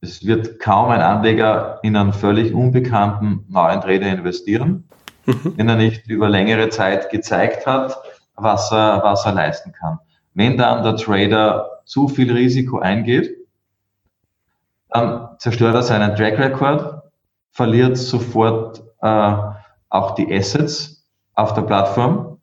es 0.01 0.25
wird 0.25 0.59
kaum 0.59 0.89
ein 0.89 1.01
Anleger 1.01 1.79
in 1.81 1.95
einen 1.95 2.13
völlig 2.13 2.53
unbekannten 2.53 3.45
neuen 3.49 3.81
Trader 3.81 4.07
investieren, 4.07 4.87
mhm. 5.25 5.53
wenn 5.55 5.69
er 5.69 5.75
nicht 5.75 6.07
über 6.07 6.29
längere 6.29 6.69
Zeit 6.69 7.09
gezeigt 7.09 7.65
hat, 7.65 7.97
was 8.35 8.71
er, 8.71 9.01
was 9.03 9.25
er 9.25 9.33
leisten 9.33 9.71
kann. 9.71 9.99
Wenn 10.33 10.57
dann 10.57 10.83
der 10.83 10.97
Trader 10.97 11.76
zu 11.87 12.07
viel 12.07 12.31
Risiko 12.31 12.79
eingeht, 12.79 13.35
dann 14.89 15.29
zerstört 15.39 15.75
er 15.75 15.83
seinen 15.83 16.15
Track 16.15 16.37
Record, 16.37 17.01
verliert 17.51 17.97
sofort 17.97 18.83
äh, 19.01 19.35
auch 19.89 20.15
die 20.15 20.31
Assets 20.33 21.07
auf 21.33 21.53
der 21.53 21.63
Plattform. 21.63 22.39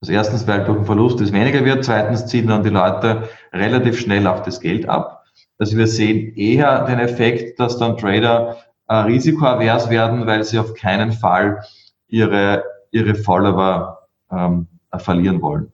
Also 0.00 0.12
erstens, 0.12 0.46
weil 0.46 0.64
durch 0.64 0.78
den 0.78 0.86
Verlust 0.86 1.20
es 1.20 1.32
weniger 1.32 1.64
wird, 1.64 1.84
zweitens 1.84 2.26
ziehen 2.26 2.48
dann 2.48 2.62
die 2.62 2.70
Leute 2.70 3.28
relativ 3.52 3.98
schnell 3.98 4.26
auch 4.26 4.40
das 4.40 4.60
Geld 4.60 4.88
ab. 4.88 5.24
Also 5.58 5.76
wir 5.76 5.86
sehen 5.86 6.34
eher 6.34 6.84
den 6.84 6.98
Effekt, 6.98 7.60
dass 7.60 7.78
dann 7.78 7.96
Trader 7.96 8.56
äh, 8.88 8.94
risikoavers 8.94 9.90
werden, 9.90 10.26
weil 10.26 10.42
sie 10.44 10.58
auf 10.58 10.74
keinen 10.74 11.12
Fall 11.12 11.62
ihre, 12.08 12.64
ihre 12.90 13.14
Follower 13.14 14.08
ähm, 14.30 14.68
verlieren 14.98 15.40
wollen. 15.42 15.72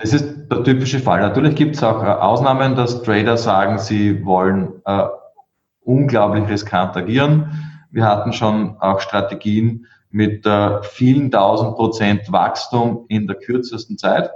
Das 0.00 0.14
ist 0.14 0.48
der 0.50 0.64
typische 0.64 0.98
Fall. 0.98 1.20
Natürlich 1.20 1.54
gibt 1.54 1.76
es 1.76 1.82
auch 1.82 2.02
äh, 2.02 2.06
Ausnahmen, 2.06 2.74
dass 2.74 3.02
Trader 3.02 3.36
sagen, 3.36 3.78
sie 3.78 4.24
wollen 4.24 4.80
äh, 4.86 5.04
unglaublich 5.82 6.48
riskant 6.48 6.96
agieren. 6.96 7.52
Wir 7.90 8.06
hatten 8.06 8.32
schon 8.32 8.76
auch 8.80 9.00
Strategien 9.00 9.86
mit 10.10 10.46
äh, 10.46 10.82
vielen 10.82 11.30
tausend 11.30 11.76
Prozent 11.76 12.32
Wachstum 12.32 13.04
in 13.08 13.26
der 13.26 13.36
kürzesten 13.36 13.98
Zeit. 13.98 14.30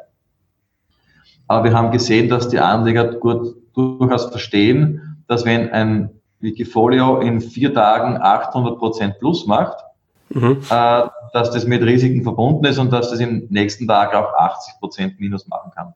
Aber 1.46 1.64
wir 1.64 1.74
haben 1.74 1.90
gesehen, 1.90 2.28
dass 2.28 2.48
die 2.48 2.60
Anleger 2.60 3.14
gut, 3.14 3.56
durchaus 3.74 4.26
verstehen, 4.26 5.24
dass 5.28 5.44
wenn 5.44 5.70
ein 5.70 6.10
Wikifolio 6.40 7.20
in 7.20 7.40
vier 7.40 7.72
Tagen 7.72 8.18
800 8.20 8.78
Prozent 8.78 9.18
plus 9.18 9.46
macht, 9.46 9.78
mhm. 10.28 10.58
äh, 10.68 11.02
dass 11.34 11.50
das 11.50 11.66
mit 11.66 11.82
Risiken 11.82 12.22
verbunden 12.22 12.64
ist 12.64 12.78
und 12.78 12.92
dass 12.92 13.10
das 13.10 13.18
im 13.18 13.48
nächsten 13.50 13.88
Tag 13.88 14.14
auch 14.14 14.32
80 14.34 14.74
Prozent 14.78 15.18
Minus 15.18 15.48
machen 15.48 15.72
kann. 15.74 15.92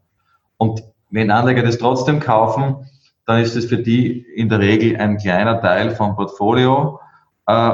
Und 0.56 0.82
wenn 1.10 1.30
Anleger 1.30 1.62
das 1.62 1.78
trotzdem 1.78 2.18
kaufen, 2.18 2.88
dann 3.24 3.40
ist 3.40 3.54
es 3.54 3.66
für 3.66 3.78
die 3.78 4.20
in 4.34 4.48
der 4.48 4.58
Regel 4.58 4.96
ein 4.96 5.16
kleiner 5.16 5.60
Teil 5.60 5.92
vom 5.92 6.16
Portfolio. 6.16 6.98
Äh, 7.46 7.72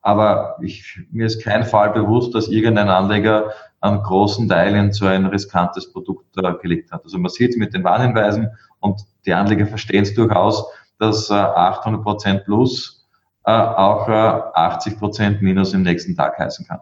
aber 0.00 0.58
ich, 0.62 0.96
mir 1.10 1.26
ist 1.26 1.42
kein 1.42 1.64
Fall 1.64 1.90
bewusst, 1.90 2.36
dass 2.36 2.46
irgendein 2.46 2.88
Anleger 2.88 3.50
einen 3.80 4.04
großen 4.04 4.48
Teil 4.48 4.76
in 4.76 4.92
so 4.92 5.06
ein 5.06 5.26
riskantes 5.26 5.92
Produkt 5.92 6.38
äh, 6.38 6.52
gelegt 6.62 6.92
hat. 6.92 7.02
Also 7.02 7.18
man 7.18 7.32
sieht 7.32 7.50
es 7.50 7.56
mit 7.56 7.74
den 7.74 7.82
Warnhinweisen 7.82 8.48
und 8.78 9.04
die 9.26 9.34
Anleger 9.34 9.66
verstehen 9.66 10.04
es 10.04 10.14
durchaus, 10.14 10.64
dass 11.00 11.32
800 11.32 12.04
Prozent 12.04 12.44
plus 12.44 12.96
äh, 12.96 12.99
auch 13.48 14.08
äh, 14.08 14.12
80 14.12 14.98
Prozent 14.98 15.42
Minus 15.42 15.72
im 15.72 15.82
nächsten 15.82 16.16
Tag 16.16 16.38
heißen 16.38 16.66
kann. 16.66 16.80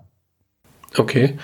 Okay. 0.97 1.39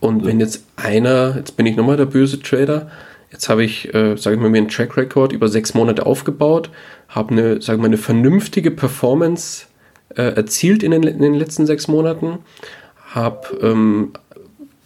Und 0.00 0.24
wenn 0.24 0.40
jetzt 0.40 0.64
einer, 0.76 1.36
jetzt 1.36 1.56
bin 1.56 1.66
ich 1.66 1.76
nochmal 1.76 1.96
der 1.96 2.06
böse 2.06 2.40
Trader, 2.40 2.90
jetzt 3.32 3.48
habe 3.48 3.64
ich, 3.64 3.92
äh, 3.94 4.16
sage 4.16 4.36
ich 4.36 4.42
mal, 4.42 4.50
mir 4.50 4.58
einen 4.58 4.68
Track 4.68 4.96
Record 4.96 5.32
über 5.32 5.48
sechs 5.48 5.74
Monate 5.74 6.06
aufgebaut, 6.06 6.70
habe 7.08 7.32
eine, 7.32 7.62
sage 7.62 7.76
ich 7.76 7.82
mal, 7.82 7.86
eine 7.86 7.98
vernünftige 7.98 8.70
Performance 8.70 9.66
äh, 10.10 10.22
erzielt 10.22 10.82
in 10.82 10.92
den, 10.92 11.02
in 11.02 11.20
den 11.20 11.34
letzten 11.34 11.66
sechs 11.66 11.88
Monaten, 11.88 12.38
habe 13.12 13.58
ähm, 13.62 14.12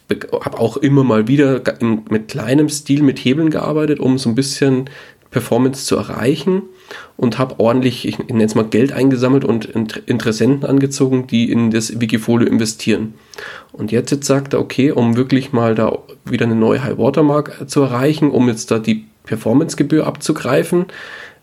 habe 0.09 0.59
auch 0.59 0.77
immer 0.77 1.03
mal 1.03 1.27
wieder 1.27 1.61
mit 2.09 2.27
kleinem 2.27 2.69
Stil 2.69 3.01
mit 3.01 3.19
Hebeln 3.19 3.49
gearbeitet, 3.49 3.99
um 3.99 4.17
so 4.17 4.29
ein 4.29 4.35
bisschen 4.35 4.89
Performance 5.33 5.85
zu 5.85 5.97
erreichen 5.97 6.61
und 7.17 7.39
habe 7.39 7.59
ordentlich, 7.59 8.07
ich 8.07 8.19
nenne 8.19 8.45
es 8.45 8.55
mal 8.55 8.65
Geld 8.65 8.93
eingesammelt 8.93 9.43
und 9.43 9.65
Interessenten 9.65 10.63
angezogen, 10.63 11.27
die 11.27 11.51
in 11.51 11.71
das 11.71 11.99
Wikifolio 11.99 12.47
investieren. 12.47 13.15
Und 13.73 13.91
jetzt, 13.91 14.11
jetzt 14.11 14.27
sagt 14.27 14.53
er, 14.53 14.61
okay, 14.61 14.91
um 14.91 15.17
wirklich 15.17 15.51
mal 15.51 15.75
da 15.75 15.97
wieder 16.23 16.45
eine 16.45 16.55
neue 16.55 16.83
High 16.83 16.97
Watermark 16.97 17.69
zu 17.69 17.81
erreichen, 17.81 18.29
um 18.29 18.47
jetzt 18.47 18.71
da 18.71 18.79
die 18.79 19.05
Performancegebühr 19.25 20.05
abzugreifen, 20.05 20.85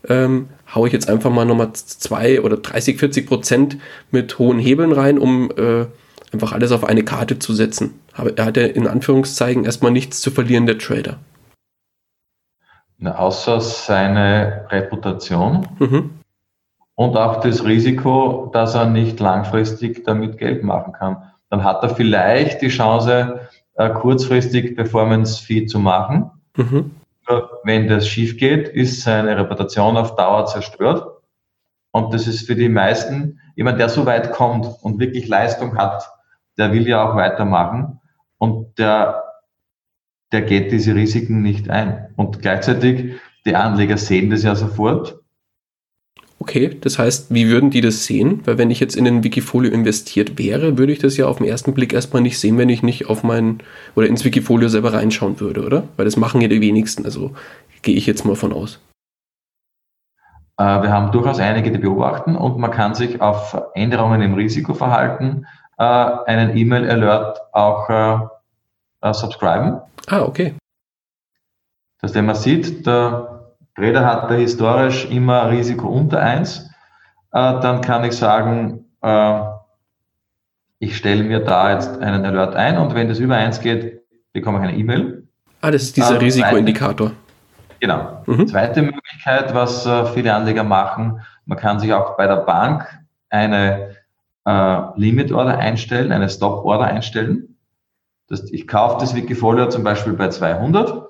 ähm, 0.08 0.48
haue 0.74 0.86
ich 0.86 0.92
jetzt 0.92 1.08
einfach 1.08 1.30
mal 1.30 1.44
nochmal 1.44 1.72
zwei 1.72 2.40
oder 2.40 2.56
30, 2.56 2.98
40 2.98 3.26
Prozent 3.26 3.76
mit 4.10 4.38
hohen 4.38 4.58
Hebeln 4.58 4.92
rein, 4.92 5.18
um 5.18 5.50
äh, 5.56 5.86
einfach 6.32 6.52
alles 6.52 6.70
auf 6.70 6.84
eine 6.84 7.02
Karte 7.02 7.38
zu 7.38 7.52
setzen. 7.54 7.94
Er 8.36 8.44
hatte 8.44 8.60
in 8.60 8.86
Anführungszeichen 8.86 9.64
erstmal 9.64 9.90
nichts 9.90 10.20
zu 10.20 10.30
verlieren, 10.30 10.66
der 10.66 10.78
Trader. 10.78 11.18
Na, 13.02 13.16
außer 13.16 13.62
seine 13.62 14.66
Reputation 14.68 15.66
mhm. 15.78 16.20
und 16.96 17.16
auch 17.16 17.40
das 17.40 17.64
Risiko, 17.64 18.50
dass 18.52 18.74
er 18.74 18.84
nicht 18.84 19.18
langfristig 19.20 20.04
damit 20.04 20.36
Geld 20.36 20.62
machen 20.62 20.92
kann. 20.92 21.16
Dann 21.48 21.64
hat 21.64 21.82
er 21.82 21.88
vielleicht 21.88 22.60
die 22.60 22.68
Chance, 22.68 23.48
äh, 23.76 23.88
kurzfristig 23.88 24.76
Performance-Fee 24.76 25.64
zu 25.64 25.78
machen. 25.78 26.30
Mhm. 26.56 26.90
Wenn 27.64 27.88
das 27.88 28.06
schief 28.06 28.36
geht, 28.36 28.68
ist 28.68 29.00
seine 29.00 29.34
Reputation 29.36 29.96
auf 29.96 30.16
Dauer 30.16 30.44
zerstört. 30.44 31.06
Und 31.92 32.12
das 32.12 32.26
ist 32.26 32.46
für 32.46 32.54
die 32.54 32.68
meisten, 32.68 33.40
jemand, 33.56 33.80
der 33.80 33.88
so 33.88 34.04
weit 34.04 34.32
kommt 34.32 34.66
und 34.82 34.98
wirklich 34.98 35.26
Leistung 35.26 35.78
hat, 35.78 36.06
der 36.58 36.72
will 36.72 36.86
ja 36.86 37.08
auch 37.08 37.16
weitermachen. 37.16 38.00
Und 38.36 38.78
der 38.78 39.29
der 40.32 40.42
geht 40.42 40.72
diese 40.72 40.94
Risiken 40.94 41.42
nicht 41.42 41.70
ein. 41.70 42.08
Und 42.16 42.40
gleichzeitig, 42.40 43.14
die 43.44 43.56
Anleger 43.56 43.96
sehen 43.96 44.30
das 44.30 44.42
ja 44.42 44.54
sofort. 44.54 45.20
Okay, 46.42 46.74
das 46.80 46.98
heißt, 46.98 47.34
wie 47.34 47.48
würden 47.48 47.70
die 47.70 47.82
das 47.82 48.06
sehen? 48.06 48.40
Weil 48.46 48.56
wenn 48.56 48.70
ich 48.70 48.80
jetzt 48.80 48.96
in 48.96 49.04
den 49.04 49.22
Wikifolio 49.22 49.70
investiert 49.70 50.38
wäre, 50.38 50.78
würde 50.78 50.92
ich 50.92 50.98
das 50.98 51.18
ja 51.18 51.26
auf 51.26 51.36
den 51.36 51.46
ersten 51.46 51.74
Blick 51.74 51.92
erstmal 51.92 52.22
nicht 52.22 52.38
sehen, 52.38 52.56
wenn 52.56 52.70
ich 52.70 52.82
nicht 52.82 53.10
auf 53.10 53.22
mein 53.22 53.62
oder 53.94 54.06
ins 54.06 54.24
Wikifolio 54.24 54.68
selber 54.68 54.94
reinschauen 54.94 55.38
würde, 55.38 55.66
oder? 55.66 55.82
Weil 55.96 56.06
das 56.06 56.16
machen 56.16 56.40
ja 56.40 56.48
die 56.48 56.62
wenigsten, 56.62 57.04
also 57.04 57.32
gehe 57.82 57.94
ich 57.94 58.06
jetzt 58.06 58.24
mal 58.24 58.36
von 58.36 58.54
aus. 58.54 58.80
Äh, 60.56 60.82
wir 60.82 60.90
haben 60.90 61.12
durchaus 61.12 61.40
einige, 61.40 61.70
die 61.70 61.78
beobachten 61.78 62.36
und 62.36 62.56
man 62.56 62.70
kann 62.70 62.94
sich 62.94 63.20
auf 63.20 63.60
Änderungen 63.74 64.22
im 64.22 64.32
Risikoverhalten 64.32 65.46
äh, 65.76 65.82
einen 65.82 66.56
E-Mail-Alert 66.56 67.38
auch 67.52 68.30
äh, 69.00 69.12
subscriben. 69.12 69.80
Ah, 70.08 70.22
okay. 70.22 70.54
Dass 72.00 72.12
der 72.12 72.22
man 72.22 72.34
sieht, 72.34 72.86
der 72.86 73.52
Trader 73.76 74.04
hat 74.04 74.30
da 74.30 74.34
historisch 74.34 75.06
immer 75.10 75.50
Risiko 75.50 75.88
unter 75.88 76.20
1, 76.20 76.70
äh, 77.32 77.60
dann 77.60 77.80
kann 77.80 78.04
ich 78.04 78.12
sagen, 78.12 78.86
äh, 79.02 79.40
ich 80.78 80.96
stelle 80.96 81.22
mir 81.22 81.40
da 81.40 81.72
jetzt 81.72 82.00
einen 82.00 82.24
Alert 82.24 82.56
ein 82.56 82.78
und 82.78 82.94
wenn 82.94 83.08
das 83.08 83.18
über 83.18 83.36
1 83.36 83.60
geht, 83.60 84.02
bekomme 84.32 84.58
ich 84.58 84.64
eine 84.64 84.76
E-Mail. 84.78 85.28
Ah, 85.60 85.70
das 85.70 85.82
ist 85.82 85.96
dieser 85.96 86.14
äh, 86.14 86.18
Risikoindikator. 86.18 87.12
Genau. 87.80 88.22
Mhm. 88.26 88.46
Zweite 88.46 88.82
Möglichkeit, 88.82 89.54
was 89.54 89.86
äh, 89.86 90.06
viele 90.06 90.34
Anleger 90.34 90.64
machen, 90.64 91.20
man 91.46 91.58
kann 91.58 91.80
sich 91.80 91.92
auch 91.92 92.16
bei 92.16 92.26
der 92.26 92.36
Bank 92.36 92.86
eine 93.28 93.96
äh, 94.44 94.80
Limit 94.96 95.32
Order 95.32 95.58
einstellen, 95.58 96.12
eine 96.12 96.28
Stop 96.28 96.64
Order 96.64 96.84
einstellen. 96.84 97.49
Das, 98.30 98.44
ich 98.50 98.68
kaufe 98.68 98.98
das 99.00 99.14
Wikifolio 99.14 99.68
zum 99.68 99.82
Beispiel 99.82 100.12
bei 100.12 100.28
200 100.28 101.08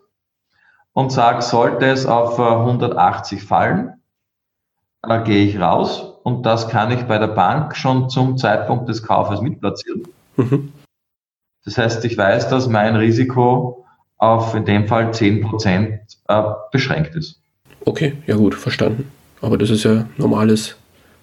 und 0.93 1.13
sage, 1.13 1.43
sollte 1.43 1.85
es 1.87 2.07
auf 2.07 2.41
180 2.41 3.39
äh, 3.39 3.43
fallen, 3.43 4.03
dann 5.03 5.25
gehe 5.25 5.45
ich 5.45 5.61
raus 5.61 6.01
und 6.25 6.47
das 6.47 6.69
kann 6.69 6.91
ich 6.91 7.03
bei 7.03 7.19
der 7.19 7.29
Bank 7.29 7.77
schon 7.77 8.09
zum 8.09 8.39
Zeitpunkt 8.39 8.89
des 8.89 9.03
Kaufes 9.03 9.43
mitplatzieren. 9.43 10.09
Mhm. 10.37 10.73
Das 11.67 11.77
heißt, 11.77 12.05
ich 12.07 12.17
weiß, 12.17 12.49
dass 12.49 12.69
mein 12.69 12.97
Risiko 12.97 13.85
auf 14.17 14.55
in 14.55 14.65
dem 14.65 14.89
Fall 14.89 15.11
10% 15.11 15.99
äh, 16.29 16.43
beschränkt 16.73 17.15
ist. 17.15 17.39
Okay, 17.85 18.15
ja 18.27 18.37
gut, 18.37 18.55
verstanden. 18.55 19.11
Aber 19.43 19.59
das 19.59 19.69
ist 19.69 19.85
ja 19.85 20.07
normales, 20.17 20.77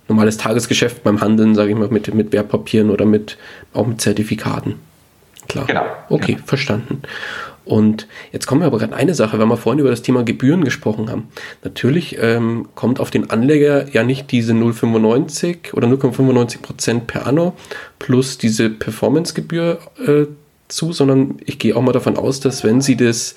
normales 0.07 0.37
Tagesgeschäft 0.37 1.03
beim 1.03 1.21
Handeln, 1.21 1.55
sage 1.55 1.71
ich 1.71 1.77
mal, 1.77 1.89
mit, 1.89 2.13
mit 2.13 2.31
Wertpapieren 2.33 2.91
oder 2.91 3.05
mit, 3.05 3.39
auch 3.73 3.87
mit 3.87 3.99
Zertifikaten. 3.99 4.75
Klar. 5.47 5.65
Genau. 5.65 5.85
Okay, 6.09 6.33
genau. 6.33 6.45
verstanden. 6.45 7.01
Und 7.67 8.07
jetzt 8.31 8.47
kommen 8.47 8.61
wir 8.61 8.67
aber 8.67 8.77
gerade 8.77 8.95
eine 8.95 9.13
Sache, 9.13 9.37
weil 9.39 9.45
wir 9.45 9.57
vorhin 9.57 9.79
über 9.79 9.89
das 9.89 10.01
Thema 10.01 10.23
Gebühren 10.23 10.63
gesprochen 10.63 11.09
haben. 11.09 11.27
Natürlich 11.63 12.17
ähm, 12.19 12.69
kommt 12.75 12.99
auf 12.99 13.11
den 13.11 13.29
Anleger 13.29 13.89
ja 13.89 14.03
nicht 14.03 14.31
diese 14.31 14.53
0,95 14.53 15.73
oder 15.73 15.87
0,95 15.87 16.61
Prozent 16.61 17.07
per 17.07 17.27
anno 17.27 17.55
plus 17.99 18.37
diese 18.37 18.69
Performancegebühr 18.69 19.79
äh, 20.05 20.25
zu, 20.69 20.93
sondern 20.93 21.35
ich 21.45 21.59
gehe 21.59 21.75
auch 21.75 21.81
mal 21.81 21.91
davon 21.91 22.17
aus, 22.17 22.39
dass 22.39 22.63
wenn 22.63 22.79
Sie 22.79 22.95
das 22.95 23.35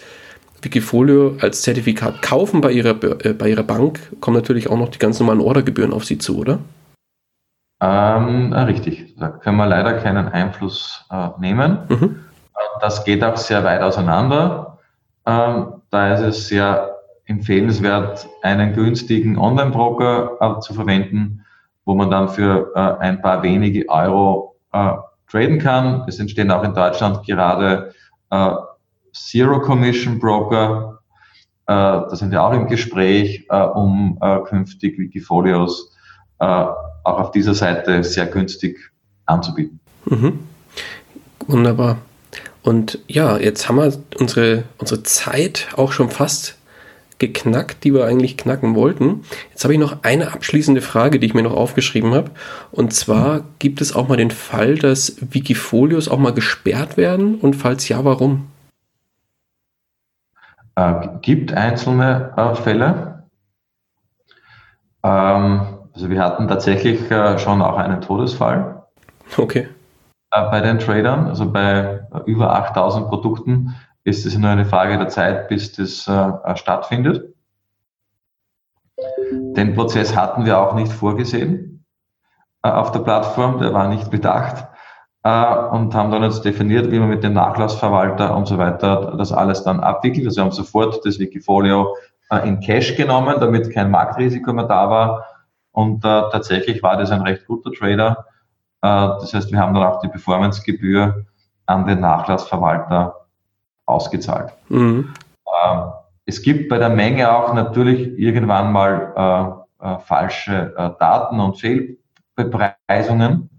Wikifolio 0.63 1.37
als 1.41 1.63
Zertifikat 1.63 2.23
kaufen 2.23 2.61
bei 2.61 2.71
Ihrer, 2.71 2.97
äh, 3.25 3.33
bei 3.33 3.51
Ihrer 3.51 3.63
Bank, 3.65 4.01
kommen 4.21 4.37
natürlich 4.37 4.69
auch 4.69 4.79
noch 4.79 4.91
die 4.91 4.99
ganz 4.99 5.19
normalen 5.19 5.41
Ordergebühren 5.41 5.93
auf 5.93 6.05
Sie 6.05 6.19
zu, 6.19 6.39
oder? 6.39 6.61
Ähm, 7.83 8.53
richtig, 8.53 9.17
da 9.17 9.29
können 9.29 9.57
wir 9.57 9.67
leider 9.67 9.95
keinen 9.95 10.29
Einfluss 10.29 11.07
äh, 11.11 11.29
nehmen. 11.39 11.79
Mhm. 11.89 12.25
Das 12.81 13.05
geht 13.05 13.25
auch 13.25 13.37
sehr 13.37 13.65
weit 13.65 13.81
auseinander. 13.81 14.79
Ähm, 15.27 15.81
da 15.91 16.13
ist 16.15 16.21
es 16.21 16.49
sehr 16.49 16.97
empfehlenswert, 17.25 18.29
einen 18.43 18.75
günstigen 18.75 19.39
Online-Broker 19.39 20.37
äh, 20.41 20.61
zu 20.61 20.75
verwenden, 20.75 21.45
wo 21.85 21.95
man 21.95 22.11
dann 22.11 22.29
für 22.29 22.73
äh, 22.75 23.03
ein 23.03 23.23
paar 23.23 23.43
wenige 23.43 23.89
Euro 23.89 24.57
äh, 24.73 24.93
traden 25.31 25.59
kann. 25.59 26.05
Es 26.07 26.19
entstehen 26.19 26.51
auch 26.51 26.65
in 26.65 26.75
Deutschland 26.75 27.25
gerade 27.27 27.95
äh, 28.31 28.51
Zero 29.13 29.61
Commission 29.61 30.19
Broker. 30.19 30.99
Äh, 31.67 31.73
da 31.73 32.15
sind 32.15 32.31
wir 32.31 32.43
auch 32.43 32.53
im 32.53 32.67
Gespräch, 32.67 33.49
um 33.75 34.19
künftig 34.45 34.99
Wikifolios 34.99 35.97
auch 37.05 37.19
auf 37.19 37.31
dieser 37.33 37.55
Seite 37.55 38.03
sehr 38.05 38.27
günstig 38.27 38.79
anzubieten. 39.27 39.81
Mhm. 40.07 40.41
Wunderbar. 41.47 41.99
Und 42.63 42.99
ja, 43.07 43.39
jetzt 43.39 43.69
haben 43.69 43.77
wir 43.77 43.93
unsere, 44.19 44.65
unsere 44.79 45.03
Zeit 45.03 45.69
auch 45.77 45.93
schon 45.93 46.11
fast 46.11 46.57
geknackt, 47.19 47.85
die 47.85 47.95
wir 47.95 48.07
eigentlich 48.07 48.37
knacken 48.37 48.75
wollten. 48.75 49.25
Jetzt 49.51 49.63
habe 49.65 49.75
ich 49.75 49.81
noch 49.81 50.03
eine 50.03 50.33
abschließende 50.33 50.81
Frage, 50.81 51.21
die 51.21 51.27
ich 51.27 51.35
mir 51.35 51.43
noch 51.43 51.55
aufgeschrieben 51.55 52.15
habe. 52.15 52.31
Und 52.73 52.93
zwar 52.95 53.43
gibt 53.59 53.81
es 53.81 53.95
auch 53.95 54.09
mal 54.09 54.17
den 54.17 54.31
Fall, 54.31 54.77
dass 54.77 55.17
Wikifolios 55.21 56.09
auch 56.09 56.19
mal 56.19 56.33
gesperrt 56.33 56.97
werden? 56.97 57.37
Und 57.37 57.55
falls 57.55 57.89
ja, 57.89 58.05
warum? 58.05 58.49
Äh, 60.77 61.09
gibt 61.21 61.53
einzelne 61.53 62.33
äh, 62.37 62.55
Fälle. 62.55 63.25
Ähm, 65.03 65.61
also 66.01 66.11
wir 66.11 66.25
hatten 66.25 66.49
tatsächlich 66.49 67.11
äh, 67.11 67.39
schon 67.39 67.61
auch 67.61 67.77
einen 67.77 68.01
Todesfall. 68.01 68.87
Okay. 69.37 69.69
Äh, 70.31 70.51
bei 70.51 70.63
den 70.63 70.79
Tradern, 70.79 71.27
also 71.27 71.53
bei 71.53 72.07
über 72.25 72.55
8000 72.55 73.09
Produkten, 73.09 73.77
ist 74.03 74.25
es 74.25 74.39
nur 74.39 74.49
eine 74.49 74.65
Frage 74.65 74.97
der 74.97 75.09
Zeit, 75.09 75.49
bis 75.49 75.75
das 75.75 76.09
äh, 76.09 76.57
stattfindet. 76.57 77.35
Den 79.31 79.75
Prozess 79.75 80.17
hatten 80.17 80.47
wir 80.47 80.59
auch 80.59 80.75
nicht 80.75 80.91
vorgesehen 80.91 81.85
auf 82.63 82.93
der 82.93 83.01
Plattform, 83.01 83.59
der 83.59 83.75
war 83.75 83.89
nicht 83.89 84.11
bedacht 84.11 84.67
und 85.23 85.95
haben 85.95 86.11
dann 86.11 86.23
jetzt 86.23 86.45
definiert, 86.45 86.91
wie 86.91 86.99
man 86.99 87.09
mit 87.09 87.23
dem 87.23 87.33
Nachlassverwalter 87.33 88.37
und 88.37 88.47
so 88.47 88.59
weiter 88.59 89.15
das 89.17 89.33
alles 89.33 89.63
dann 89.63 89.81
abwickelt. 89.81 90.27
Also 90.27 90.41
wir 90.41 90.45
haben 90.45 90.53
sofort 90.53 91.01
das 91.07 91.19
Wikifolio 91.19 91.97
in 92.45 92.61
Cash 92.61 92.97
genommen, 92.97 93.37
damit 93.41 93.73
kein 93.73 93.91
Marktrisiko 93.91 94.53
mehr 94.53 94.67
da 94.67 94.91
war 94.91 95.30
und 95.73 96.05
äh, 96.05 96.23
tatsächlich 96.31 96.83
war 96.83 96.97
das 96.97 97.11
ein 97.11 97.23
recht 97.23 97.47
guter 97.47 97.71
Trader 97.73 98.27
äh, 98.83 98.87
das 98.87 99.35
heißt, 99.35 99.53
wir 99.53 99.59
haben 99.59 99.75
dann 99.75 99.85
auch 99.85 100.01
die 100.01 100.09
Performancegebühr 100.09 101.27
an 101.67 101.87
den 101.87 102.01
Nachlassverwalter 102.01 103.27
ausgezahlt. 103.87 104.53
Mhm. 104.69 105.13
Ähm, 105.65 105.93
es 106.25 106.43
gibt 106.43 106.69
bei 106.69 106.79
der 106.79 106.91
Menge 106.91 107.33
auch 107.33 107.55
natürlich 107.55 108.19
irgendwann 108.19 108.73
mal 108.73 109.67
äh, 109.81 109.87
äh, 109.87 109.99
falsche 109.99 110.75
äh, 110.77 110.91
Daten 110.99 111.41
und 111.41 111.59
Fehlbepreisungen. 111.59 113.51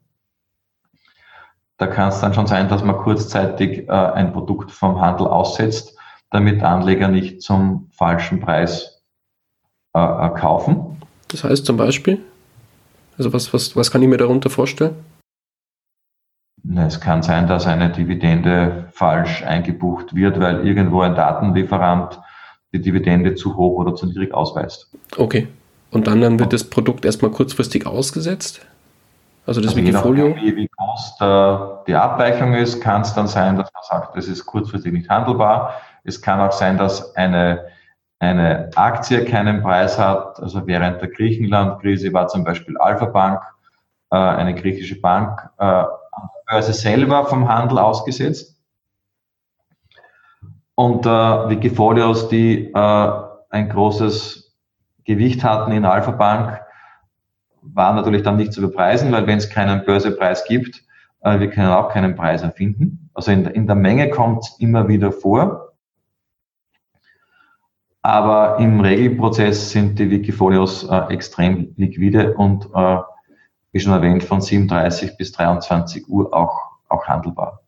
Da 1.78 1.88
kann 1.88 2.09
es 2.09 2.20
dann 2.20 2.34
schon 2.34 2.47
sein, 2.47 2.70
dass 2.70 2.84
man 2.84 2.97
kurzzeitig 2.97 3.89
äh, 3.89 3.91
ein 3.91 4.34
Produkt 4.34 4.72
vom 4.72 5.01
Handel 5.01 5.28
aussetzt, 5.28 5.97
damit 6.30 6.64
Anleger 6.64 7.07
nicht 7.07 7.41
zum 7.41 7.89
falschen 7.91 8.39
Preis 8.39 9.03
äh, 9.93 10.30
kaufen. 10.30 11.01
Das 11.32 11.44
heißt 11.44 11.66
zum 11.66 11.78
Beispiel? 11.78 12.20
Also 13.18 13.34
was, 13.34 13.54
was, 13.54 13.76
was 13.76 13.92
kann 13.92 14.02
ich 14.02 14.08
mir 14.08 14.18
darunter 14.18 14.50
vorstellen? 14.50 14.96
Es 16.76 17.00
kann 17.00 17.24
sein, 17.24 17.48
dass 17.48 17.66
eine 17.66 17.90
Dividende 17.90 18.86
falsch 18.92 19.44
eingebucht 19.44 20.14
wird, 20.14 20.40
weil 20.40 20.66
irgendwo 20.66 21.02
ein 21.02 21.16
Datenlieferant 21.16 22.20
die 22.74 22.80
Dividende 22.80 23.36
zu 23.36 23.56
hoch 23.56 23.78
oder 23.78 23.96
zu 23.96 24.06
niedrig 24.06 24.34
ausweist. 24.34 24.90
Okay. 25.18 25.48
Und 25.90 26.08
dann, 26.08 26.22
dann 26.22 26.40
wird 26.40 26.54
das 26.54 26.64
Produkt 26.64 27.04
erstmal 27.04 27.32
kurzfristig 27.32 27.86
ausgesetzt? 27.86 28.62
Also 29.46 29.60
das 29.60 29.72
also 29.72 29.82
Wikifolio? 29.82 30.36
Wie, 30.36 30.56
wie 30.56 30.68
groß 30.68 31.18
der, 31.20 31.84
die 31.88 31.96
Abweichung 31.96 32.54
ist, 32.54 32.80
kann 32.80 33.02
es 33.02 33.14
dann 33.14 33.28
sein, 33.28 33.58
dass 33.58 33.70
man 33.74 33.84
sagt, 33.90 34.16
das 34.16 34.28
ist 34.28 34.46
kurzfristig 34.46 34.94
nicht 34.94 35.10
handelbar. 35.10 35.82
Es 36.04 36.22
kann 36.22 36.40
auch 36.40 36.52
sein, 36.52 36.78
dass 36.78 37.16
eine, 37.16 37.66
eine 38.22 38.70
Aktie 38.76 39.26
keinen 39.26 39.62
Preis 39.62 39.98
hat. 39.98 40.40
Also 40.40 40.68
während 40.68 41.02
der 41.02 41.10
Griechenland-Krise 41.10 42.14
war 42.14 42.28
zum 42.28 42.44
Beispiel 42.44 42.78
Alpha 42.78 43.06
Bank, 43.06 43.42
äh, 44.12 44.16
eine 44.16 44.54
griechische 44.54 45.02
Bank, 45.02 45.50
äh, 45.58 45.84
Börse 46.48 46.74
selber 46.74 47.26
vom 47.26 47.48
Handel 47.48 47.80
ausgesetzt. 47.80 48.58
Und 50.76 51.06
äh, 51.06 51.10
Wikifolios, 51.10 52.30
die 52.30 52.72
äh, 52.72 53.12
ein 53.50 53.70
großes 53.70 54.56
Gewicht 55.04 55.44
hatten 55.44 55.72
in 55.72 55.86
Alpha 55.86 56.12
Bank, 56.12 56.62
waren 57.64 57.96
natürlich 57.96 58.24
dann 58.24 58.38
nicht 58.38 58.54
zu 58.54 58.62
bepreisen, 58.62 59.12
weil 59.12 59.28
wenn 59.28 59.38
es 59.38 59.50
keinen 59.50 59.84
Börsepreis 59.86 60.46
gibt, 60.46 60.84
äh, 61.22 61.40
wir 61.40 61.50
können 61.50 61.70
auch 61.70 61.90
keinen 61.90 62.16
Preis 62.16 62.44
erfinden. 62.44 63.10
Also 63.14 63.32
in, 63.32 63.46
in 63.46 63.66
der 63.66 63.76
Menge 63.76 64.10
kommt 64.10 64.44
es 64.44 64.60
immer 64.60 64.88
wieder 64.88 65.12
vor. 65.12 65.71
Aber 68.04 68.58
im 68.60 68.80
Regelprozess 68.80 69.72
sind 69.72 69.99
die 69.99 70.10
Wikifolios 70.10 70.84
äh, 70.89 71.14
extrem 71.14 71.74
liquide 71.78 72.34
und 72.34 72.68
äh, 72.74 72.97
wie 73.72 73.80
schon 73.80 73.93
erwähnt, 73.93 74.24
von 74.24 74.41
37 74.41 75.18
bis 75.18 75.32
23 75.32 76.10
Uhr 76.10 76.34
auch, 76.34 76.72
auch 76.89 77.06
handelbar. 77.06 77.62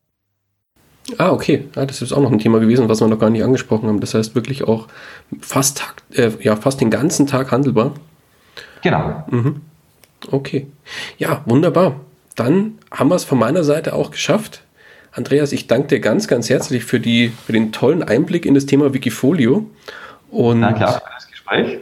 Ah, 1.17 1.31
okay. 1.31 1.67
Ja, 1.75 1.85
das 1.85 2.01
ist 2.01 2.13
auch 2.13 2.21
noch 2.21 2.31
ein 2.31 2.39
Thema 2.39 2.59
gewesen, 2.59 2.89
was 2.89 3.01
wir 3.01 3.07
noch 3.07 3.19
gar 3.19 3.29
nicht 3.29 3.43
angesprochen 3.43 3.87
haben. 3.87 3.99
Das 3.99 4.13
heißt 4.13 4.35
wirklich 4.35 4.63
auch 4.63 4.87
fast, 5.39 5.83
äh, 6.13 6.31
ja, 6.41 6.55
fast 6.55 6.81
den 6.81 6.89
ganzen 6.89 7.27
Tag 7.27 7.51
handelbar. 7.51 7.93
Genau. 8.81 9.23
Mhm. 9.29 9.61
Okay. 10.31 10.67
Ja, 11.17 11.41
wunderbar. 11.45 11.95
Dann 12.35 12.79
haben 12.91 13.09
wir 13.09 13.15
es 13.15 13.25
von 13.25 13.37
meiner 13.37 13.63
Seite 13.63 13.93
auch 13.93 14.11
geschafft. 14.11 14.63
Andreas, 15.11 15.51
ich 15.51 15.67
danke 15.67 15.87
dir 15.89 15.99
ganz, 15.99 16.27
ganz 16.27 16.49
herzlich 16.49 16.85
für, 16.85 16.99
die, 16.99 17.31
für 17.45 17.53
den 17.53 17.71
tollen 17.71 18.01
Einblick 18.01 18.45
in 18.45 18.55
das 18.55 18.65
Thema 18.65 18.93
Wikifolio. 18.93 19.69
Und 20.33 20.61
danke 20.61 20.87
auch 20.87 20.95
für 20.95 21.11
das 21.13 21.27
Gespräch 21.27 21.79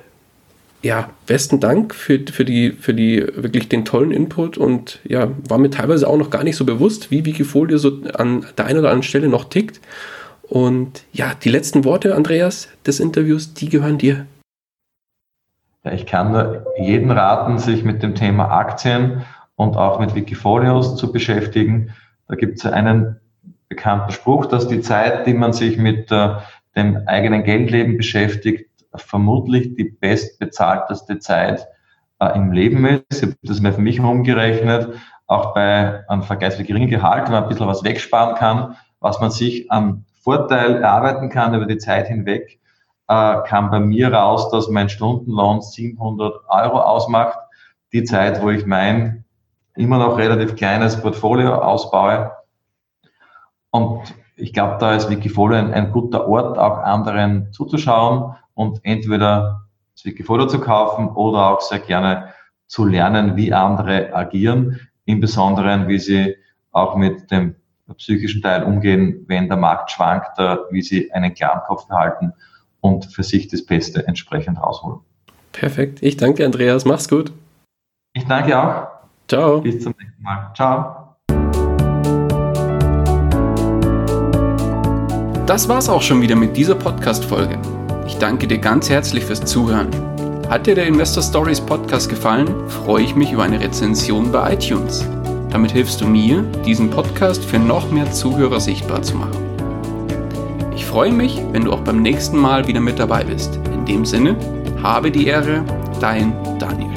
ja, 0.83 1.09
besten 1.27 1.59
Dank 1.59 1.93
für, 1.93 2.19
für, 2.31 2.45
die, 2.45 2.71
für 2.71 2.93
die 2.93 3.25
wirklich 3.35 3.69
den 3.69 3.85
tollen 3.85 4.11
Input 4.11 4.57
und 4.57 4.99
ja, 5.03 5.27
war 5.47 5.57
mir 5.57 5.69
teilweise 5.69 6.07
auch 6.07 6.17
noch 6.17 6.29
gar 6.29 6.43
nicht 6.43 6.55
so 6.55 6.65
bewusst, 6.65 7.11
wie 7.11 7.25
Wikifolio 7.25 7.77
so 7.77 8.01
an 8.15 8.45
der 8.57 8.65
einen 8.65 8.79
oder 8.79 8.89
anderen 8.89 9.03
Stelle 9.03 9.27
noch 9.27 9.45
tickt. 9.45 9.79
Und 10.43 11.05
ja, 11.13 11.33
die 11.41 11.49
letzten 11.49 11.85
Worte, 11.85 12.15
Andreas, 12.15 12.67
des 12.85 12.99
Interviews, 12.99 13.53
die 13.53 13.69
gehören 13.69 13.97
dir. 13.97 14.25
Ja, 15.83 15.91
ich 15.91 16.05
kann 16.05 16.31
nur 16.31 16.65
jeden 16.77 17.11
raten, 17.11 17.57
sich 17.59 17.83
mit 17.83 18.03
dem 18.03 18.15
Thema 18.15 18.51
Aktien 18.51 19.23
und 19.55 19.77
auch 19.77 19.99
mit 19.99 20.15
Wikifolios 20.15 20.95
zu 20.95 21.11
beschäftigen. 21.11 21.93
Da 22.27 22.35
gibt 22.35 22.57
es 22.57 22.65
einen 22.65 23.19
bekannten 23.69 24.11
Spruch, 24.11 24.47
dass 24.47 24.67
die 24.67 24.81
Zeit, 24.81 25.27
die 25.27 25.33
man 25.33 25.53
sich 25.53 25.77
mit 25.77 26.11
äh, 26.11 26.35
dem 26.75 27.03
eigenen 27.07 27.43
Geldleben 27.43 27.97
beschäftigt, 27.97 28.69
vermutlich 28.95 29.75
die 29.75 29.85
bestbezahlteste 29.85 31.19
Zeit 31.19 31.67
äh, 32.19 32.35
im 32.35 32.51
Leben 32.51 32.85
ist. 32.85 33.03
Ich 33.11 33.21
habe 33.23 33.35
das 33.43 33.61
mal 33.61 33.73
für 33.73 33.81
mich 33.81 33.99
umgerechnet, 33.99 34.95
auch 35.27 35.53
bei 35.53 36.07
einem 36.09 36.23
vergleichsweise 36.23 36.65
geringen 36.65 36.89
Gehalt, 36.89 37.25
wenn 37.25 37.33
man 37.33 37.43
ein 37.43 37.49
bisschen 37.49 37.67
was 37.67 37.83
wegsparen 37.83 38.35
kann, 38.35 38.75
was 38.99 39.19
man 39.19 39.31
sich 39.31 39.71
an 39.71 40.05
Vorteil 40.21 40.83
erarbeiten 40.83 41.29
kann 41.29 41.55
über 41.55 41.65
die 41.65 41.77
Zeit 41.77 42.07
hinweg, 42.07 42.59
äh, 43.07 43.37
kam 43.45 43.71
bei 43.71 43.79
mir 43.79 44.13
raus, 44.13 44.49
dass 44.51 44.69
mein 44.69 44.89
Stundenlohn 44.89 45.61
700 45.61 46.33
Euro 46.47 46.79
ausmacht. 46.79 47.37
Die 47.93 48.03
Zeit, 48.03 48.41
wo 48.41 48.49
ich 48.49 48.65
mein 48.65 49.25
immer 49.75 49.97
noch 49.97 50.17
relativ 50.17 50.55
kleines 50.55 51.01
Portfolio 51.01 51.55
ausbaue. 51.55 52.31
Und 53.71 54.13
ich 54.41 54.53
glaube, 54.53 54.77
da 54.79 54.95
ist 54.95 55.09
Wikifolio 55.09 55.57
ein, 55.57 55.73
ein 55.73 55.91
guter 55.91 56.27
Ort, 56.27 56.57
auch 56.57 56.79
anderen 56.79 57.51
zuzuschauen 57.53 58.35
und 58.53 58.79
entweder 58.83 59.61
Wikifolio 60.03 60.47
zu 60.47 60.59
kaufen 60.59 61.09
oder 61.09 61.51
auch 61.51 61.61
sehr 61.61 61.79
gerne 61.79 62.29
zu 62.67 62.85
lernen, 62.85 63.35
wie 63.35 63.53
andere 63.53 64.13
agieren, 64.13 64.79
im 65.05 65.19
Besonderen, 65.19 65.87
wie 65.87 65.99
sie 65.99 66.35
auch 66.71 66.95
mit 66.95 67.29
dem 67.29 67.55
psychischen 67.97 68.41
Teil 68.41 68.63
umgehen, 68.63 69.25
wenn 69.27 69.47
der 69.47 69.57
Markt 69.57 69.91
schwankt, 69.91 70.37
wie 70.71 70.81
sie 70.81 71.11
einen 71.11 71.33
klaren 71.33 71.61
Kopf 71.67 71.87
behalten 71.87 72.33
und 72.79 73.05
für 73.05 73.23
sich 73.23 73.47
das 73.47 73.65
Beste 73.65 74.07
entsprechend 74.07 74.61
rausholen. 74.61 74.99
Perfekt. 75.51 76.01
Ich 76.01 76.17
danke, 76.17 76.45
Andreas. 76.45 76.85
Mach's 76.85 77.09
gut. 77.09 77.31
Ich 78.13 78.25
danke 78.25 78.57
auch. 78.57 78.87
Ciao. 79.27 79.61
Bis 79.61 79.83
zum 79.83 79.93
nächsten 79.99 80.23
Mal. 80.23 80.51
Ciao. 80.55 81.00
Das 85.51 85.67
war's 85.67 85.89
auch 85.89 86.01
schon 86.01 86.21
wieder 86.21 86.37
mit 86.37 86.55
dieser 86.55 86.75
Podcast-Folge. 86.75 87.59
Ich 88.07 88.15
danke 88.15 88.47
dir 88.47 88.57
ganz 88.57 88.89
herzlich 88.89 89.25
fürs 89.25 89.43
Zuhören. 89.43 89.89
Hat 90.49 90.65
dir 90.65 90.75
der 90.75 90.87
Investor 90.87 91.21
Stories 91.21 91.59
Podcast 91.59 92.07
gefallen, 92.07 92.47
freue 92.69 93.03
ich 93.03 93.15
mich 93.17 93.33
über 93.33 93.43
eine 93.43 93.59
Rezension 93.59 94.31
bei 94.31 94.53
iTunes. 94.53 95.05
Damit 95.49 95.71
hilfst 95.71 95.99
du 95.99 96.07
mir, 96.07 96.41
diesen 96.65 96.89
Podcast 96.89 97.43
für 97.43 97.59
noch 97.59 97.91
mehr 97.91 98.09
Zuhörer 98.13 98.61
sichtbar 98.61 99.01
zu 99.01 99.17
machen. 99.17 99.43
Ich 100.73 100.85
freue 100.85 101.11
mich, 101.11 101.41
wenn 101.51 101.65
du 101.65 101.73
auch 101.73 101.81
beim 101.81 102.01
nächsten 102.01 102.37
Mal 102.37 102.65
wieder 102.67 102.79
mit 102.79 102.97
dabei 102.97 103.25
bist. 103.25 103.59
In 103.73 103.85
dem 103.85 104.05
Sinne, 104.05 104.37
habe 104.81 105.11
die 105.11 105.27
Ehre, 105.27 105.65
dein 105.99 106.33
Daniel. 106.59 106.90